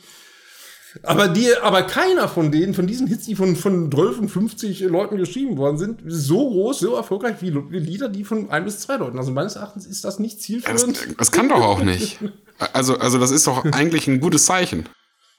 Aber 1.03 1.27
die, 1.27 1.47
aber 1.61 1.83
keiner 1.83 2.27
von 2.27 2.51
denen, 2.51 2.73
von 2.73 2.87
diesen 2.87 3.07
Hits, 3.07 3.25
die 3.25 3.35
von, 3.35 3.55
von 3.55 3.91
12 3.91 4.19
und 4.19 4.29
50 4.29 4.81
Leuten 4.81 5.17
geschrieben 5.17 5.57
worden 5.57 5.77
sind, 5.77 6.01
so 6.05 6.49
groß, 6.49 6.79
so 6.79 6.95
erfolgreich 6.95 7.35
wie, 7.41 7.49
Lieder, 7.49 8.09
die 8.09 8.23
von 8.23 8.49
ein 8.49 8.63
bis 8.63 8.79
zwei 8.79 8.97
Leuten. 8.97 9.17
Also 9.17 9.31
meines 9.31 9.55
Erachtens 9.55 9.85
ist 9.85 10.03
das 10.05 10.19
nicht 10.19 10.41
zielführend. 10.41 10.97
Das, 10.97 11.15
das 11.17 11.31
kann 11.31 11.49
doch 11.49 11.61
auch 11.61 11.81
nicht. 11.81 12.19
Also, 12.71 12.97
also 12.97 13.19
das 13.19 13.31
ist 13.31 13.47
doch 13.47 13.65
eigentlich 13.65 14.07
ein 14.07 14.21
gutes 14.21 14.45
Zeichen. 14.45 14.87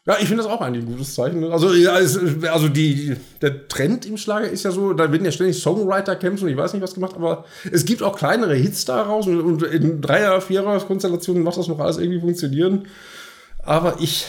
Ja, 0.07 0.19
ich 0.21 0.29
finde 0.29 0.45
das 0.45 0.53
auch 0.53 0.61
eigentlich 0.61 0.85
ein 0.85 0.93
gutes 0.93 1.15
Zeichen. 1.15 1.43
Also, 1.51 1.73
ja, 1.73 1.95
also 1.95 2.69
die, 2.69 3.17
der 3.43 3.67
Trend 3.67 4.07
im 4.07 4.17
Schlager 4.19 4.49
ist 4.49 4.63
ja 4.63 4.71
so, 4.71 4.93
da 4.93 5.11
werden 5.11 5.25
ja 5.25 5.33
ständig 5.33 5.61
Songwriter 5.61 6.15
kämpfen 6.15 6.45
und 6.45 6.51
ich 6.51 6.57
weiß 6.57 6.75
nicht, 6.75 6.83
was 6.83 6.95
gemacht, 6.95 7.17
aber 7.17 7.45
es 7.73 7.85
gibt 7.87 8.03
auch 8.05 8.17
kleinere 8.17 8.55
Hits 8.55 8.85
daraus 8.85 9.27
und 9.27 9.63
in 9.65 10.01
Dreier-, 10.03 10.41
Vierer-Konstellationen 10.41 11.43
macht 11.43 11.57
das 11.57 11.67
noch 11.67 11.81
alles 11.81 11.97
irgendwie 11.97 12.21
funktionieren. 12.21 12.87
Aber 13.65 13.97
ich 13.99 14.25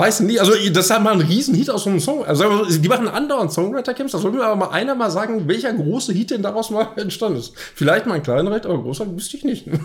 Weiß 0.00 0.20
nicht, 0.20 0.40
also 0.40 0.52
das 0.52 0.86
ist 0.86 0.90
halt 0.90 1.02
mal 1.02 1.12
ein 1.12 1.20
Riesenhit 1.20 1.68
aus 1.68 1.84
so 1.84 1.90
einem 1.90 2.00
Song. 2.00 2.24
Also 2.24 2.64
die 2.64 2.88
machen 2.88 3.06
andauernd 3.06 3.52
Songwriter-Camps. 3.52 4.12
Da 4.12 4.18
soll 4.18 4.32
mir 4.32 4.42
aber 4.42 4.56
mal 4.56 4.70
einer 4.70 4.94
mal 4.94 5.10
sagen, 5.10 5.46
welcher 5.46 5.74
große 5.74 6.14
Hit 6.14 6.30
denn 6.30 6.40
daraus 6.40 6.70
mal 6.70 6.88
entstanden 6.96 7.38
ist. 7.38 7.52
Vielleicht 7.74 8.06
mal 8.06 8.14
ein 8.14 8.22
kleiner 8.22 8.50
Hit, 8.54 8.64
aber 8.64 8.80
großer 8.80 9.06
wüsste 9.14 9.36
ich 9.36 9.44
nicht. 9.44 9.66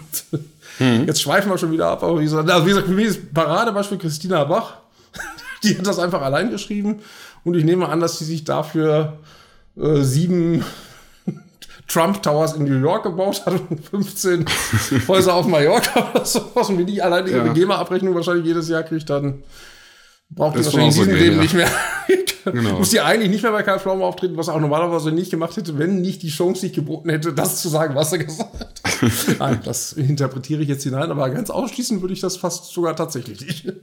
Mhm. 0.78 1.06
Jetzt 1.08 1.22
schweifen 1.22 1.50
wir 1.50 1.58
schon 1.58 1.72
wieder 1.72 1.88
ab. 1.88 2.04
Aber 2.04 2.20
wie 2.20 2.26
gesagt, 2.26 2.50
also 2.50 2.66
wie 2.66 2.72
gesagt 2.72 2.88
für 2.88 2.94
mich 2.94 3.06
ist 3.06 3.34
Paradebeispiel 3.34 3.98
Christina 3.98 4.44
Bach. 4.44 4.74
Die 5.64 5.78
hat 5.78 5.88
das 5.88 6.00
einfach 6.00 6.22
allein 6.22 6.52
geschrieben. 6.52 7.00
Und 7.46 7.56
ich 7.56 7.64
nehme 7.64 7.88
an, 7.88 8.02
dass 8.02 8.20
sie 8.20 8.26
sich 8.26 8.44
dafür 8.44 9.20
äh, 9.78 10.02
sieben 10.02 10.66
Trump 11.88 12.22
Towers 12.24 12.56
in 12.56 12.66
New 12.66 12.82
York 12.82 13.04
gebaut 13.04 13.46
hat 13.46 13.54
und 13.70 13.86
15 13.86 14.46
Häuser 15.08 15.36
auf 15.36 15.48
Mallorca 15.48 16.10
oder 16.14 16.26
sowas. 16.26 16.68
Und 16.68 16.78
wie 16.78 16.86
die 16.86 17.02
alleine 17.02 17.30
ihre 17.30 17.48
ja. 17.48 17.54
GEMA-Abrechnung 17.54 18.14
wahrscheinlich 18.14 18.46
jedes 18.46 18.68
Jahr 18.68 18.84
kriegt, 18.84 19.10
dann 19.10 19.44
braucht 20.30 20.58
das 20.58 20.70
die 20.70 20.74
wahrscheinlich 20.74 20.98
in 20.98 21.04
diesem 21.06 21.20
Leben 21.20 21.36
ja. 21.38 21.42
nicht 21.42 21.54
mehr. 21.54 21.70
genau. 22.46 22.78
Muss 22.78 22.90
die 22.90 23.02
eigentlich 23.02 23.30
nicht 23.30 23.44
mehr 23.44 23.52
bei 23.52 23.64
Karl 23.64 23.80
Pflaume 23.80 24.06
auftreten, 24.06 24.38
was 24.38 24.48
er 24.48 24.56
auch 24.56 24.60
normalerweise 24.60 25.12
nicht 25.12 25.32
gemacht 25.32 25.56
hätte, 25.58 25.78
wenn 25.78 26.02
nicht 26.02 26.24
die 26.24 26.30
Chance 26.30 26.62
sich 26.62 26.74
geboten 26.74 27.10
hätte, 27.10 27.34
das 27.34 27.62
zu 27.62 27.70
sagen, 27.70 27.96
was 27.96 28.12
er 28.12 28.20
gesagt 28.20 28.60
hat. 28.60 28.82
Nein, 29.40 29.60
das 29.64 29.94
interpretiere 29.94 30.62
ich 30.62 30.70
jetzt 30.70 30.84
hinein, 30.84 31.12
aber 31.12 31.30
ganz 31.30 31.50
ausschließen 31.50 32.02
würde 32.02 32.14
ich 32.14 32.22
das 32.22 32.38
fast 32.38 32.72
sogar 32.72 32.96
tatsächlich 32.96 33.42
nicht. 33.42 33.74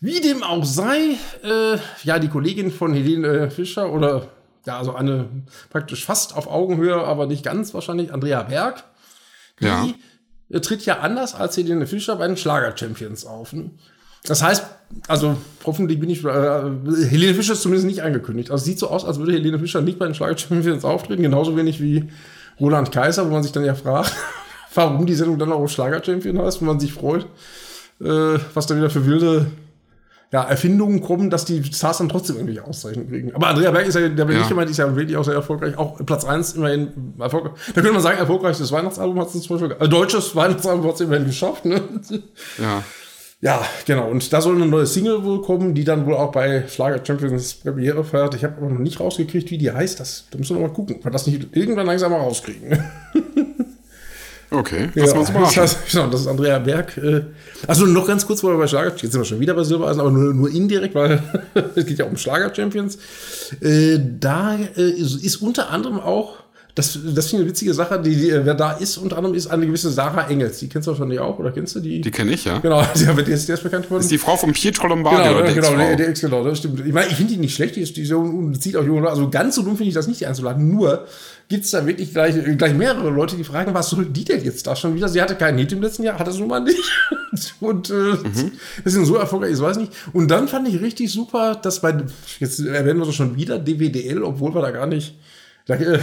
Wie 0.00 0.20
dem 0.20 0.42
auch 0.42 0.64
sei, 0.64 1.16
äh, 1.44 1.78
ja, 2.02 2.18
die 2.18 2.28
Kollegin 2.28 2.70
von 2.70 2.92
Helene 2.92 3.50
Fischer 3.50 3.92
oder 3.92 4.28
ja, 4.66 4.78
also 4.78 4.94
eine 4.94 5.28
praktisch 5.70 6.04
fast 6.04 6.36
auf 6.36 6.48
Augenhöhe, 6.48 6.96
aber 6.96 7.26
nicht 7.26 7.44
ganz 7.44 7.72
wahrscheinlich, 7.72 8.12
Andrea 8.12 8.42
Berg, 8.42 8.82
die 9.60 9.94
ja. 10.48 10.60
tritt 10.60 10.84
ja 10.84 10.98
anders 10.98 11.34
als 11.34 11.56
Helene 11.56 11.86
Fischer 11.86 12.16
bei 12.16 12.26
den 12.26 12.36
Schlager-Champions 12.36 13.26
auf. 13.26 13.52
Ne? 13.52 13.70
Das 14.26 14.42
heißt, 14.42 14.64
also 15.08 15.36
hoffentlich 15.64 15.98
bin 16.00 16.10
ich, 16.10 16.24
äh, 16.24 16.28
Helene 16.28 17.34
Fischer 17.34 17.54
ist 17.54 17.62
zumindest 17.62 17.86
nicht 17.86 18.02
angekündigt. 18.02 18.50
Also 18.50 18.64
sieht 18.64 18.78
so 18.78 18.88
aus, 18.88 19.04
als 19.04 19.18
würde 19.18 19.32
Helene 19.32 19.58
Fischer 19.58 19.80
nicht 19.80 19.98
bei 19.98 20.06
den 20.06 20.14
Schlager-Champions 20.14 20.84
auftreten, 20.84 21.22
genauso 21.22 21.56
wenig 21.56 21.80
wie 21.80 22.04
Roland 22.60 22.92
Kaiser, 22.92 23.26
wo 23.26 23.32
man 23.32 23.42
sich 23.42 23.52
dann 23.52 23.64
ja 23.64 23.74
fragt, 23.74 24.14
warum 24.74 25.06
die 25.06 25.14
Sendung 25.14 25.38
dann 25.38 25.52
auch 25.52 25.66
Schlager-Champion 25.66 26.38
heißt, 26.40 26.60
wo 26.60 26.64
man 26.64 26.80
sich 26.80 26.92
freut, 26.92 27.26
äh, 28.00 28.38
was 28.54 28.66
da 28.66 28.76
wieder 28.76 28.90
für 28.90 29.06
wilde 29.06 29.46
ja, 30.32 30.42
Erfindungen 30.42 31.00
kommen, 31.00 31.30
dass 31.30 31.44
die 31.44 31.62
Stars 31.62 31.98
dann 31.98 32.08
trotzdem 32.08 32.36
irgendwie 32.36 32.58
Auszeichnungen 32.60 33.08
kriegen. 33.08 33.34
Aber 33.34 33.46
Andrea 33.46 33.70
Berg 33.70 33.86
ist 33.86 33.94
ja, 33.94 34.08
der 34.08 34.24
bin 34.24 34.36
ja. 34.36 34.42
ich 34.42 34.48
gemeint, 34.48 34.68
ist 34.68 34.76
ja 34.76 34.94
wirklich 34.96 35.16
auch 35.16 35.24
sehr 35.24 35.34
erfolgreich. 35.34 35.78
Auch 35.78 36.04
Platz 36.04 36.24
1 36.24 36.54
immerhin 36.54 37.14
erfolgreich. 37.18 37.52
Da 37.68 37.80
könnte 37.80 37.92
man 37.92 38.02
sagen, 38.02 38.18
erfolgreichstes 38.18 38.72
Weihnachtsalbum 38.72 39.20
hat 39.20 39.32
es 39.32 39.40
zum 39.40 39.58
Beispiel, 39.58 39.76
äh, 39.78 39.88
deutsches 39.88 40.34
Weihnachtsalbum 40.34 40.88
hat 40.88 40.96
es 40.96 41.00
immerhin 41.00 41.26
geschafft, 41.26 41.64
ne? 41.64 41.80
Ja. 42.58 42.82
Ja, 43.40 43.62
genau. 43.84 44.08
Und 44.10 44.32
da 44.32 44.40
soll 44.40 44.56
eine 44.56 44.66
neue 44.66 44.86
Single 44.86 45.22
wohl 45.22 45.42
kommen, 45.42 45.74
die 45.74 45.84
dann 45.84 46.06
wohl 46.06 46.14
auch 46.14 46.32
bei 46.32 46.66
Schlager 46.68 47.04
Champions 47.04 47.54
Premiere 47.54 48.02
feiert. 48.02 48.34
Ich 48.34 48.44
habe 48.44 48.56
aber 48.56 48.70
noch 48.70 48.78
nicht 48.78 48.98
rausgekriegt, 48.98 49.50
wie 49.50 49.58
die 49.58 49.70
heißt. 49.70 50.00
Das, 50.00 50.24
da 50.30 50.38
müssen 50.38 50.56
wir 50.56 50.62
noch 50.62 50.68
mal 50.68 50.74
gucken. 50.74 50.98
weil 51.02 51.12
das 51.12 51.26
nicht 51.26 51.54
irgendwann 51.54 51.86
langsam 51.86 52.12
mal 52.12 52.20
rauskriegen. 52.20 52.82
Okay, 54.50 54.90
das 54.94 55.12
ja, 55.12 55.22
das, 55.22 55.56
heißt, 55.56 55.90
genau, 55.90 56.06
das 56.08 56.20
ist 56.20 56.26
Andrea 56.26 56.58
Berg. 56.58 56.96
Äh, 56.96 57.22
also 57.66 57.86
noch 57.86 58.06
ganz 58.06 58.26
kurz, 58.26 58.42
wo 58.42 58.48
wir 58.48 58.56
bei 58.56 58.66
Schlager, 58.66 58.90
jetzt 58.90 59.00
sind 59.00 59.14
wir 59.20 59.24
schon 59.24 59.40
wieder 59.40 59.54
bei 59.54 59.64
Silbereisen, 59.64 60.00
aber 60.00 60.10
nur, 60.10 60.32
nur 60.32 60.50
indirekt, 60.50 60.94
weil 60.94 61.22
es 61.74 61.86
geht 61.86 61.98
ja 61.98 62.04
um 62.04 62.16
Schlager-Champions. 62.16 62.98
Äh, 63.60 63.98
da 64.20 64.56
äh, 64.56 64.82
ist 64.82 65.36
unter 65.36 65.70
anderem 65.70 65.98
auch 65.98 66.36
das, 66.76 66.92
das 66.92 67.02
finde 67.02 67.16
ich 67.22 67.34
eine 67.34 67.46
witzige 67.46 67.72
Sache. 67.72 67.98
Die, 68.02 68.14
die, 68.14 68.30
wer 68.30 68.54
da 68.54 68.72
ist, 68.72 68.98
unter 68.98 69.16
anderem 69.16 69.34
ist 69.34 69.46
eine 69.46 69.64
gewisse 69.64 69.90
Sarah 69.90 70.28
Engels. 70.28 70.58
Die 70.58 70.68
kennst 70.68 70.86
du 70.86 70.90
wahrscheinlich 70.90 71.18
auch, 71.18 71.38
oder 71.38 71.50
kennst 71.50 71.74
du 71.74 71.80
die? 71.80 72.02
Die 72.02 72.10
kenne 72.10 72.32
ich, 72.32 72.44
ja. 72.44 72.58
Genau, 72.58 72.82
die, 72.94 73.24
die, 73.24 73.32
ist, 73.32 73.48
die 73.48 73.52
ist 73.52 73.62
bekannt 73.62 73.90
worden. 73.90 74.00
Das 74.00 74.04
ist 74.04 74.12
die 74.12 74.18
Frau 74.18 74.36
von 74.36 74.52
Pietro 74.52 74.86
Lombardi, 74.86 75.26
genau, 75.26 75.38
oder? 75.40 75.54
Genau, 75.54 75.74
der, 75.74 75.96
der 75.96 76.08
Ex, 76.10 76.20
genau, 76.20 76.44
das 76.44 76.58
stimmt. 76.58 76.84
Ich 76.84 76.92
meine, 76.92 77.08
ich 77.08 77.16
finde 77.16 77.32
die 77.32 77.38
nicht 77.38 77.54
schlecht, 77.54 77.76
die, 77.76 77.80
ist, 77.80 77.96
die 77.96 78.04
so, 78.04 78.52
zieht 78.52 78.76
auch 78.76 78.84
junge 78.84 79.08
Also 79.08 79.30
ganz 79.30 79.54
so 79.54 79.62
dumm 79.62 79.78
finde 79.78 79.88
ich 79.88 79.94
das 79.94 80.06
nicht, 80.06 80.20
die 80.20 80.26
einzuladen. 80.26 80.68
Nur 80.68 81.06
gibt 81.48 81.64
es 81.64 81.70
da 81.70 81.86
wirklich 81.86 82.12
gleich, 82.12 82.34
gleich 82.58 82.74
mehrere 82.74 83.08
Leute, 83.08 83.36
die 83.36 83.44
fragen, 83.44 83.72
was 83.72 83.88
soll 83.88 84.04
die 84.04 84.26
denn 84.26 84.44
jetzt 84.44 84.66
da 84.66 84.76
schon 84.76 84.94
wieder? 84.94 85.08
Sie 85.08 85.22
hatte 85.22 85.34
keinen 85.34 85.56
Hit 85.56 85.72
im 85.72 85.80
letzten 85.80 86.02
Jahr, 86.02 86.18
hat 86.18 86.26
das 86.26 86.36
nun 86.36 86.48
mal 86.48 86.60
nicht. 86.60 86.92
Und 87.60 87.88
äh, 87.88 87.94
mhm. 87.94 88.52
das 88.84 88.92
sind 88.92 89.06
so 89.06 89.16
erfolgreich, 89.16 89.52
ich 89.52 89.60
weiß 89.60 89.78
nicht. 89.78 89.92
Und 90.12 90.30
dann 90.30 90.46
fand 90.46 90.68
ich 90.68 90.78
richtig 90.82 91.10
super, 91.10 91.54
dass 91.54 91.80
bei, 91.80 91.94
jetzt 92.38 92.60
erwähnen 92.60 92.98
wir 92.98 93.06
so 93.06 93.12
schon 93.12 93.34
wieder 93.34 93.58
DWDL, 93.58 94.22
obwohl 94.22 94.54
wir 94.54 94.60
da 94.60 94.70
gar 94.72 94.86
nicht 94.86 95.14
da, 95.66 95.74
äh, 95.74 95.98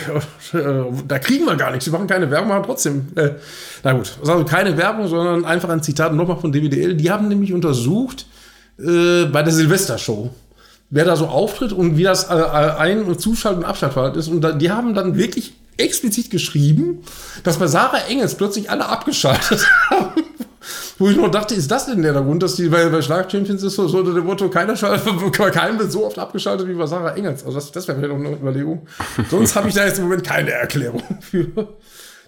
da, 1.07 1.19
kriegen 1.19 1.45
wir 1.45 1.55
gar 1.55 1.71
nichts. 1.71 1.85
Sie 1.85 1.91
machen 1.91 2.07
keine 2.07 2.29
Werbung, 2.29 2.51
aber 2.51 2.65
trotzdem. 2.65 3.07
Äh, 3.15 3.31
na 3.83 3.93
gut, 3.93 4.17
also 4.19 4.43
keine 4.43 4.77
Werbung, 4.77 5.07
sondern 5.07 5.45
einfach 5.45 5.69
ein 5.69 5.81
Zitat 5.81 6.13
nochmal 6.13 6.37
von 6.37 6.51
DWDL. 6.51 6.95
Die 6.95 7.09
haben 7.09 7.29
nämlich 7.29 7.53
untersucht 7.53 8.25
äh, 8.77 9.25
bei 9.25 9.41
der 9.41 9.53
Silvestershow, 9.53 10.31
wer 10.89 11.05
da 11.05 11.15
so 11.15 11.27
auftritt 11.27 11.71
und 11.71 11.97
wie 11.97 12.03
das 12.03 12.29
äh, 12.29 12.33
Ein- 12.33 13.03
und 13.03 13.21
Zuschalt- 13.21 13.57
und 13.57 13.63
Abschaltverhalten 13.63 14.19
ist. 14.19 14.27
Und 14.27 14.41
da, 14.41 14.51
die 14.51 14.69
haben 14.69 14.93
dann 14.93 15.17
wirklich 15.17 15.53
explizit 15.77 16.29
geschrieben, 16.29 16.99
dass 17.43 17.57
bei 17.57 17.67
Sarah 17.67 18.05
Engels 18.09 18.35
plötzlich 18.35 18.69
alle 18.69 18.87
abgeschaltet 18.87 19.65
haben. 19.89 20.12
Wo 20.99 21.09
ich 21.09 21.17
noch 21.17 21.31
dachte, 21.31 21.55
ist 21.55 21.71
das 21.71 21.87
denn 21.87 22.01
der 22.01 22.13
Grund, 22.13 22.43
dass 22.43 22.55
die 22.55 22.69
bei, 22.69 22.87
bei 22.89 23.01
Schlag-Champions 23.01 23.63
ist 23.63 23.75
so, 23.75 23.87
so 23.87 24.03
der 24.03 24.23
Motto, 24.23 24.49
keiner 24.49 24.75
bei 24.75 25.49
keinem 25.51 25.79
wird 25.79 25.91
so 25.91 26.05
oft 26.05 26.19
abgeschaltet 26.19 26.67
wie 26.67 26.73
bei 26.73 26.85
Sarah 26.85 27.15
Engels. 27.15 27.43
Also 27.43 27.57
das, 27.57 27.71
das 27.71 27.87
wäre 27.87 27.97
vielleicht 27.97 28.13
noch 28.13 28.25
eine 28.25 28.37
Überlegung. 28.37 28.87
Sonst 29.29 29.55
habe 29.55 29.69
ich 29.69 29.73
da 29.73 29.85
jetzt 29.85 29.97
im 29.97 30.05
Moment 30.05 30.23
keine 30.23 30.51
Erklärung 30.51 31.01
für. 31.21 31.47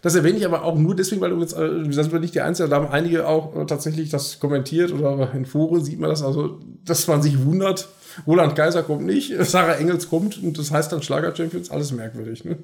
Das 0.01 0.13
erwähne 0.13 0.38
ich 0.38 0.45
aber 0.45 0.63
auch 0.63 0.75
nur 0.75 0.95
deswegen, 0.95 1.21
weil 1.21 1.32
du 1.32 1.39
jetzt, 1.39 1.54
äh, 1.54 1.84
das 1.84 1.95
sind 1.95 2.12
wir 2.12 2.19
nicht 2.19 2.36
die 2.36 2.41
Einzige, 2.41 2.69
da 2.69 2.75
haben 2.75 2.89
einige 2.89 3.28
auch 3.28 3.56
äh, 3.56 3.65
tatsächlich 3.65 4.10
das 4.10 4.39
kommentiert 4.39 4.91
oder 4.91 5.32
in 5.34 5.45
Foren 5.45 5.84
sieht 5.84 5.99
man 5.99 6.12
das, 6.12 6.21
also, 6.21 6.60
dass 6.84 7.08
man 7.08 7.23
sich 7.23 7.43
wundert. 7.43 7.88
Roland 8.28 8.56
Geiser 8.56 8.84
kommt 8.84 9.04
nicht, 9.04 9.34
Sarah 9.45 9.73
Engels 9.73 10.08
kommt 10.08 10.41
und 10.41 10.58
das 10.58 10.71
heißt 10.71 10.91
dann 10.91 11.01
Schlager-Champions, 11.01 11.71
alles 11.71 11.91
merkwürdig, 11.91 12.45
ne? 12.45 12.58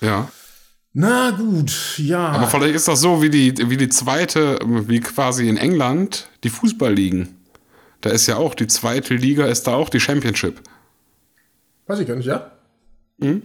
Ja. 0.00 0.28
Na 0.94 1.30
gut, 1.30 1.98
ja. 1.98 2.28
Aber 2.28 2.46
vielleicht 2.48 2.74
ist 2.74 2.88
das 2.88 3.00
so 3.00 3.22
wie 3.22 3.30
die, 3.30 3.54
wie 3.70 3.78
die 3.78 3.88
zweite, 3.88 4.58
wie 4.62 5.00
quasi 5.00 5.48
in 5.48 5.56
England, 5.56 6.28
die 6.44 6.50
Fußballligen. 6.50 7.36
Da 8.02 8.10
ist 8.10 8.26
ja 8.26 8.36
auch 8.36 8.54
die 8.54 8.66
zweite 8.66 9.14
Liga, 9.14 9.46
ist 9.46 9.66
da 9.66 9.74
auch 9.74 9.88
die 9.88 10.00
Championship. 10.00 10.60
Weiß 11.86 11.98
ich 11.98 12.06
gar 12.06 12.16
nicht, 12.16 12.26
ja? 12.26 12.50
Hm? 13.20 13.42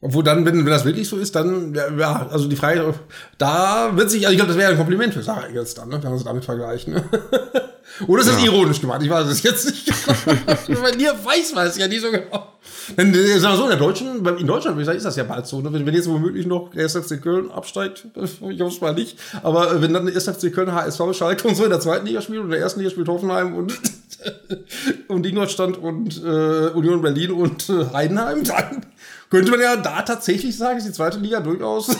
Obwohl 0.00 0.24
dann, 0.24 0.46
wenn, 0.46 0.64
wenn 0.64 0.72
das 0.72 0.86
wirklich 0.86 1.06
so 1.06 1.18
ist, 1.18 1.34
dann, 1.34 1.74
ja, 1.74 2.26
also 2.28 2.48
die 2.48 2.56
Frage, 2.56 2.94
da 3.36 3.94
wird 3.94 4.10
sich, 4.10 4.22
also 4.22 4.32
ich 4.32 4.38
glaube, 4.38 4.52
das 4.52 4.58
wäre 4.58 4.70
ein 4.70 4.78
Kompliment 4.78 5.12
für 5.12 5.22
Sarah 5.22 5.48
jetzt 5.48 5.76
dann, 5.76 5.90
ne, 5.90 6.02
wenn 6.02 6.08
man 6.08 6.18
es 6.18 6.24
damit 6.24 6.44
vergleicht. 6.44 6.88
Oder 8.06 8.22
ist 8.22 8.28
das 8.30 8.38
Ja. 8.38 8.44
ironisch 8.46 8.80
gemacht? 8.80 9.02
Ich 9.02 9.10
weiß 9.10 9.26
es 9.26 9.42
jetzt 9.42 9.66
nicht. 9.66 9.92
Bei 10.82 10.90
dir 10.92 11.12
weiß 11.22 11.54
man 11.54 11.66
es 11.66 11.76
ja 11.76 11.86
nicht 11.88 12.00
so 12.00 12.10
genau. 12.10 12.54
Wenn, 12.96 13.14
äh, 13.14 13.38
sagen 13.38 13.54
wir 13.54 13.56
so, 13.56 13.62
in 13.64 13.70
der 13.70 13.78
Deutschen, 13.78 14.26
in 14.26 14.46
Deutschland 14.46 14.76
würde 14.76 14.82
ich 14.82 14.86
sagen, 14.86 14.98
ist 14.98 15.04
das 15.04 15.16
ja 15.16 15.24
bald 15.24 15.46
so. 15.46 15.60
Ne? 15.60 15.72
Wenn, 15.72 15.86
wenn 15.86 15.94
jetzt 15.94 16.08
womöglich 16.08 16.46
noch 16.46 16.70
der 16.70 16.84
SFC 16.84 17.20
Köln 17.20 17.50
absteigt, 17.50 18.06
ich 18.16 18.40
hoffe 18.60 18.74
es 18.74 18.80
mal 18.80 18.94
nicht, 18.94 19.18
aber 19.42 19.72
äh, 19.72 19.82
wenn 19.82 19.92
dann 19.92 20.06
der 20.06 20.16
SFC 20.16 20.52
Köln, 20.52 20.72
HSV, 20.72 21.00
Schalke 21.12 21.48
und 21.48 21.54
so 21.56 21.64
in 21.64 21.70
der 21.70 21.80
zweiten 21.80 22.06
Liga 22.06 22.20
spielt 22.20 22.38
und 22.40 22.46
in 22.46 22.50
der 22.52 22.60
ersten 22.60 22.80
Liga 22.80 22.90
spielt 22.90 23.08
Hoffenheim 23.08 23.54
und, 23.54 23.74
und 25.08 25.26
Ingolstadt 25.26 25.76
und 25.78 26.22
äh, 26.24 26.68
Union 26.68 27.02
Berlin 27.02 27.32
und 27.32 27.68
äh, 27.68 27.86
Heidenheim, 27.92 28.44
dann 28.44 28.86
könnte 29.30 29.50
man 29.50 29.60
ja 29.60 29.76
da 29.76 30.02
tatsächlich 30.02 30.56
sagen, 30.56 30.78
ist 30.78 30.86
die 30.86 30.92
zweite 30.92 31.18
Liga 31.18 31.40
durchaus 31.40 31.96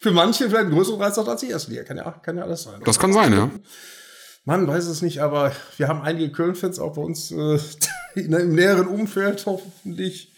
für 0.00 0.10
manche 0.12 0.48
vielleicht 0.48 0.66
ein 0.66 0.70
größerer 0.72 1.00
Reiz 1.00 1.18
als 1.18 1.40
die 1.40 1.50
erste 1.50 1.70
Liga. 1.70 1.82
Kann 1.84 1.96
ja, 1.96 2.10
kann 2.22 2.36
ja 2.36 2.44
alles 2.44 2.62
sein. 2.62 2.80
Das 2.84 2.98
kann 2.98 3.12
sein, 3.12 3.32
ja. 3.32 3.50
Man 4.48 4.66
weiß 4.66 4.86
es 4.86 5.02
nicht, 5.02 5.20
aber 5.20 5.52
wir 5.76 5.88
haben 5.88 6.00
einige 6.00 6.32
Köln-Fans 6.32 6.78
auch 6.78 6.94
bei 6.94 7.02
uns 7.02 7.30
äh, 7.32 7.58
in, 8.14 8.32
im 8.32 8.54
näheren 8.54 8.86
Umfeld. 8.86 9.44
Hoffentlich, 9.44 10.32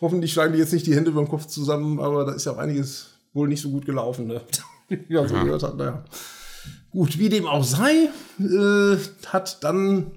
hoffentlich 0.00 0.32
schlagen 0.32 0.52
die 0.52 0.60
jetzt 0.60 0.72
nicht 0.72 0.86
die 0.86 0.94
Hände 0.94 1.10
über 1.10 1.20
den 1.20 1.28
Kopf 1.28 1.46
zusammen, 1.46 1.98
aber 1.98 2.24
da 2.24 2.32
ist 2.34 2.46
ja 2.46 2.52
auch 2.52 2.58
einiges 2.58 3.08
wohl 3.32 3.48
nicht 3.48 3.60
so 3.60 3.70
gut 3.70 3.84
gelaufen, 3.84 4.28
ne? 4.28 4.40
wie 4.88 5.14
man 5.14 5.26
so 5.26 5.34
gehört 5.34 5.64
hat. 5.64 5.76
Naja. 5.76 6.04
Gut, 6.92 7.18
wie 7.18 7.28
dem 7.28 7.44
auch 7.44 7.64
sei, 7.64 8.08
äh, 8.38 8.98
hat 9.26 9.64
dann 9.64 10.12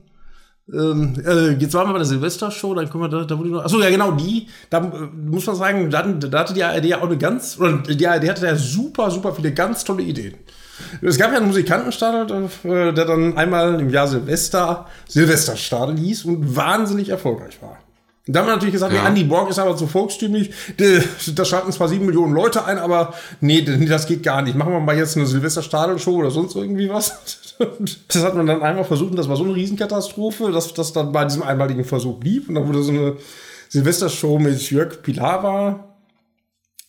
ähm, 0.71 1.15
äh, 1.25 1.53
jetzt 1.53 1.73
waren 1.73 1.87
wir 1.87 1.93
bei 1.93 1.97
der 1.97 2.05
Silvestershow, 2.05 2.75
dann 2.75 2.87
können 2.87 3.05
wir 3.05 3.09
da, 3.09 3.23
da 3.23 3.35
wurde 3.35 3.49
noch, 3.49 3.63
achso, 3.63 3.81
ja 3.81 3.89
genau, 3.89 4.11
die, 4.11 4.45
da 4.69 4.77
äh, 4.77 5.07
muss 5.27 5.47
man 5.47 5.55
sagen, 5.55 5.89
dann, 5.89 6.19
da 6.19 6.41
hatte 6.41 6.53
die 6.53 6.63
ARD 6.63 6.85
ja 6.85 6.99
auch 6.99 7.07
eine 7.07 7.17
ganz, 7.17 7.57
oder 7.59 7.77
die 7.77 8.07
ARD 8.07 8.29
hatte 8.29 8.45
ja 8.45 8.55
super, 8.55 9.09
super 9.09 9.33
viele 9.33 9.51
ganz 9.51 9.83
tolle 9.83 10.03
Ideen. 10.03 10.35
Es 11.01 11.17
gab 11.17 11.31
ja 11.31 11.37
einen 11.37 11.47
Musikantenstadel, 11.47 12.49
äh, 12.63 12.93
der 12.93 13.05
dann 13.05 13.37
einmal 13.37 13.79
im 13.79 13.89
Jahr 13.89 14.07
Silvester 14.07 14.87
Silvesterstadel 15.07 15.97
hieß 15.97 16.25
und 16.25 16.55
wahnsinnig 16.55 17.09
erfolgreich 17.09 17.61
war. 17.61 17.77
Und 18.27 18.35
da 18.35 18.41
haben 18.41 18.47
wir 18.47 18.53
natürlich 18.53 18.73
gesagt, 18.73 18.93
Ja. 18.93 19.01
nee, 19.01 19.07
Andy 19.07 19.23
Borg 19.23 19.49
ist 19.49 19.57
aber 19.57 19.75
zu 19.75 19.87
volkstümlich, 19.87 20.51
da 21.33 21.45
schalten 21.45 21.71
zwar 21.71 21.87
sieben 21.87 22.05
Millionen 22.05 22.33
Leute 22.33 22.63
ein, 22.63 22.77
aber 22.77 23.13
nee, 23.41 23.61
das 23.63 24.05
geht 24.05 24.21
gar 24.21 24.43
nicht. 24.43 24.55
Machen 24.55 24.71
wir 24.71 24.79
mal 24.79 24.95
jetzt 24.95 25.17
eine 25.17 25.25
Silvesterstadel-Show 25.25 26.11
oder 26.15 26.29
sonst 26.31 26.55
irgendwie 26.55 26.89
was. 26.89 27.17
Das 28.07 28.23
hat 28.23 28.35
man 28.35 28.47
dann 28.47 28.61
einmal 28.63 28.85
versucht 28.85 29.11
und 29.11 29.17
das 29.17 29.27
war 29.27 29.35
so 29.35 29.43
eine 29.43 29.53
Riesenkatastrophe, 29.53 30.49
dass 30.53 30.73
das 30.73 30.93
dann 30.93 31.11
bei 31.11 31.25
diesem 31.25 31.43
einmaligen 31.43 31.83
Versuch 31.83 32.17
blieb. 32.17 32.47
Und 32.47 32.55
dann 32.55 32.65
wurde 32.65 32.81
so 32.83 32.91
eine 32.91 33.17
Silvestershow 33.67 34.39
mit 34.39 34.71
Jörg 34.71 35.01
Pilawa 35.01 35.88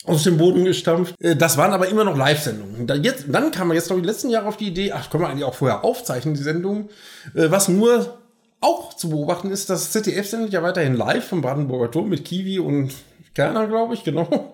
aus 0.05 0.23
dem 0.25 0.39
Boden 0.39 0.65
gestampft. 0.65 1.15
Äh, 1.21 1.37
Das 1.37 1.57
waren 1.57 1.73
aber 1.73 1.89
immer 1.89 2.05
noch 2.05 2.17
Live-Sendungen. 2.17 2.87
Da 2.87 2.95
jetzt- 2.95 3.25
Dann 3.29 3.51
kam 3.51 3.69
man 3.69 3.77
jetzt 3.77 3.91
noch 3.91 3.99
die 3.99 4.07
letzten 4.07 4.31
Jahre 4.31 4.47
auf 4.49 4.57
die 4.57 4.69
Idee, 4.69 4.93
ach, 4.93 5.11
können 5.11 5.23
wir 5.25 5.29
eigentlich 5.29 5.45
auch 5.45 5.55
vorher 5.55 5.85
aufzeichnen, 5.85 6.35
die 6.35 6.43
Sendung. 6.43 6.89
Äh, 7.35 7.51
Was 7.51 7.69
nur 7.69 8.19
auch 8.61 8.95
zu 8.95 9.09
beobachten 9.11 9.51
ist, 9.51 9.71
das 9.71 9.91
ZDF 9.93 10.29
sendet 10.29 10.53
ja 10.53 10.63
weiterhin 10.63 10.95
live 10.97 11.25
vom 11.27 11.41
Brandenburger 11.41 11.91
Turm 11.91 12.09
mit 12.11 12.25
Kiwi 12.25 12.59
und 12.59 12.93
Kerner, 13.35 13.67
glaube 13.69 13.95
ich, 13.95 14.05
genau. 14.05 14.53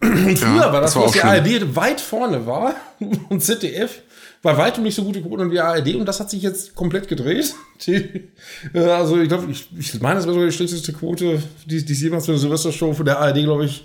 Und 0.00 0.38
früher 0.38 0.56
Ja, 0.60 0.72
war 0.72 0.80
das, 0.80 0.94
das 0.94 1.02
was 1.02 1.12
die. 1.12 1.20
ARD 1.22 1.74
weit 1.76 2.00
vorne 2.00 2.46
war 2.46 2.74
und 3.28 3.42
ZDF 3.42 4.02
war 4.42 4.56
weitem 4.58 4.82
nicht 4.84 4.94
so 4.94 5.02
gute 5.04 5.20
Quoten 5.22 5.50
wie 5.50 5.58
ARD 5.60 5.94
und 5.96 6.06
das 6.06 6.20
hat 6.20 6.30
sich 6.30 6.42
jetzt 6.42 6.74
komplett 6.74 7.08
gedreht. 7.08 7.54
Die, 7.86 8.28
äh, 8.74 8.78
also 8.80 9.18
ich 9.18 9.28
glaube, 9.28 9.50
ich, 9.50 9.68
ich 9.78 10.00
meine, 10.00 10.16
das 10.16 10.24
wäre 10.24 10.34
sogar 10.34 10.48
die 10.48 10.54
schlechteste 10.54 10.92
Quote, 10.92 11.42
die, 11.66 11.84
die 11.84 11.92
es 11.92 12.00
jemals 12.02 12.26
für 12.26 12.32
eine 12.32 12.38
Silvestershow 12.38 12.92
von 12.92 13.04
der 13.06 13.18
ARD, 13.18 13.42
glaube 13.42 13.64
ich, 13.64 13.84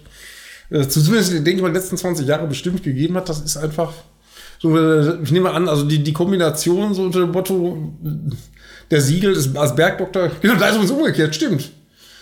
äh, 0.70 0.88
zumindest 0.88 1.34
denke 1.34 1.52
ich 1.52 1.62
mal, 1.62 1.72
letzten 1.72 1.98
20 1.98 2.28
Jahre 2.28 2.48
bestimmt 2.48 2.84
gegeben 2.84 3.16
hat. 3.16 3.30
Das 3.30 3.42
ist 3.42 3.58
einfach 3.58 3.94
so, 4.60 4.78
äh, 4.78 5.22
ich 5.24 5.32
nehme 5.32 5.52
an, 5.52 5.68
also 5.70 5.84
die, 5.84 6.04
die 6.04 6.14
Kombination 6.14 6.94
so 6.94 7.04
unter 7.04 7.22
dem 7.22 7.32
Motto, 7.32 7.94
äh, 8.04 8.36
der 8.92 9.02
Siegel 9.02 9.34
ist 9.34 9.56
als 9.58 9.76
Bergdoktor, 9.76 10.30
genau, 10.42 10.56
da 10.56 10.68
ist 10.68 10.76
übrigens 10.76 10.92
umgekehrt, 10.92 11.36
stimmt. 11.36 11.72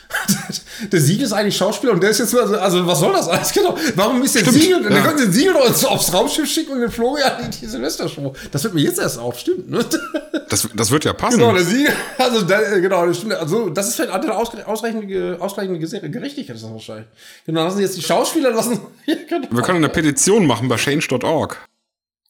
Der 0.91 1.01
Siegel 1.01 1.25
ist 1.25 1.33
eigentlich 1.33 1.57
Schauspieler 1.57 1.91
und 1.93 2.01
der 2.01 2.11
ist 2.11 2.19
jetzt, 2.19 2.35
also, 2.35 2.55
also 2.57 2.85
was 2.87 2.99
soll 2.99 3.11
das 3.11 3.27
alles? 3.27 3.51
Genau. 3.51 3.75
Warum 3.95 4.21
ist 4.23 4.35
der 4.35 4.41
Stimmt, 4.41 4.55
Siegel? 4.61 4.83
ja. 4.83 4.89
Dann 4.89 5.03
können 5.03 5.17
sie 5.17 5.23
den 5.25 5.33
Siegel 5.33 5.55
ins- 5.67 5.83
aufs 5.85 6.13
Raumschiff 6.13 6.47
schicken 6.49 6.71
und 6.73 6.81
den 6.81 6.91
Florian 6.91 7.43
in 7.43 7.51
die 7.51 7.65
Silvestershow. 7.65 8.33
Das 8.51 8.63
wird 8.63 8.73
mir 8.75 8.81
jetzt 8.81 8.99
erst 8.99 9.17
auf, 9.19 9.37
stimmt, 9.39 9.69
ne? 9.69 9.79
Das, 10.49 10.65
das 10.75 10.91
wird 10.91 11.03
ja 11.03 11.11
passen. 11.11 11.39
Genau, 11.39 11.51
der 11.53 11.63
Siegel, 11.65 11.91
also 12.17 12.41
da, 12.43 12.61
äh, 12.61 12.79
genau, 12.79 13.05
das 13.05 13.17
stimmt. 13.17 13.33
Also 13.33 13.69
das 13.69 13.89
ist 13.89 13.95
vielleicht 13.95 14.11
eine 14.11 14.31
ausge- 14.33 14.63
ausreichende, 14.63 15.37
ausreichende 15.41 15.79
Gerechtigkeit, 16.09 16.55
ist 16.55 16.63
das 16.63 16.71
wahrscheinlich. 16.71 17.07
Genau, 17.45 17.63
lassen 17.65 17.79
jetzt 17.81 17.97
die 17.97 18.01
Schauspieler 18.03 18.51
lassen. 18.51 18.79
Ja, 19.05 19.15
genau. 19.27 19.47
Wir 19.49 19.61
können 19.63 19.77
eine 19.77 19.89
Petition 19.89 20.45
machen 20.45 20.67
bei 20.69 20.75
change.org. 20.77 21.57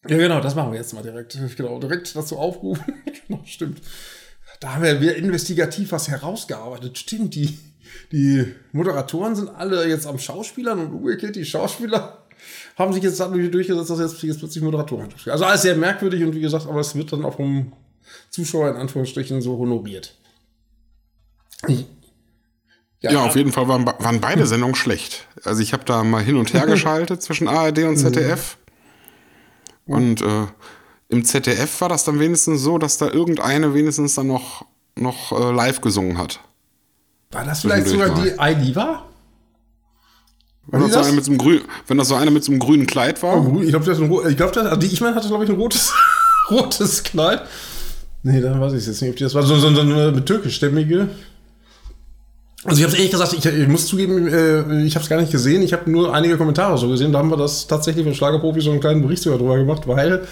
Ja, 0.07 0.17
genau, 0.17 0.39
das 0.41 0.55
machen 0.55 0.71
wir 0.71 0.79
jetzt 0.79 0.93
mal 0.93 1.03
direkt. 1.03 1.37
Genau, 1.57 1.79
direkt 1.79 2.15
dazu 2.15 2.37
aufrufen. 2.37 2.83
genau, 3.27 3.41
stimmt. 3.45 3.81
Da 4.59 4.75
haben 4.75 4.83
wir, 4.83 5.15
investigativ 5.15 5.91
was 5.91 6.07
herausgearbeitet. 6.07 6.97
Stimmt, 6.97 7.35
die, 7.35 7.57
die 8.11 8.53
Moderatoren 8.71 9.35
sind 9.35 9.49
alle 9.49 9.87
jetzt 9.87 10.07
am 10.07 10.17
Schauspielern 10.17 10.79
und 10.79 10.93
umgekehrt 10.93 11.35
die 11.35 11.45
Schauspieler 11.45 12.23
haben 12.77 12.93
sich 12.93 13.03
jetzt 13.03 13.19
dadurch 13.19 13.49
durchgesetzt, 13.49 13.89
dass 13.89 13.99
jetzt, 13.99 14.21
jetzt 14.21 14.39
plötzlich 14.39 14.63
Moderatoren. 14.63 15.09
Also 15.25 15.45
alles 15.45 15.63
sehr 15.63 15.75
merkwürdig 15.75 16.23
und 16.23 16.35
wie 16.35 16.41
gesagt, 16.41 16.67
aber 16.67 16.79
es 16.79 16.95
wird 16.95 17.11
dann 17.11 17.25
auch 17.25 17.35
vom 17.35 17.73
Zuschauer 18.29 18.69
in 18.69 18.75
Anführungsstrichen 18.75 19.41
so 19.41 19.57
honoriert. 19.57 20.15
Ja, 22.99 23.25
auf 23.25 23.35
jeden 23.35 23.51
Fall 23.51 23.67
waren, 23.67 23.85
waren 23.85 24.21
beide 24.21 24.45
Sendungen 24.45 24.75
schlecht. 24.75 25.27
Also 25.43 25.61
ich 25.61 25.73
habe 25.73 25.85
da 25.85 26.03
mal 26.03 26.23
hin 26.23 26.35
und 26.35 26.53
her 26.53 26.65
geschaltet 26.67 27.21
zwischen 27.21 27.47
ARD 27.47 27.79
und 27.79 27.97
ZDF. 27.97 28.57
Und 29.85 30.21
äh, 30.21 30.45
im 31.09 31.23
ZDF 31.23 31.81
war 31.81 31.89
das 31.89 32.03
dann 32.03 32.19
wenigstens 32.19 32.61
so, 32.61 32.77
dass 32.77 32.97
da 32.97 33.07
irgendeine 33.07 33.73
wenigstens 33.73 34.15
dann 34.15 34.27
noch, 34.27 34.65
noch 34.95 35.31
äh, 35.31 35.51
live 35.51 35.81
gesungen 35.81 36.17
hat. 36.17 36.39
War 37.31 37.45
das 37.45 37.61
vielleicht 37.61 37.87
sogar 37.87 38.07
Zwischendurch 38.15 38.57
die 38.57 38.69
ID 38.69 38.75
war? 38.75 39.07
Wenn 40.69 40.81
das, 40.81 40.91
das? 40.91 41.07
eine 41.07 41.15
mit 41.15 41.25
so 41.25 41.31
einem 41.31 41.37
grün, 41.37 41.61
wenn 41.87 41.97
das 41.97 42.09
so 42.09 42.15
einer 42.15 42.31
mit 42.31 42.43
so 42.43 42.51
einem 42.51 42.59
grünen 42.59 42.87
Kleid 42.87 43.23
war. 43.23 43.37
Oh, 43.37 43.61
ich 43.61 43.69
glaube, 43.69 43.85
das 43.85 43.99
ein, 43.99 44.11
ich 44.29 44.37
glaube, 44.37 44.53
das, 44.53 44.65
also 44.65 44.75
die 44.75 44.87
Ichmann 44.87 45.15
hatte, 45.15 45.27
glaube 45.29 45.45
ich, 45.45 45.49
ein 45.49 45.55
rotes, 45.55 45.93
rotes 46.51 47.03
Kleid. 47.03 47.43
Nee, 48.23 48.41
dann 48.41 48.59
weiß 48.59 48.73
ich 48.73 48.85
jetzt 48.85 49.01
nicht, 49.01 49.11
ob 49.11 49.15
die 49.15 49.23
das 49.23 49.33
war. 49.33 49.43
So, 49.43 49.55
so, 49.55 49.73
so 49.73 49.81
eine 49.81 50.25
türkischstämmige. 50.25 51.09
Also 52.63 52.79
ich 52.79 52.87
habe 52.87 52.97
ehrlich 52.97 53.11
gesagt, 53.11 53.33
ich, 53.33 53.45
ich 53.45 53.67
muss 53.67 53.85
zugeben, 53.85 54.27
äh, 54.27 54.83
ich 54.83 54.95
habe 54.95 55.03
es 55.03 55.09
gar 55.09 55.21
nicht 55.21 55.31
gesehen. 55.31 55.61
Ich 55.61 55.73
habe 55.73 55.91
nur 55.91 56.13
einige 56.13 56.37
Kommentare 56.37 56.75
so 56.79 56.89
gesehen. 56.89 57.11
Da 57.11 57.19
haben 57.19 57.29
wir 57.29 57.37
das 57.37 57.67
tatsächlich 57.67 58.03
von 58.03 58.15
Schlagerprofi 58.15 58.61
so 58.61 58.71
einen 58.71 58.79
kleinen 58.79 59.03
Bericht 59.03 59.21
sogar 59.21 59.37
drüber 59.37 59.57
gemacht, 59.57 59.83
weil 59.87 60.27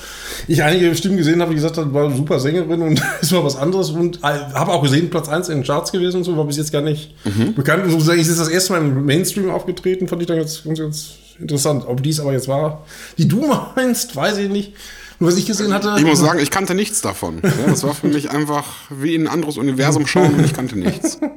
ich 0.48 0.64
einige 0.64 0.96
Stimmen 0.96 1.18
gesehen 1.18 1.40
habe, 1.40 1.52
die 1.52 1.56
gesagt 1.56 1.78
haben, 1.78 1.94
war 1.94 2.06
eine 2.06 2.16
super 2.16 2.40
Sängerin 2.40 2.82
und 2.82 3.02
ist 3.22 3.32
mal 3.32 3.44
was 3.44 3.56
anderes. 3.56 3.92
Und 3.92 4.18
äh, 4.24 4.40
habe 4.54 4.72
auch 4.72 4.82
gesehen, 4.82 5.12
Platz 5.12 5.30
1 5.30 5.50
in 5.50 5.60
den 5.60 5.64
Charts 5.66 5.92
gewesen 5.92 6.18
und 6.18 6.24
so, 6.24 6.36
war 6.36 6.46
bis 6.46 6.58
jetzt 6.58 6.72
gar 6.72 6.82
nicht 6.82 7.14
bekannt. 7.56 7.86
Und 7.86 7.92
so 7.92 8.00
sagen, 8.00 8.20
ich 8.20 8.28
ist 8.28 8.40
das 8.40 8.50
erste 8.50 8.74
Mal 8.74 8.82
im 8.82 9.06
Mainstream 9.06 9.52
aufgetreten, 9.52 10.08
fand 10.08 10.24
ich 10.24 10.28
dann 10.28 10.38
jetzt 10.38 10.64
ganz, 10.64 10.80
ganz 10.80 11.10
interessant. 11.40 11.86
Ob 11.88 12.02
dies 12.02 12.20
aber 12.20 12.34
jetzt 12.34 12.48
war, 12.48 12.86
die 13.20 13.28
du 13.28 13.46
meinst, 13.76 14.16
weiß 14.16 14.40
ich 14.40 14.50
nicht. 14.50 14.74
Nur 15.20 15.30
was 15.30 15.38
ich 15.38 15.46
gesehen 15.46 15.74
hatte. 15.74 15.94
Ich 15.98 16.04
muss 16.04 16.20
sagen, 16.20 16.40
ich 16.40 16.50
kannte 16.50 16.74
nichts 16.74 17.02
davon. 17.02 17.40
Ja, 17.42 17.68
das 17.68 17.84
war 17.84 17.94
für 17.94 18.08
mich 18.08 18.32
einfach 18.32 18.66
wie 18.90 19.16
in 19.16 19.28
ein 19.28 19.34
anderes 19.34 19.58
Universum 19.58 20.08
schauen 20.08 20.34
und 20.34 20.44
ich 20.44 20.54
kannte 20.54 20.78
nichts. 20.78 21.20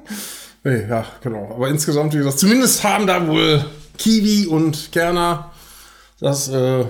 Nee, 0.64 0.86
ja, 0.88 1.06
genau. 1.22 1.52
Aber 1.54 1.68
insgesamt, 1.68 2.12
wie 2.14 2.18
gesagt, 2.18 2.38
zumindest 2.38 2.82
haben 2.84 3.06
da 3.06 3.26
wohl 3.26 3.64
Kiwi 3.96 4.46
und 4.46 4.90
Kerner 4.92 5.50
das 6.20 6.48
äh, 6.48 6.84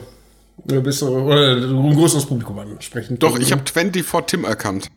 eine 0.68 0.80
bessere 0.80 1.10
oder 1.10 1.56
ein 1.56 1.94
größeres 1.94 2.26
Publikum 2.26 2.58
ansprechen. 2.58 3.18
Doch, 3.18 3.38
ich 3.38 3.52
habe 3.52 3.62
24 3.70 4.26
Tim 4.26 4.44
erkannt. 4.44 4.90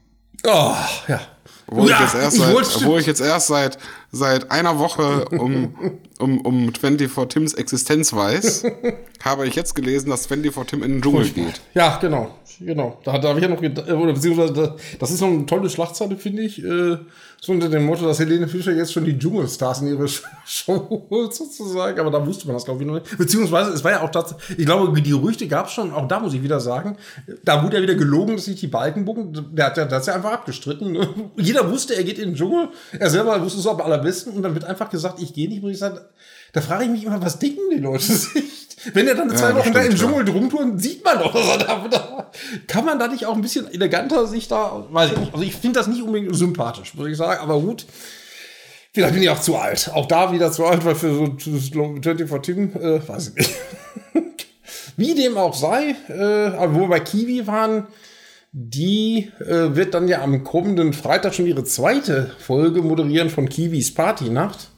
Oh, 0.46 0.74
ja. 1.08 1.22
Obwohl, 1.68 1.90
ja, 1.90 1.96
ich, 1.96 2.02
jetzt 2.02 2.16
erst 2.16 2.38
seit, 2.38 2.76
obwohl 2.76 3.00
ich 3.00 3.06
jetzt 3.06 3.22
erst 3.22 3.48
seit, 3.48 3.78
seit 4.12 4.52
einer 4.52 4.78
Woche 4.78 5.26
um, 5.30 5.74
um, 6.20 6.42
um 6.42 6.74
24 6.74 7.28
Tims 7.28 7.54
Existenz 7.54 8.12
weiß, 8.12 8.66
habe 9.24 9.48
ich 9.48 9.56
jetzt 9.56 9.74
gelesen, 9.74 10.10
dass 10.10 10.28
24 10.28 10.70
Tim 10.70 10.84
in 10.84 10.94
den 10.94 11.02
Dschungel 11.02 11.30
geht. 11.30 11.62
Ja, 11.74 11.98
genau. 12.02 12.36
Genau. 12.60 13.00
Da, 13.06 13.18
da 13.18 13.30
habe 13.30 13.40
ich 13.40 13.44
ja 13.44 13.50
noch 13.50 13.62
gedacht, 13.62 13.90
oder 13.90 14.14
beziehungsweise, 14.14 14.54
da, 14.54 14.76
das 15.00 15.12
ist 15.12 15.22
noch 15.22 15.30
eine 15.30 15.46
tolle 15.46 15.70
Schlagzeile, 15.70 16.18
finde 16.18 16.44
ich. 16.44 16.62
Äh, 16.62 16.98
so 17.43 17.54
unter 17.54 17.69
dem 17.69 17.88
Motto, 17.88 18.06
dass 18.06 18.19
Helene 18.19 18.47
Fischer 18.47 18.71
jetzt 18.71 18.93
schon 18.93 19.04
die 19.04 19.17
Dschungelstars 19.17 19.82
in 19.82 19.88
ihre 19.88 20.08
Show 20.45 21.08
holt, 21.10 21.34
sozusagen. 21.34 21.99
Aber 21.99 22.12
da 22.12 22.23
wusste 22.23 22.45
man 22.45 22.56
das, 22.56 22.65
glaube 22.65 22.84
ich, 22.84 22.88
noch 22.88 22.93
nicht. 22.93 23.17
Beziehungsweise, 23.17 23.71
es 23.71 23.84
war 23.84 23.89
ja 23.89 24.01
auch 24.01 24.12
tatsächlich, 24.12 24.60
ich 24.60 24.65
glaube, 24.65 25.01
die 25.01 25.10
Gerüchte 25.10 25.47
gab 25.47 25.65
es 25.65 25.71
schon, 25.71 25.91
auch 25.91 26.08
da 26.08 26.19
muss 26.19 26.36
ich 26.36 26.43
wieder 26.43 26.60
sagen, 26.60 26.97
da 27.43 27.63
wurde 27.63 27.77
ja 27.77 27.82
wieder 27.82 27.95
gelogen, 27.95 28.36
dass 28.36 28.45
sich 28.45 28.60
die 28.60 28.67
Balken 28.67 29.06
bucken. 29.06 29.56
Der 29.56 29.65
hat 29.65 29.77
ja 29.77 29.86
das 29.86 30.06
ja 30.06 30.13
einfach 30.13 30.33
abgestritten. 30.33 30.92
Ne? 30.92 31.10
Jeder 31.35 31.67
wusste, 31.71 31.96
er 31.96 32.04
geht 32.04 32.19
in 32.19 32.29
den 32.29 32.35
Dschungel. 32.35 32.69
Er 32.92 33.10
selber 33.10 33.42
wusste 33.42 33.60
es 33.60 33.65
am 33.65 33.81
allerbesten. 33.81 34.33
Und 34.33 34.44
dann 34.44 34.54
wird 34.54 34.65
einfach 34.65 34.92
gesagt, 34.92 35.19
ich 35.19 35.33
gehe 35.33 35.50
nicht, 35.50 35.63
muss 35.63 35.71
ich 35.71 35.79
sagen, 35.79 35.98
da 36.54 36.62
frage 36.62 36.85
ich 36.85 36.89
mich 36.89 37.04
immer, 37.06 37.21
was 37.21 37.39
denken 37.39 37.69
die 37.71 37.79
Leute 37.79 38.04
sich? 38.04 38.62
Wenn 38.93 39.08
er 39.08 39.15
dann 39.15 39.29
zwei 39.29 39.49
das 39.54 39.58
Wochen 39.58 39.73
da 39.73 39.81
im 39.81 39.95
stimmt, 39.95 40.02
ja. 40.02 40.08
Dschungel 40.08 40.29
rumtouren, 40.29 40.79
sieht 40.79 41.06
man 41.06 41.19
doch, 41.19 41.31
dass 41.31 41.47
er 41.47 41.58
da, 41.60 41.87
da 41.87 42.31
kann 42.67 42.83
man 42.83 42.97
da 42.97 43.08
nicht 43.08 43.25
auch 43.25 43.35
ein 43.35 43.41
bisschen 43.41 43.71
eleganter 43.71 44.25
sich 44.25 44.47
da, 44.47 44.85
weiß 44.89 45.12
ich 45.12 45.17
nicht. 45.17 45.33
Also 45.33 45.45
ich 45.45 45.56
finde 45.56 45.79
das 45.79 45.87
nicht 45.87 46.02
unbedingt 46.02 46.35
sympathisch, 46.35 46.95
muss 46.95 47.08
ich 47.08 47.17
sagen, 47.17 47.39
aber 47.41 47.60
gut. 47.60 47.85
Vielleicht 48.93 49.13
bin 49.13 49.23
ich 49.23 49.29
auch 49.29 49.39
zu 49.39 49.56
alt. 49.56 49.89
Auch 49.93 50.08
da 50.08 50.33
wieder 50.33 50.52
zu 50.52 50.65
alt, 50.65 50.83
weil 50.83 50.95
für 50.95 51.13
so 51.13 51.35
24 51.37 52.27
Tim, 52.41 52.73
äh, 52.73 53.08
weiß 53.08 53.29
ich 53.29 53.35
nicht. 53.35 53.56
Wie 54.97 55.15
dem 55.15 55.37
auch 55.37 55.56
sei, 55.56 55.95
äh, 56.10 56.47
aber 56.56 56.75
wo 56.75 56.79
wir 56.81 56.89
bei 56.89 56.99
Kiwi 56.99 57.47
waren, 57.47 57.87
die 58.52 59.31
äh, 59.39 59.75
wird 59.75 59.93
dann 59.93 60.10
ja 60.10 60.21
am 60.21 60.43
kommenden 60.43 60.91
Freitag 60.91 61.33
schon 61.33 61.45
ihre 61.45 61.63
zweite 61.63 62.31
Folge 62.39 62.81
moderieren 62.81 63.29
von 63.29 63.47
Kiwis 63.47 63.93
Partynacht. 63.93 64.69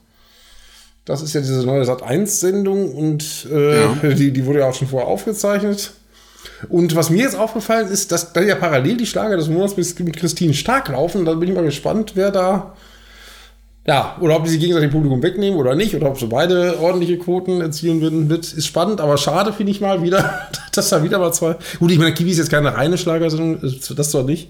Das 1.05 1.21
ist 1.21 1.33
ja 1.33 1.41
diese 1.41 1.65
neue 1.65 1.83
Sat1-Sendung 1.83 2.93
und 2.93 3.47
äh, 3.51 3.81
ja. 3.81 3.93
die, 4.13 4.31
die 4.31 4.45
wurde 4.45 4.59
ja 4.59 4.69
auch 4.69 4.73
schon 4.73 4.87
vorher 4.87 5.07
aufgezeichnet. 5.09 5.91
Und 6.69 6.95
was 6.95 7.09
mir 7.09 7.23
jetzt 7.23 7.35
aufgefallen 7.35 7.89
ist, 7.89 8.11
dass 8.11 8.31
da 8.31 8.41
ja 8.41 8.55
parallel 8.55 8.97
die 8.97 9.05
Schlager 9.05 9.35
des 9.35 9.49
Monats 9.49 9.75
mit 9.75 10.15
Christine 10.15 10.53
Stark 10.53 10.89
laufen. 10.89 11.25
Da 11.25 11.33
bin 11.33 11.49
ich 11.49 11.55
mal 11.55 11.63
gespannt, 11.63 12.13
wer 12.15 12.31
da 12.31 12.73
ja, 13.85 14.15
oder 14.21 14.37
ob 14.37 14.45
die 14.45 14.49
sich 14.49 14.61
gegenseitig 14.61 14.91
Publikum 14.91 15.21
wegnehmen 15.21 15.59
oder 15.59 15.75
nicht, 15.75 15.93
oder 15.93 16.07
ob 16.07 16.17
sie 16.17 16.27
beide 16.27 16.79
ordentliche 16.79 17.17
Quoten 17.17 17.59
erzielen 17.59 17.99
würden, 17.99 18.29
wird, 18.29 18.53
ist 18.53 18.65
spannend, 18.65 19.01
aber 19.01 19.17
schade 19.17 19.51
finde 19.51 19.73
ich 19.73 19.81
mal 19.81 20.01
wieder, 20.01 20.47
dass 20.73 20.89
da 20.89 21.03
wieder 21.03 21.19
mal 21.19 21.33
zwei. 21.33 21.57
Gut, 21.79 21.91
ich 21.91 21.97
meine, 21.97 22.13
Kiwi 22.13 22.31
ist 22.31 22.37
jetzt 22.37 22.51
keine 22.51 22.75
reine 22.75 22.97
Schlagersendung, 22.97 23.59
das 23.61 24.11
zwar 24.11 24.23
nicht. 24.23 24.49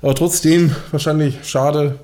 Aber 0.00 0.14
trotzdem 0.14 0.74
wahrscheinlich 0.92 1.40
schade, 1.42 1.96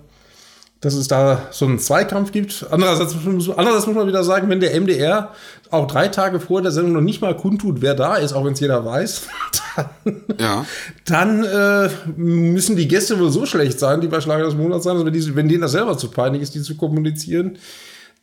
dass 0.85 0.93
es 0.93 1.09
da 1.09 1.49
so 1.51 1.65
einen 1.65 1.79
Zweikampf 1.79 2.31
gibt. 2.31 2.67
Andererseits, 2.71 3.15
andererseits 3.15 3.87
muss 3.87 3.97
man 3.97 4.07
wieder 4.07 4.23
sagen, 4.23 4.51
wenn 4.51 4.61
der 4.61 4.79
MDR 4.79 5.33
auch 5.71 5.87
drei 5.87 6.09
Tage 6.09 6.41
vor 6.41 6.61
der 6.61 6.73
Sendung 6.73 6.93
noch 6.93 7.01
nicht 7.01 7.23
mal 7.23 7.35
kundtut, 7.35 7.81
wer 7.81 7.95
da 7.95 8.17
ist, 8.17 8.35
auch 8.35 8.45
wenn 8.45 8.53
es 8.53 8.61
jeder 8.61 8.85
weiß, 8.85 9.23
dann, 9.77 10.23
ja. 10.39 10.67
dann 11.07 11.43
äh, 11.43 11.89
müssen 12.17 12.77
die 12.77 12.87
Gäste 12.87 13.19
wohl 13.19 13.31
so 13.31 13.47
schlecht 13.47 13.81
sein, 13.81 14.03
die 14.03 14.09
bei 14.09 14.21
Schlager 14.21 14.45
des 14.45 14.55
Monats 14.57 14.85
sein, 14.85 14.93
also 14.93 15.07
wenn, 15.07 15.15
die, 15.15 15.35
wenn 15.35 15.49
denen 15.49 15.63
das 15.63 15.73
selber 15.73 15.97
zu 15.97 16.11
peinlich 16.11 16.43
ist, 16.43 16.55
die 16.55 16.61
zu 16.61 16.77
kommunizieren, 16.77 17.57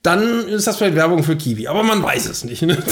dann 0.03 0.47
ist 0.47 0.67
das 0.67 0.77
vielleicht 0.77 0.95
Werbung 0.95 1.23
für 1.23 1.35
Kiwi. 1.35 1.67
Aber 1.67 1.81
man 1.81 2.03
weiß 2.03 2.29
es 2.29 2.43
nicht. 2.43 2.61
Ne? 2.61 2.77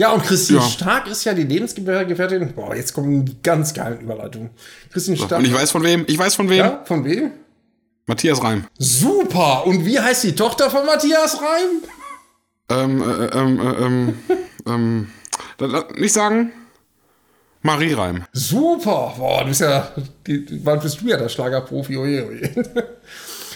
Ja, 0.00 0.12
und 0.12 0.22
Christine 0.22 0.60
ja. 0.60 0.64
Stark 0.64 1.08
ist 1.08 1.24
ja 1.24 1.34
die 1.34 1.42
Lebensgefährtin. 1.42 2.52
Boah, 2.54 2.72
jetzt 2.72 2.94
kommen 2.94 3.24
die 3.24 3.36
ganz 3.42 3.74
geilen 3.74 3.98
Überleitungen. 3.98 4.50
Christine 4.92 5.16
Stark. 5.16 5.40
Und 5.40 5.44
ich 5.44 5.52
weiß 5.52 5.72
von 5.72 5.82
wem. 5.82 6.04
Ich 6.06 6.16
weiß 6.16 6.36
von 6.36 6.48
wem. 6.48 6.58
Ja, 6.58 6.82
von 6.84 7.04
wem? 7.04 7.32
Matthias 8.08 8.42
Reim. 8.42 8.64
Super. 8.78 9.66
Und 9.66 9.84
wie 9.84 10.00
heißt 10.00 10.24
die 10.24 10.34
Tochter 10.34 10.70
von 10.70 10.86
Matthias 10.86 11.40
Reim? 11.40 11.82
Ähm, 12.70 13.02
äh, 13.02 13.26
ähm, 13.26 13.60
äh, 13.60 13.84
ähm, 13.84 14.18
ähm, 14.66 15.12
nicht 15.96 16.12
sagen? 16.14 16.52
Marie 17.62 17.92
Reim. 17.92 18.24
Super. 18.32 19.14
Boah, 19.16 19.42
du 19.42 19.48
bist 19.48 19.60
ja, 19.60 19.90
die, 20.26 20.60
wann 20.64 20.80
bist 20.80 21.00
du 21.00 21.06
ja 21.06 21.16
der 21.16 21.28
Schlagerprofi? 21.28 21.96
Oje, 21.96 22.26
oje. 22.26 22.50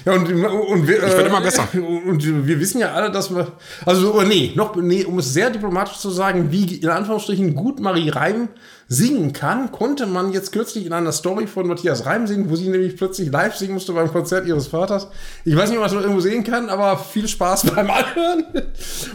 Ja, 0.04 0.14
und, 0.14 0.28
und 0.32 0.88
wir, 0.88 0.96
ich 0.96 1.02
werde 1.02 1.28
immer 1.28 1.40
besser. 1.40 1.68
Und 1.74 2.46
wir 2.46 2.58
wissen 2.58 2.80
ja 2.80 2.92
alle, 2.92 3.10
dass 3.10 3.32
wir, 3.32 3.52
also, 3.86 4.20
nee, 4.22 4.52
noch, 4.56 4.74
nee, 4.76 5.04
um 5.04 5.18
es 5.18 5.32
sehr 5.32 5.50
diplomatisch 5.50 5.98
zu 5.98 6.10
sagen, 6.10 6.50
wie 6.50 6.76
in 6.76 6.88
Anführungsstrichen 6.88 7.54
gut 7.54 7.78
Marie 7.78 8.08
Reim 8.08 8.48
singen 8.88 9.32
kann, 9.32 9.70
konnte 9.70 10.06
man 10.06 10.32
jetzt 10.32 10.52
kürzlich 10.52 10.86
in 10.86 10.92
einer 10.92 11.12
Story 11.12 11.46
von 11.46 11.66
Matthias 11.66 12.04
Reim 12.04 12.26
sehen, 12.26 12.50
wo 12.50 12.56
sie 12.56 12.68
nämlich 12.68 12.96
plötzlich 12.96 13.30
live 13.30 13.54
singen 13.56 13.74
musste 13.74 13.92
beim 13.92 14.10
Konzert 14.10 14.46
ihres 14.46 14.66
Vaters. 14.66 15.08
Ich 15.44 15.56
weiß 15.56 15.70
nicht, 15.70 15.78
ob 15.78 15.84
man 15.84 15.94
das 15.94 16.02
irgendwo 16.02 16.20
sehen 16.20 16.44
kann, 16.44 16.68
aber 16.68 16.98
viel 16.98 17.28
Spaß 17.28 17.66
beim 17.74 17.88
Anhören. 17.90 18.44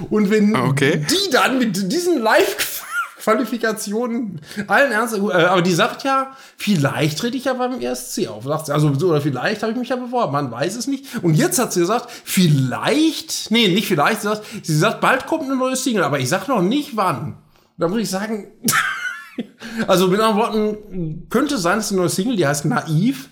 Und 0.10 0.30
wenn 0.32 0.56
okay. 0.56 1.06
die 1.10 1.32
dann 1.32 1.60
mit 1.60 1.92
diesen 1.92 2.22
Live 2.22 2.77
Qualifikationen, 3.28 4.40
allen 4.68 4.94
Ernst, 4.94 5.18
äh, 5.18 5.20
aber 5.20 5.62
die 5.62 5.74
sagt 5.74 6.06
ja, 6.06 6.32
vielleicht 6.56 7.20
trete 7.20 7.36
ich 7.36 7.44
ja 7.44 7.56
beim 7.56 7.82
ESC 7.82 8.30
auf. 8.30 8.46
Sagt 8.46 8.68
sie, 8.68 8.74
also, 8.74 8.88
oder 8.88 9.20
vielleicht 9.20 9.64
habe 9.64 9.74
ich 9.74 9.78
mich 9.78 9.90
ja 9.90 9.98
beworben, 9.98 10.32
man 10.32 10.50
weiß 10.50 10.78
es 10.78 10.88
nicht. 10.88 11.22
Und 11.22 11.34
jetzt 11.34 11.60
hat 11.60 11.74
sie 11.74 11.82
gesagt, 11.82 12.10
vielleicht, 12.24 13.52
nee, 13.52 13.68
nicht 13.68 13.90
vielleicht, 13.90 14.22
sie 14.22 14.30
sagt, 14.30 14.46
sie 14.64 14.78
sagt, 14.78 15.02
bald 15.02 15.28
kommt 15.28 15.44
eine 15.44 15.58
neue 15.58 15.76
Single, 15.76 16.06
aber 16.06 16.22
ich 16.22 16.30
sag 16.30 16.48
noch 16.48 16.62
nicht 16.62 16.96
wann. 16.96 17.36
Da 17.78 17.90
muss 17.90 18.00
ich 18.00 18.10
sagen, 18.10 18.48
also 19.88 20.08
mit 20.08 20.22
anderen 20.22 20.38
Worten, 20.38 21.28
könnte 21.30 21.58
sein, 21.58 21.80
dass 21.80 21.90
die 21.90 21.96
neue 21.96 22.08
Single, 22.08 22.38
die 22.38 22.48
heißt 22.48 22.64
Naiv, 22.64 23.28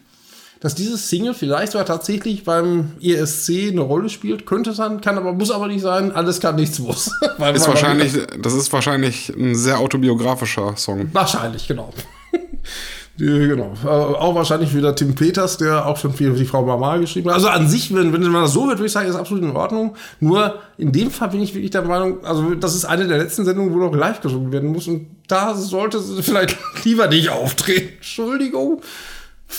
dass 0.60 0.76
dieses 0.76 1.10
Single 1.10 1.34
vielleicht 1.34 1.74
sogar 1.74 1.86
tatsächlich 1.86 2.44
beim 2.44 2.94
ESC 3.02 3.70
eine 3.72 3.82
Rolle 3.82 4.10
spielt, 4.10 4.46
könnte 4.46 4.74
sein, 4.74 5.02
kann 5.02 5.18
aber, 5.18 5.34
muss 5.34 5.52
aber 5.52 5.68
nicht 5.68 5.82
sein, 5.82 6.12
alles 6.12 6.40
kann, 6.40 6.56
nichts 6.56 6.80
muss. 6.80 7.08
ist 7.54 7.68
wahrscheinlich, 7.68 8.14
das 8.42 8.54
ist 8.54 8.72
wahrscheinlich 8.74 9.30
ein 9.30 9.56
sehr 9.56 9.80
autobiografischer 9.80 10.76
Song. 10.78 11.10
Wahrscheinlich, 11.14 11.68
genau. 11.68 11.94
Genau. 13.18 13.74
Äh, 13.84 13.88
auch 13.88 14.36
wahrscheinlich 14.36 14.76
wieder 14.76 14.94
Tim 14.94 15.16
Peters, 15.16 15.58
der 15.58 15.86
auch 15.86 15.98
schon 15.98 16.14
für 16.14 16.32
die 16.32 16.46
Frau 16.46 16.66
Mama 16.66 16.98
geschrieben 16.98 17.30
hat. 17.30 17.36
Also 17.36 17.48
an 17.48 17.68
sich, 17.70 17.94
wenn, 17.96 18.12
wenn 18.12 18.22
man 18.24 18.44
das 18.44 18.52
so 18.52 18.68
hört, 18.68 18.78
würde 18.78 18.88
ich 18.88 18.92
sagen, 18.92 19.08
ist 19.08 19.16
absolut 19.16 19.44
in 19.44 19.56
Ordnung. 19.56 19.96
Nur 20.20 20.60
in 20.78 20.92
dem 20.92 21.10
Fall 21.12 21.30
bin 21.30 21.42
ich 21.42 21.54
wirklich 21.54 21.72
der 21.72 21.84
Meinung, 21.84 22.26
also 22.26 22.56
das 22.56 22.76
ist 22.76 22.84
eine 22.84 23.08
der 23.08 23.18
letzten 23.18 23.46
Sendungen, 23.46 23.74
wo 23.74 23.78
noch 23.78 23.96
live 23.96 24.20
gesungen 24.20 24.52
werden 24.52 24.72
muss. 24.72 24.88
Und 24.88 25.08
da 25.28 25.56
sollte 25.56 26.02
sie 26.02 26.22
vielleicht 26.24 26.58
lieber 26.84 27.08
nicht 27.08 27.30
auftreten. 27.30 27.94
Entschuldigung. 27.96 28.82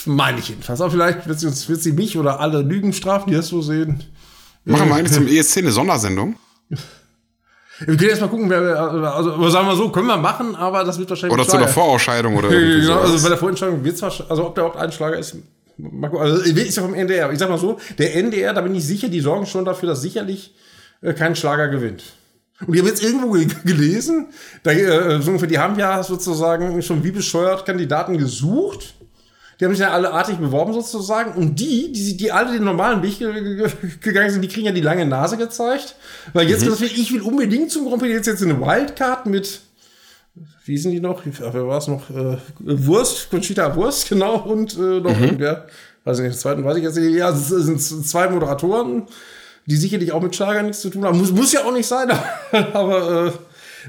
Meine 0.05 0.39
ich 0.39 0.49
jedenfalls. 0.49 0.80
Aber 0.80 0.91
vielleicht 0.91 1.26
wird 1.26 1.41
sie, 1.41 1.68
wird 1.68 1.82
sie 1.82 1.93
mich 1.93 2.18
oder 2.18 2.41
alle 2.41 2.62
Lügen 2.62 2.93
strafen, 2.93 3.30
die 3.30 3.37
das 3.37 3.49
so 3.49 3.62
sehen. 3.62 4.03
Machen 4.64 4.89
wir 4.89 4.97
eigentlich 4.97 5.12
zum 5.12 5.26
ESC 5.26 5.59
eine 5.59 5.70
Sondersendung? 5.72 6.37
Wir 7.78 7.95
können 7.97 8.09
erst 8.09 8.22
mal 8.22 8.28
gucken, 8.28 8.49
wer, 8.49 8.80
also 9.14 9.51
sagen 9.51 9.68
wir 9.68 9.76
so, 9.76 9.91
können 9.91 10.07
wir 10.07 10.16
machen, 10.16 10.55
aber 10.55 10.82
das 10.82 10.99
wird 10.99 11.11
wahrscheinlich. 11.11 11.39
Oder 11.39 11.47
zu 11.47 11.59
der 11.59 11.68
Vorausscheidung 11.68 12.34
oder 12.34 12.51
irgendwie 12.51 12.80
Genau, 12.80 13.01
also 13.01 13.22
bei 13.22 13.28
der 13.28 13.37
Vorentscheidung 13.37 13.84
wird 13.84 13.97
es 13.97 14.01
wahrscheinlich, 14.01 14.30
also 14.30 14.47
ob 14.47 14.55
der 14.55 14.64
überhaupt 14.64 14.82
Einschlager 14.82 15.18
ist, 15.18 15.37
also 16.12 16.43
ist 16.43 16.76
ja 16.76 16.82
vom 16.82 16.95
NDR. 16.95 17.30
Ich 17.32 17.39
sag 17.39 17.51
mal 17.51 17.59
so, 17.59 17.78
der 17.99 18.14
NDR, 18.16 18.55
da 18.55 18.62
bin 18.62 18.74
ich 18.74 18.87
sicher, 18.87 19.09
die 19.09 19.20
sorgen 19.20 19.45
schon 19.45 19.66
dafür, 19.66 19.91
dass 19.91 20.01
sicherlich 20.01 20.55
äh, 21.03 21.12
kein 21.12 21.37
Schlager 21.37 21.68
gewinnt. 21.68 22.03
Und 22.66 22.72
ich 22.72 22.80
habe 22.80 22.89
jetzt 22.89 23.03
irgendwo 23.03 23.32
gelesen, 23.64 24.28
da, 24.62 24.70
äh, 24.70 25.20
so 25.20 25.28
ungefähr, 25.28 25.49
die 25.49 25.59
haben 25.59 25.78
ja 25.78 26.03
sozusagen 26.03 26.80
schon 26.80 27.05
wie 27.05 27.11
bescheuert 27.11 27.66
Kandidaten 27.66 28.16
gesucht 28.16 28.95
die 29.59 29.65
haben 29.65 29.73
sich 29.73 29.81
ja 29.81 29.91
alle 29.91 30.13
artig 30.13 30.37
beworben 30.37 30.75
sozusagen. 30.75 31.33
Und 31.33 31.59
die, 31.59 31.91
die, 31.93 32.17
die 32.17 32.31
alle 32.31 32.53
den 32.53 32.65
normalen 32.65 33.03
Weg 33.03 33.19
gegangen 34.01 34.31
sind, 34.31 34.43
die 34.43 34.49
kriegen 34.49 34.67
ja 34.67 34.73
die 34.73 34.83
lange 34.83 35.07
Nase 35.07 35.37
gezeigt. 35.37 35.97
Weil 36.33 36.49
jetzt 36.49 36.61
mhm. 36.61 36.67
gesagt 36.67 36.83
wird, 36.83 36.93
ich 36.93 37.13
will 37.13 37.23
unbedingt 37.23 37.71
zum 37.71 37.87
Grand 37.87 38.01
Prix 38.01 38.13
jetzt, 38.13 38.27
jetzt 38.27 38.43
eine 38.43 38.61
Wildcard 38.61 39.27
mit, 39.27 39.61
wie 40.67 40.77
sind 40.77 40.93
die 40.93 41.01
noch? 41.01 41.23
Wer 41.25 41.67
war 41.67 41.79
es 41.79 41.89
noch? 41.89 42.11
Äh, 42.11 42.37
Wurst, 42.59 43.31
Conchita 43.31 43.75
Wurst, 43.75 44.09
genau. 44.09 44.41
Und 44.41 44.77
äh, 44.77 45.01
noch 45.01 45.17
mhm. 45.17 45.25
irgendwer. 45.25 45.67
Weiß 46.05 46.19
ich 46.19 46.25
nicht, 46.25 46.35
den 46.35 46.41
zweiten 46.41 46.65
weiß 46.65 46.77
ich 46.77 46.85
jetzt 46.85 46.97
nicht. 46.97 47.17
Ja, 47.17 47.31
es 47.31 47.49
sind 47.49 47.81
zwei 47.81 48.29
Moderatoren, 48.29 49.05
die 49.65 49.77
sicherlich 49.77 50.13
auch 50.13 50.23
mit 50.23 50.37
Schlager 50.37 50.63
nichts 50.63 50.83
zu 50.83 50.91
tun 50.91 51.05
haben. 51.05 51.19
Muss, 51.19 51.33
muss 51.33 51.53
ja 51.53 51.65
auch 51.65 51.73
nicht 51.73 51.87
sein, 51.87 52.11
aber 52.53 53.33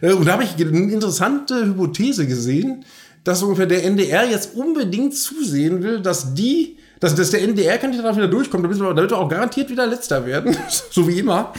äh, 0.02 0.14
und 0.14 0.26
da 0.26 0.34
habe 0.34 0.44
ich 0.44 0.54
eine 0.56 0.92
interessante 0.92 1.66
Hypothese 1.66 2.28
gesehen 2.28 2.86
dass 3.28 3.44
ungefähr 3.44 3.66
der 3.66 3.84
NDR 3.84 4.24
jetzt 4.24 4.56
unbedingt 4.56 5.14
zusehen 5.14 5.84
will, 5.84 6.00
dass 6.00 6.34
die, 6.34 6.78
dass, 7.02 7.14
dass 7.14 7.32
der 7.32 7.42
NDR-Kandidat 7.42 8.16
wieder 8.16 8.30
durchkommt, 8.30 8.64
damit 8.64 8.80
wir, 8.80 8.94
damit 8.94 9.12
wir 9.12 9.18
auch 9.18 9.28
garantiert 9.28 9.70
wieder 9.70 9.86
Letzter 9.86 10.26
werden, 10.26 10.56
so 10.92 11.06
wie 11.10 11.20
immer. 11.20 11.52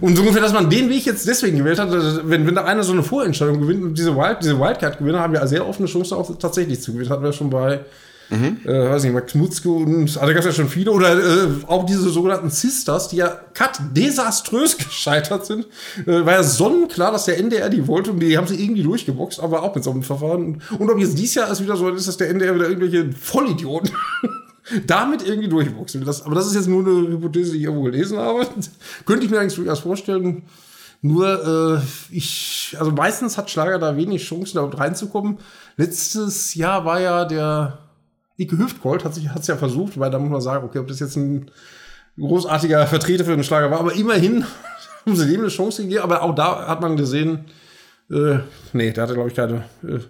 Und 0.00 0.14
so 0.14 0.22
ungefähr, 0.22 0.40
dass 0.40 0.52
man 0.52 0.70
den 0.70 0.88
Weg 0.88 1.04
jetzt 1.04 1.26
deswegen 1.26 1.58
gewählt 1.58 1.80
hat, 1.80 1.90
wenn, 1.90 2.46
wenn 2.46 2.54
da 2.54 2.64
einer 2.64 2.84
so 2.84 2.92
eine 2.92 3.02
Vorentscheidung 3.02 3.60
gewinnt 3.60 3.82
und 3.82 3.98
diese, 3.98 4.14
Wild, 4.14 4.38
diese 4.40 4.56
Wildcard-Gewinner 4.60 5.18
haben 5.18 5.34
ja 5.34 5.44
sehr 5.48 5.68
offene 5.68 5.88
Chance 5.88 6.14
auch 6.14 6.38
tatsächlich 6.38 6.80
zu 6.80 6.92
gewinnen. 6.92 7.10
Hatten 7.10 7.24
wir 7.24 7.32
schon 7.32 7.50
bei 7.50 7.80
Mhm. 8.28 8.58
Äh, 8.64 8.90
weiß 8.90 9.04
nicht, 9.04 9.12
Max 9.12 9.34
Mutzke 9.34 9.70
und, 9.70 10.02
also 10.02 10.20
da 10.20 10.32
gab 10.32 10.38
es 10.40 10.46
ja 10.46 10.52
schon 10.52 10.68
viele, 10.68 10.90
oder 10.90 11.16
äh, 11.16 11.48
auch 11.66 11.86
diese 11.86 12.10
sogenannten 12.10 12.50
Sisters, 12.50 13.08
die 13.08 13.16
ja 13.16 13.28
cut 13.54 13.78
desaströs 13.92 14.76
gescheitert 14.78 15.46
sind. 15.46 15.66
Äh, 16.06 16.26
war 16.26 16.32
ja 16.32 16.42
sonnenklar, 16.42 17.12
dass 17.12 17.26
der 17.26 17.38
NDR 17.38 17.68
die 17.68 17.86
wollte 17.86 18.10
und 18.10 18.20
die 18.20 18.36
haben 18.36 18.46
sie 18.46 18.62
irgendwie 18.62 18.82
durchgeboxt, 18.82 19.40
aber 19.40 19.62
auch 19.62 19.74
mit 19.74 19.84
so 19.84 19.90
einem 19.92 20.02
Verfahren. 20.02 20.62
Und 20.78 20.90
ob 20.90 20.98
jetzt 20.98 21.18
dieses 21.18 21.36
Jahr 21.36 21.50
ist 21.50 21.62
wieder 21.62 21.76
so 21.76 21.88
ist, 21.88 22.08
dass 22.08 22.16
der 22.16 22.30
NDR 22.30 22.54
wieder 22.54 22.68
irgendwelche 22.68 23.12
Vollidioten 23.12 23.92
damit 24.86 25.26
irgendwie 25.26 25.48
durchboxen. 25.48 26.04
Das, 26.04 26.22
aber 26.22 26.34
das 26.34 26.46
ist 26.48 26.54
jetzt 26.54 26.68
nur 26.68 26.80
eine 26.80 27.08
Hypothese, 27.08 27.52
die 27.52 27.58
ich 27.58 27.64
irgendwo 27.64 27.84
gelesen 27.84 28.18
habe. 28.18 28.46
Könnte 29.06 29.24
ich 29.24 29.30
mir 29.30 29.38
eigentlich 29.38 29.54
durchaus 29.54 29.80
vorstellen. 29.80 30.42
Nur, 31.02 31.80
äh, 31.80 32.14
ich, 32.14 32.74
also 32.78 32.90
meistens 32.90 33.38
hat 33.38 33.50
Schlager 33.50 33.78
da 33.78 33.96
wenig 33.96 34.24
Chancen, 34.24 34.56
da 34.56 34.64
reinzukommen. 34.64 35.38
Letztes 35.76 36.54
Jahr 36.54 36.84
war 36.84 37.00
ja 37.00 37.24
der 37.24 37.85
Ike 38.38 38.58
Hüftgold 38.58 39.04
hat 39.04 39.14
sich 39.14 39.28
hat's 39.30 39.46
ja 39.46 39.56
versucht, 39.56 39.98
weil 39.98 40.10
da 40.10 40.18
muss 40.18 40.30
man 40.30 40.40
sagen, 40.40 40.64
okay, 40.64 40.78
ob 40.78 40.88
das 40.88 41.00
jetzt 41.00 41.16
ein 41.16 41.50
großartiger 42.18 42.86
Vertreter 42.86 43.24
für 43.24 43.34
den 43.34 43.44
Schlager 43.44 43.70
war, 43.70 43.80
aber 43.80 43.94
immerhin 43.94 44.44
haben 45.06 45.16
sie 45.16 45.26
dem 45.26 45.40
eine 45.40 45.48
Chance 45.48 45.82
gegeben, 45.82 46.02
aber 46.02 46.22
auch 46.22 46.34
da 46.34 46.66
hat 46.66 46.80
man 46.80 46.96
gesehen, 46.96 47.46
äh, 48.10 48.38
nee, 48.72 48.92
der 48.92 49.02
hatte, 49.02 49.14
glaube 49.14 49.30
ich, 49.30 49.34
keine. 49.34 49.64
Äh, 49.82 50.00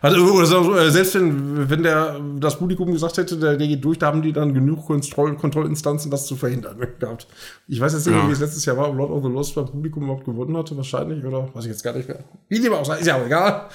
also, 0.00 0.24
oder 0.32 0.46
so, 0.46 0.76
äh, 0.76 0.90
selbst 0.90 1.16
wenn, 1.16 1.68
wenn 1.68 1.82
der, 1.82 2.20
das 2.38 2.56
Publikum 2.56 2.92
gesagt 2.92 3.18
hätte, 3.18 3.36
der, 3.36 3.56
der 3.56 3.66
geht 3.66 3.84
durch, 3.84 3.98
da 3.98 4.06
haben 4.06 4.22
die 4.22 4.32
dann 4.32 4.54
genug 4.54 4.86
Kontroll 4.86 5.34
Kontrollinstanzen, 5.36 6.10
das 6.10 6.26
zu 6.26 6.36
verhindern 6.36 6.76
gehabt. 7.00 7.26
Ich 7.66 7.80
weiß 7.80 7.94
jetzt 7.94 8.06
nicht, 8.06 8.14
ja. 8.14 8.28
wie 8.28 8.32
es 8.32 8.38
letztes 8.38 8.64
Jahr 8.64 8.76
war, 8.76 8.90
ob 8.90 8.96
Lord 8.96 9.10
of 9.10 9.24
the 9.24 9.30
Lost 9.30 9.54
beim 9.56 9.66
Publikum 9.66 10.04
überhaupt 10.04 10.24
gewonnen 10.24 10.56
hatte, 10.56 10.76
wahrscheinlich, 10.76 11.24
oder 11.24 11.48
weiß 11.52 11.64
ich 11.64 11.72
jetzt 11.72 11.82
gar 11.82 11.94
nicht 11.94 12.08
mehr. 12.08 12.20
Wie 12.48 12.60
dem 12.60 12.72
auch 12.74 12.84
sei, 12.84 12.98
ist 12.98 13.06
ja 13.06 13.16
auch 13.16 13.26
egal. 13.26 13.68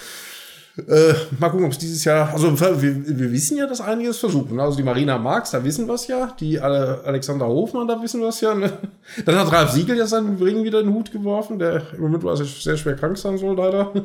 Äh, 0.75 1.13
mal 1.37 1.49
gucken, 1.49 1.67
ob 1.67 1.71
es 1.71 1.77
dieses 1.77 2.03
Jahr, 2.03 2.33
also 2.33 2.59
wir, 2.59 2.81
wir 2.81 3.31
wissen 3.31 3.57
ja, 3.57 3.67
dass 3.67 3.79
einiges 3.79 4.17
versuchen. 4.17 4.59
Also 4.59 4.75
die 4.75 4.83
Marina 4.83 5.19
Marx, 5.19 5.51
da 5.51 5.63
wissen 5.63 5.85
wir 5.87 5.93
es 5.93 6.07
ja. 6.07 6.33
Die 6.39 6.59
Alexander 6.59 7.45
Hofmann, 7.45 7.87
da 7.87 8.01
wissen 8.01 8.21
wir 8.21 8.29
es 8.29 8.41
ja. 8.41 8.55
Ne? 8.55 8.73
Dann 9.25 9.35
hat 9.35 9.51
Ralf 9.51 9.71
Siegel 9.71 9.97
ja 9.97 10.07
seinen 10.07 10.41
Ring 10.41 10.63
wieder 10.63 10.79
in 10.79 10.87
den 10.87 10.95
Hut 10.95 11.11
geworfen, 11.11 11.59
der 11.59 11.83
im 11.93 12.01
Moment 12.01 12.25
also 12.25 12.43
sehr 12.43 12.75
schwer 12.77 12.95
krank 12.95 13.17
sein 13.17 13.37
soll, 13.37 13.55
leider. 13.55 13.91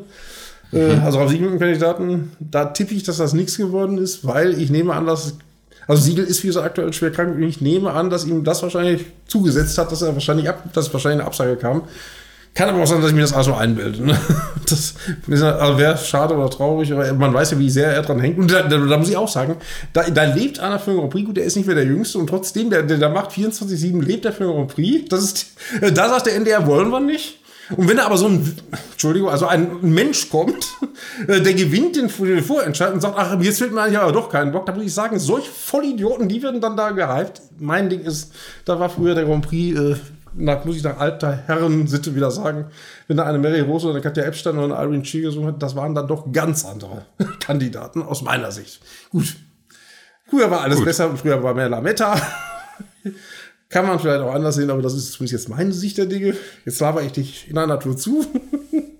Äh, 0.70 0.98
also 1.02 1.16
Ralf 1.16 1.30
Siegel 1.30 1.48
mit 1.48 1.58
dem 1.58 1.60
Kandidaten, 1.60 2.32
da 2.38 2.66
tippe 2.66 2.92
ich, 2.92 3.02
dass 3.02 3.16
das 3.16 3.32
nichts 3.32 3.56
geworden 3.56 3.96
ist, 3.96 4.26
weil 4.26 4.60
ich 4.60 4.68
nehme 4.68 4.92
an, 4.92 5.06
dass 5.06 5.38
also 5.86 6.02
Siegel 6.02 6.26
ist 6.26 6.42
wie 6.42 6.48
gesagt 6.48 6.66
aktuell 6.66 6.92
schwer 6.92 7.10
krank 7.10 7.36
und 7.36 7.42
ich 7.42 7.62
nehme 7.62 7.92
an, 7.92 8.10
dass 8.10 8.26
ihm 8.26 8.44
das 8.44 8.62
wahrscheinlich 8.62 9.06
zugesetzt 9.26 9.78
hat, 9.78 9.90
dass 9.90 10.02
er 10.02 10.12
wahrscheinlich 10.12 10.46
ab, 10.46 10.62
dass 10.74 10.92
wahrscheinlich 10.92 11.20
eine 11.20 11.26
Absage 11.26 11.56
kam. 11.56 11.84
Kann 12.54 12.68
aber 12.68 12.82
auch 12.82 12.86
sein, 12.86 13.00
dass 13.00 13.10
ich 13.10 13.14
mir 13.14 13.22
das 13.22 13.32
also 13.32 13.54
einbilde. 13.54 14.04
Ne? 14.04 14.18
Das 14.68 14.96
also 15.32 15.78
wäre 15.78 15.96
schade 15.96 16.34
oder 16.34 16.50
traurig, 16.50 16.92
aber 16.92 17.10
man 17.14 17.32
weiß 17.32 17.52
ja, 17.52 17.58
wie 17.58 17.70
sehr 17.70 17.90
er 17.90 18.02
dran 18.02 18.20
hängt. 18.20 18.36
Und 18.36 18.52
da, 18.52 18.60
da, 18.64 18.76
da 18.76 18.98
muss 18.98 19.08
ich 19.08 19.16
auch 19.16 19.28
sagen, 19.28 19.56
da, 19.94 20.02
da 20.10 20.24
lebt 20.24 20.60
einer 20.60 20.78
für 20.78 20.90
den 20.90 20.98
Grand 20.98 21.10
Prix, 21.10 21.24
gut, 21.24 21.38
der 21.38 21.44
ist 21.44 21.56
nicht 21.56 21.64
mehr 21.64 21.74
der 21.74 21.86
Jüngste 21.86 22.18
und 22.18 22.26
trotzdem, 22.26 22.68
der, 22.68 22.82
der, 22.82 22.98
der 22.98 23.08
macht 23.08 23.30
24-7, 23.30 24.02
lebt 24.02 24.26
er 24.26 24.32
für 24.32 24.44
den 24.44 24.52
Grand 24.52 24.74
Prix. 24.74 25.08
Das 25.08 25.22
ist, 25.22 25.46
da 25.80 26.10
sagt 26.10 26.26
der 26.26 26.34
NDR, 26.34 26.66
wollen 26.66 26.90
wir 26.90 27.00
nicht. 27.00 27.38
Und 27.76 27.88
wenn 27.88 27.98
da 27.98 28.06
aber 28.06 28.16
so 28.16 28.26
ein, 28.26 28.56
Entschuldigung, 28.92 29.28
also 29.28 29.46
ein 29.46 29.78
Mensch 29.82 30.30
kommt, 30.30 30.66
der 31.28 31.40
gewinnt 31.54 31.96
den, 31.96 32.08
den 32.08 32.42
Vorentscheid 32.42 32.92
und 32.92 33.00
sagt, 33.00 33.14
ach, 33.16 33.40
jetzt 33.40 33.58
fehlt 33.58 33.72
mir 33.72 33.82
eigentlich 33.82 33.98
aber 33.98 34.12
doch 34.12 34.30
keinen 34.30 34.52
Bock, 34.52 34.66
da 34.66 34.72
muss 34.72 34.84
ich 34.84 34.94
sagen, 34.94 35.18
solch 35.18 35.48
Vollidioten, 35.48 36.28
die 36.28 36.42
werden 36.42 36.60
dann 36.60 36.76
da 36.76 36.90
gehypt. 36.90 37.42
Mein 37.58 37.90
Ding 37.90 38.00
ist, 38.00 38.32
da 38.64 38.80
war 38.80 38.88
früher 38.88 39.14
der 39.14 39.24
Grand 39.24 39.46
Prix, 39.46 39.78
äh, 39.78 39.96
nach, 40.34 40.64
muss 40.64 40.76
ich 40.76 40.82
nach 40.82 40.98
alter 40.98 41.32
Herrensitte 41.32 42.14
wieder 42.14 42.30
sagen, 42.30 42.66
wenn 43.06 43.16
da 43.16 43.24
eine 43.24 43.38
Mary 43.38 43.60
Rose 43.60 43.86
oder 43.86 43.96
eine 43.96 44.02
Katja 44.02 44.24
Epstein 44.24 44.58
oder 44.58 44.76
eine 44.76 44.84
Irene 44.84 45.02
Chi 45.02 45.20
gesungen 45.20 45.48
hat, 45.48 45.62
das 45.62 45.76
waren 45.76 45.94
dann 45.94 46.06
doch 46.08 46.32
ganz 46.32 46.64
andere 46.64 47.06
Kandidaten 47.40 48.02
aus 48.02 48.22
meiner 48.22 48.52
Sicht. 48.52 48.80
Gut. 49.10 49.36
Früher 50.28 50.50
war 50.50 50.60
alles 50.60 50.76
Gut. 50.76 50.86
besser 50.86 51.08
und 51.08 51.18
früher 51.18 51.42
war 51.42 51.54
mehr 51.54 51.68
Lametta. 51.68 52.20
Kann 53.70 53.86
man 53.86 53.98
vielleicht 53.98 54.20
auch 54.20 54.32
anders 54.32 54.54
sehen, 54.54 54.70
aber 54.70 54.80
das 54.80 54.94
ist 54.94 55.12
zumindest 55.12 55.44
jetzt 55.44 55.48
meine 55.48 55.72
Sicht 55.72 55.98
der 55.98 56.06
Dinge. 56.06 56.34
Jetzt 56.64 56.80
laber 56.80 57.02
ich 57.02 57.12
dich 57.12 57.50
in 57.50 57.58
einer 57.58 57.78
Tour 57.78 57.96
zu. 57.96 58.24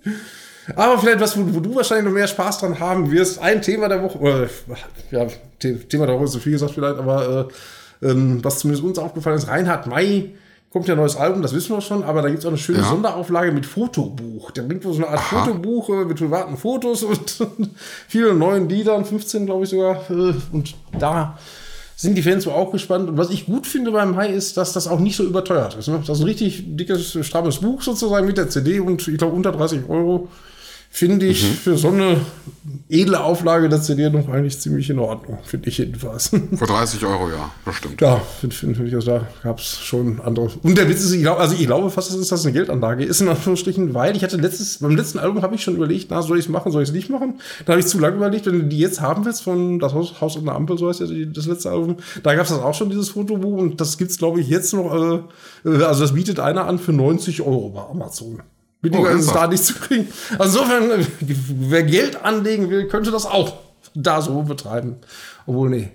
aber 0.76 0.98
vielleicht 0.98 1.20
was, 1.20 1.38
wo, 1.38 1.54
wo, 1.54 1.60
du 1.60 1.74
wahrscheinlich 1.74 2.04
noch 2.04 2.12
mehr 2.12 2.28
Spaß 2.28 2.58
dran 2.58 2.78
haben 2.78 3.10
wirst. 3.10 3.38
Ein 3.38 3.62
Thema 3.62 3.88
der 3.88 4.02
Woche, 4.02 4.18
oder, 4.18 4.48
ja, 5.10 5.26
Thema 5.58 6.06
der 6.06 6.16
Woche 6.16 6.24
ist 6.24 6.32
so 6.32 6.38
viel 6.38 6.52
gesagt 6.52 6.74
vielleicht, 6.74 6.98
aber 6.98 7.48
äh, 8.02 8.10
ähm, 8.10 8.44
was 8.44 8.58
zumindest 8.58 8.84
uns 8.84 8.98
aufgefallen 8.98 9.38
ist, 9.38 9.48
Reinhard 9.48 9.86
May 9.86 10.34
kommt 10.70 10.86
ja 10.86 10.94
ein 10.94 10.98
neues 10.98 11.16
Album, 11.16 11.42
das 11.42 11.54
wissen 11.54 11.74
wir 11.74 11.80
schon, 11.80 12.02
aber 12.02 12.22
da 12.22 12.28
gibt 12.28 12.40
es 12.40 12.44
auch 12.44 12.50
eine 12.50 12.58
schöne 12.58 12.80
ja. 12.80 12.88
Sonderauflage 12.88 13.52
mit 13.52 13.64
Fotobuch. 13.64 14.50
Der 14.50 14.62
bringt 14.62 14.84
wohl 14.84 14.92
so 14.92 14.98
eine 14.98 15.08
Art 15.08 15.18
Aha. 15.18 15.44
Fotobuch 15.44 15.88
äh, 15.90 16.04
mit 16.04 16.18
privaten 16.18 16.56
Fotos 16.56 17.02
und 17.02 17.38
vielen 18.08 18.38
neuen 18.38 18.68
Liedern, 18.68 19.04
15 19.04 19.46
glaube 19.46 19.64
ich 19.64 19.70
sogar. 19.70 20.10
Äh, 20.10 20.34
und 20.52 20.74
da 20.98 21.38
sind 21.96 22.14
die 22.14 22.22
Fans 22.22 22.46
wohl 22.46 22.52
auch 22.52 22.70
gespannt. 22.70 23.08
Und 23.08 23.16
was 23.18 23.30
ich 23.30 23.46
gut 23.46 23.66
finde 23.66 23.90
beim 23.90 24.16
Hai 24.16 24.28
ist, 24.28 24.56
dass 24.56 24.72
das 24.72 24.86
auch 24.86 25.00
nicht 25.00 25.16
so 25.16 25.24
überteuert 25.24 25.74
ist. 25.76 25.88
Ne? 25.88 26.02
Das 26.06 26.18
ist 26.18 26.22
ein 26.22 26.28
richtig 26.28 26.62
dickes, 26.76 27.18
strammes 27.26 27.58
Buch 27.58 27.82
sozusagen 27.82 28.26
mit 28.26 28.38
der 28.38 28.48
CD 28.48 28.78
und 28.78 29.06
ich 29.08 29.18
glaube 29.18 29.34
unter 29.34 29.52
30 29.52 29.88
Euro 29.88 30.28
finde 30.98 31.26
ich 31.26 31.44
mhm. 31.44 31.54
für 31.54 31.78
so 31.78 31.88
eine 31.88 32.16
edle 32.88 33.22
Auflage 33.22 33.68
der 33.68 33.80
CD 33.80 34.10
noch 34.10 34.28
eigentlich 34.28 34.58
ziemlich 34.58 34.90
in 34.90 34.98
Ordnung, 34.98 35.38
finde 35.44 35.68
ich 35.68 35.78
jedenfalls. 35.78 36.28
Für 36.56 36.66
30 36.66 37.04
Euro, 37.04 37.28
ja, 37.28 37.52
das 37.64 37.76
stimmt. 37.76 38.00
Ja, 38.00 38.20
finde 38.40 38.56
find, 38.56 38.76
find 38.76 38.88
ich, 38.88 38.94
also 38.96 39.12
da 39.12 39.28
gab 39.44 39.60
es 39.60 39.78
schon 39.78 40.20
andere. 40.20 40.50
Und 40.62 40.76
der 40.76 40.88
Witz 40.88 41.04
ist, 41.04 41.12
ich 41.12 41.20
glaube, 41.20 41.40
also 41.40 41.54
ich 41.54 41.66
glaube 41.66 41.88
fast, 41.90 42.12
dass 42.12 42.28
das 42.28 42.44
eine 42.44 42.52
Geldanlage 42.52 43.04
ist, 43.04 43.20
in 43.20 43.28
Anführungsstrichen, 43.28 43.94
weil 43.94 44.16
ich 44.16 44.24
hatte 44.24 44.38
letztes, 44.38 44.78
beim 44.78 44.96
letzten 44.96 45.20
Album 45.20 45.42
habe 45.42 45.54
ich 45.54 45.62
schon 45.62 45.76
überlegt, 45.76 46.08
na, 46.10 46.20
soll 46.20 46.36
ich 46.36 46.46
es 46.46 46.50
machen, 46.50 46.72
soll 46.72 46.82
ich 46.82 46.88
es 46.88 46.94
nicht 46.94 47.10
machen? 47.10 47.40
Da 47.64 47.74
habe 47.74 47.80
ich 47.80 47.86
zu 47.86 48.00
lange 48.00 48.16
überlegt, 48.16 48.46
wenn 48.46 48.58
du 48.58 48.64
die 48.64 48.78
jetzt 48.78 49.00
haben 49.00 49.24
willst, 49.24 49.44
von 49.44 49.78
Das 49.78 49.94
Haus, 49.94 50.20
Haus 50.20 50.36
und 50.36 50.46
der 50.46 50.56
Ampel, 50.56 50.78
so 50.78 50.88
heißt 50.88 51.00
ja 51.00 51.06
das 51.26 51.46
letzte 51.46 51.70
Album, 51.70 51.98
da 52.24 52.34
gab 52.34 52.42
es 52.42 52.50
das 52.50 52.58
auch 52.58 52.74
schon, 52.74 52.90
dieses 52.90 53.10
Fotobuch, 53.10 53.56
und 53.56 53.80
das 53.80 53.98
gibt 53.98 54.10
es, 54.10 54.18
glaube 54.18 54.40
ich, 54.40 54.48
jetzt 54.48 54.74
noch, 54.74 54.92
äh, 54.92 55.68
äh, 55.68 55.84
also 55.84 56.00
das 56.00 56.14
bietet 56.14 56.40
einer 56.40 56.66
an 56.66 56.80
für 56.80 56.92
90 56.92 57.42
Euro 57.42 57.68
bei 57.68 57.82
Amazon. 57.82 58.42
Billiger 58.80 59.10
oh, 59.10 59.16
ist 59.16 59.26
es 59.26 59.32
da 59.32 59.46
nicht 59.46 59.64
zu 59.64 59.74
kriegen. 59.74 60.08
Also 60.38 60.60
insofern, 60.60 61.06
wer 61.20 61.82
Geld 61.82 62.22
anlegen 62.24 62.70
will, 62.70 62.86
könnte 62.86 63.10
das 63.10 63.26
auch 63.26 63.54
da 63.94 64.22
so 64.22 64.42
betreiben. 64.42 64.96
Obwohl, 65.46 65.70
nee. 65.70 65.90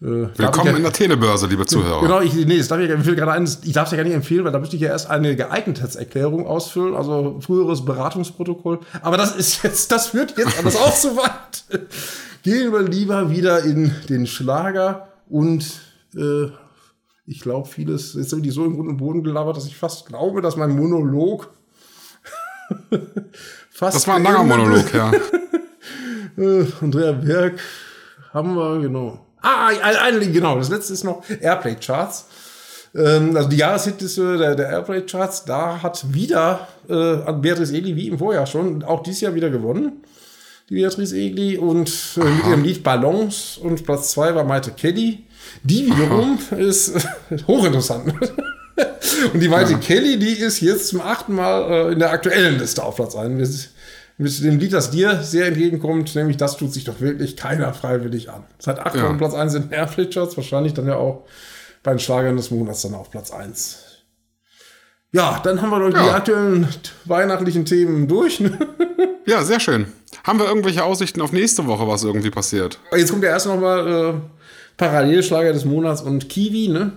Äh, 0.00 0.28
Willkommen 0.36 0.66
ja, 0.66 0.76
in 0.76 0.82
der 0.82 0.92
Telebörse, 0.92 1.46
liebe 1.46 1.64
Zuhörer. 1.64 2.00
Genau, 2.00 2.20
ich, 2.20 2.34
nee, 2.34 2.58
das 2.58 2.66
darf 2.66 2.80
ich, 2.80 2.90
ich, 2.90 3.16
gerade 3.16 3.32
ein, 3.32 3.44
ich 3.44 3.72
darf 3.72 3.86
es 3.86 3.92
ja 3.92 3.98
gar 3.98 4.04
nicht 4.04 4.14
empfehlen, 4.14 4.44
weil 4.44 4.50
da 4.50 4.58
müsste 4.58 4.74
ich 4.74 4.82
ja 4.82 4.88
erst 4.88 5.10
eine 5.10 5.36
Geeignetheitserklärung 5.36 6.44
ausfüllen, 6.44 6.96
also 6.96 7.38
früheres 7.40 7.84
Beratungsprotokoll. 7.84 8.80
Aber 9.02 9.16
das 9.16 9.36
ist 9.36 9.62
jetzt, 9.62 9.92
das 9.92 10.08
führt 10.08 10.36
jetzt 10.36 10.58
alles 10.58 10.74
auch 10.74 10.96
so 10.96 11.16
weit. 11.16 11.64
Gehen 12.42 12.72
wir 12.72 12.82
lieber 12.82 13.30
wieder 13.30 13.62
in 13.62 13.92
den 14.08 14.26
Schlager 14.26 15.06
und 15.28 15.64
äh, 16.16 16.46
ich 17.24 17.40
glaube, 17.40 17.68
vieles, 17.68 18.14
jetzt 18.14 18.32
habe 18.32 18.44
ich 18.44 18.52
so 18.52 18.64
im 18.64 18.74
Grund 18.74 18.88
und 18.88 18.96
Boden 18.96 19.22
gelabert, 19.22 19.56
dass 19.56 19.66
ich 19.66 19.76
fast 19.76 20.06
glaube, 20.06 20.42
dass 20.42 20.56
mein 20.56 20.70
Monolog 20.70 21.48
Fast 23.70 23.96
das 23.96 24.08
war 24.08 24.16
ein 24.16 24.22
langer 24.22 24.44
Monolog, 24.44 24.92
ja. 24.92 25.12
Äh, 26.38 26.66
Andrea 26.80 27.12
Berg 27.12 27.58
haben 28.32 28.54
wir, 28.54 28.80
genau. 28.80 29.26
Ah, 29.42 29.70
genau, 29.72 30.56
das 30.58 30.68
letzte 30.68 30.92
ist 30.92 31.04
noch 31.04 31.22
Airplay 31.40 31.76
Charts. 31.76 32.26
Ähm, 32.94 33.36
also 33.36 33.48
die 33.48 33.56
Jahreshitliste 33.56 34.36
der, 34.38 34.54
der 34.54 34.68
Airplay 34.68 35.02
Charts, 35.02 35.44
da 35.44 35.82
hat 35.82 36.12
wieder 36.12 36.68
äh, 36.88 37.32
Beatrice 37.32 37.74
Egli 37.74 37.96
wie 37.96 38.08
im 38.08 38.18
Vorjahr 38.18 38.46
schon, 38.46 38.82
auch 38.82 39.02
dieses 39.02 39.20
Jahr 39.20 39.34
wieder 39.34 39.50
gewonnen. 39.50 40.04
Die 40.68 40.74
Beatrice 40.74 41.16
Egli 41.16 41.58
und 41.58 41.90
äh, 42.16 42.24
mit 42.24 42.46
ihrem 42.46 42.62
Lied 42.62 42.82
Ballons 42.82 43.58
und 43.58 43.84
Platz 43.84 44.12
zwei 44.12 44.34
war 44.34 44.44
Maite 44.44 44.70
Kelly. 44.70 45.24
Die 45.64 45.86
wiederum 45.86 46.38
Aha. 46.50 46.56
ist 46.56 46.94
hochinteressant. 47.46 48.14
Und 49.32 49.40
die 49.40 49.48
Maite 49.48 49.72
ja. 49.72 49.78
Kelly, 49.78 50.18
die 50.18 50.32
ist 50.32 50.60
jetzt 50.60 50.88
zum 50.88 51.00
achten 51.00 51.34
Mal 51.34 51.70
äh, 51.70 51.92
in 51.92 51.98
der 51.98 52.10
aktuellen 52.10 52.58
Liste 52.58 52.82
auf 52.82 52.96
Platz 52.96 53.14
1. 53.14 53.70
Mit 54.18 54.44
dem 54.44 54.58
Lied, 54.58 54.72
das 54.72 54.90
dir 54.90 55.22
sehr 55.22 55.46
entgegenkommt, 55.46 56.14
nämlich 56.14 56.36
das 56.36 56.56
tut 56.56 56.72
sich 56.72 56.84
doch 56.84 57.00
wirklich 57.00 57.36
keiner 57.36 57.72
freiwillig 57.74 58.30
an. 58.30 58.44
Seit 58.58 58.78
acht 58.78 58.94
ja. 58.94 59.12
Platz 59.14 59.34
1 59.34 59.54
in 59.54 59.70
Airflitcharts, 59.70 60.36
wahrscheinlich 60.36 60.74
dann 60.74 60.86
ja 60.86 60.96
auch 60.96 61.24
bei 61.82 61.92
den 61.92 61.98
Schlagern 61.98 62.36
des 62.36 62.50
Monats 62.50 62.82
dann 62.82 62.94
auf 62.94 63.10
Platz 63.10 63.30
1. 63.30 63.78
Ja, 65.12 65.40
dann 65.44 65.60
haben 65.60 65.70
wir 65.70 65.78
doch 65.78 65.96
ja. 65.96 66.04
die 66.04 66.10
aktuellen 66.10 66.68
weihnachtlichen 67.04 67.64
Themen 67.64 68.08
durch. 68.08 68.40
Ne? 68.40 68.58
Ja, 69.24 69.44
sehr 69.44 69.60
schön. 69.60 69.86
Haben 70.24 70.40
wir 70.40 70.46
irgendwelche 70.46 70.82
Aussichten 70.82 71.20
auf 71.20 71.30
nächste 71.30 71.64
Woche, 71.68 71.86
was 71.86 72.02
irgendwie 72.02 72.30
passiert? 72.30 72.80
Jetzt 72.90 73.12
kommt 73.12 73.22
ja 73.22 73.30
erst 73.30 73.46
noch 73.46 73.60
mal 73.60 73.86
äh, 73.86 74.14
Parallelschlager 74.76 75.52
des 75.52 75.64
Monats 75.64 76.02
und 76.02 76.28
Kiwi, 76.28 76.66
ne? 76.66 76.92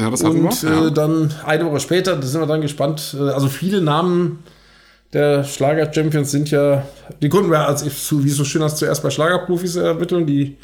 Ja, 0.00 0.10
das 0.10 0.24
hatten 0.24 0.44
und, 0.46 0.62
wir. 0.62 0.80
Und 0.80 0.88
äh, 0.88 0.92
dann 0.92 1.34
eine 1.44 1.66
Woche 1.66 1.80
später, 1.80 2.16
da 2.16 2.22
sind 2.22 2.40
wir 2.40 2.46
dann 2.46 2.62
gespannt. 2.62 3.14
Äh, 3.18 3.30
also 3.30 3.48
viele 3.48 3.82
Namen 3.82 4.38
der 5.12 5.44
Schlager-Champions 5.44 6.30
sind 6.30 6.50
ja, 6.50 6.84
die 7.20 7.28
konnten 7.28 7.50
wir 7.50 7.66
als, 7.66 7.84
wie 7.84 8.30
so 8.30 8.44
schön 8.44 8.62
hast, 8.62 8.78
zuerst 8.78 9.02
bei 9.02 9.10
Schlagerprofis 9.10 9.76
ermitteln. 9.76 10.26
Die 10.26 10.56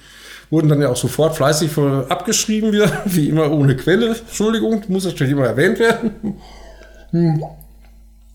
wurden 0.51 0.69
dann 0.69 0.81
ja 0.81 0.89
auch 0.89 0.97
sofort 0.97 1.37
fleißig 1.37 1.71
abgeschrieben 2.09 2.73
wieder, 2.73 2.91
wie 3.05 3.29
immer 3.29 3.51
ohne 3.51 3.77
Quelle. 3.77 4.17
Entschuldigung, 4.17 4.83
muss 4.89 5.05
natürlich 5.05 5.33
immer 5.33 5.47
erwähnt 5.47 5.79
werden. 5.79 6.13
Hm. 7.11 7.45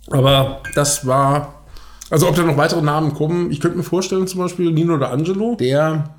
Aber 0.09 0.61
das 0.75 1.07
war, 1.07 1.63
also 2.09 2.27
ob 2.27 2.35
da 2.35 2.43
noch 2.43 2.57
weitere 2.57 2.81
Namen 2.81 3.13
kommen, 3.13 3.49
ich 3.49 3.59
könnte 3.59 3.77
mir 3.77 3.83
vorstellen, 3.83 4.27
zum 4.27 4.39
Beispiel 4.39 4.71
Nino 4.71 4.95
oder 4.95 5.11
Angelo, 5.11 5.55
der 5.55 6.09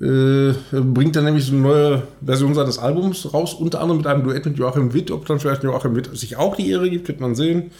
äh, 0.00 0.54
bringt 0.72 1.16
dann 1.16 1.24
nämlich 1.24 1.44
so 1.46 1.52
eine 1.52 1.62
neue 1.62 2.02
Version 2.24 2.54
seines 2.54 2.78
Albums 2.78 3.32
raus, 3.32 3.54
unter 3.54 3.80
anderem 3.80 3.98
mit 3.98 4.06
einem 4.06 4.24
Duett 4.24 4.46
mit 4.46 4.58
Joachim 4.58 4.92
Witt. 4.92 5.10
Ob 5.10 5.26
dann 5.26 5.40
vielleicht 5.40 5.62
Joachim 5.62 5.94
Witt 5.94 6.16
sich 6.16 6.36
auch 6.36 6.56
die 6.56 6.70
Ehre 6.70 6.90
gibt, 6.90 7.08
wird 7.08 7.20
man 7.20 7.34
sehen. 7.34 7.70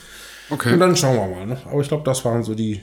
Okay. 0.51 0.75
Und 0.75 0.81
dann 0.81 0.97
schauen 0.97 1.17
wir 1.17 1.37
mal. 1.37 1.47
Ne? 1.47 1.57
Aber 1.71 1.81
ich 1.81 1.89
glaube, 1.89 2.05
das 2.05 2.25
waren 2.25 2.43
so 2.43 2.55
die 2.55 2.81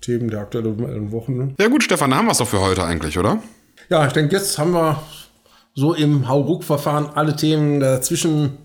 Themen 0.00 0.30
der 0.30 0.40
aktuellen 0.40 1.12
Wochen. 1.12 1.36
Ne? 1.36 1.54
Ja 1.60 1.68
gut, 1.68 1.82
Stefan, 1.82 2.14
haben 2.14 2.26
wir 2.26 2.32
es 2.32 2.38
doch 2.38 2.48
für 2.48 2.60
heute 2.60 2.84
eigentlich, 2.84 3.18
oder? 3.18 3.42
Ja, 3.88 4.06
ich 4.06 4.12
denke, 4.12 4.36
jetzt 4.36 4.58
haben 4.58 4.72
wir 4.72 5.00
so 5.74 5.94
im 5.94 6.28
Hauruck-Verfahren 6.28 7.10
alle 7.14 7.36
Themen 7.36 7.80
dazwischen, 7.80 8.58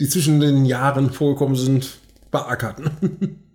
die 0.00 0.08
zwischen 0.08 0.40
den 0.40 0.64
Jahren 0.64 1.10
vorgekommen 1.10 1.56
sind, 1.56 1.98
beackert. 2.30 2.82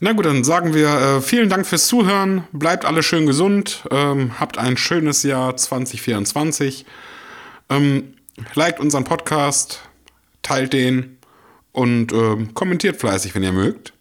Na 0.00 0.12
gut, 0.12 0.26
dann 0.26 0.44
sagen 0.44 0.74
wir 0.74 0.88
äh, 0.88 1.20
vielen 1.20 1.48
Dank 1.48 1.66
fürs 1.66 1.86
Zuhören. 1.86 2.44
Bleibt 2.52 2.84
alle 2.84 3.02
schön 3.02 3.26
gesund. 3.26 3.84
Ähm, 3.90 4.38
habt 4.38 4.58
ein 4.58 4.76
schönes 4.76 5.22
Jahr 5.22 5.56
2024. 5.56 6.84
Ähm, 7.70 8.14
liked 8.54 8.80
unseren 8.80 9.04
Podcast, 9.04 9.80
teilt 10.42 10.72
den 10.72 11.18
und 11.72 12.12
ähm, 12.12 12.52
kommentiert 12.54 12.96
fleißig, 12.96 13.34
wenn 13.34 13.42
ihr 13.42 13.52
mögt. 13.52 13.94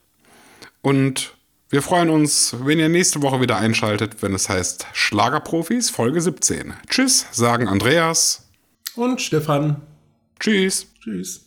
Und 0.82 1.34
wir 1.70 1.82
freuen 1.82 2.10
uns, 2.10 2.56
wenn 2.62 2.80
ihr 2.80 2.90
nächste 2.90 3.22
Woche 3.22 3.42
wieder 3.42 3.58
einschaltet, 3.58 4.22
wenn 4.22 4.34
es 4.34 4.50
heißt 4.50 4.88
Schlagerprofis 4.94 5.90
Folge 5.90 6.22
17. 6.22 6.74
Tschüss, 6.90 7.26
sagen 7.32 7.68
Andreas 7.68 8.48
und 8.96 9.22
Stefan. 9.22 9.82
Tschüss. 10.40 10.88
Tschüss. 11.02 11.45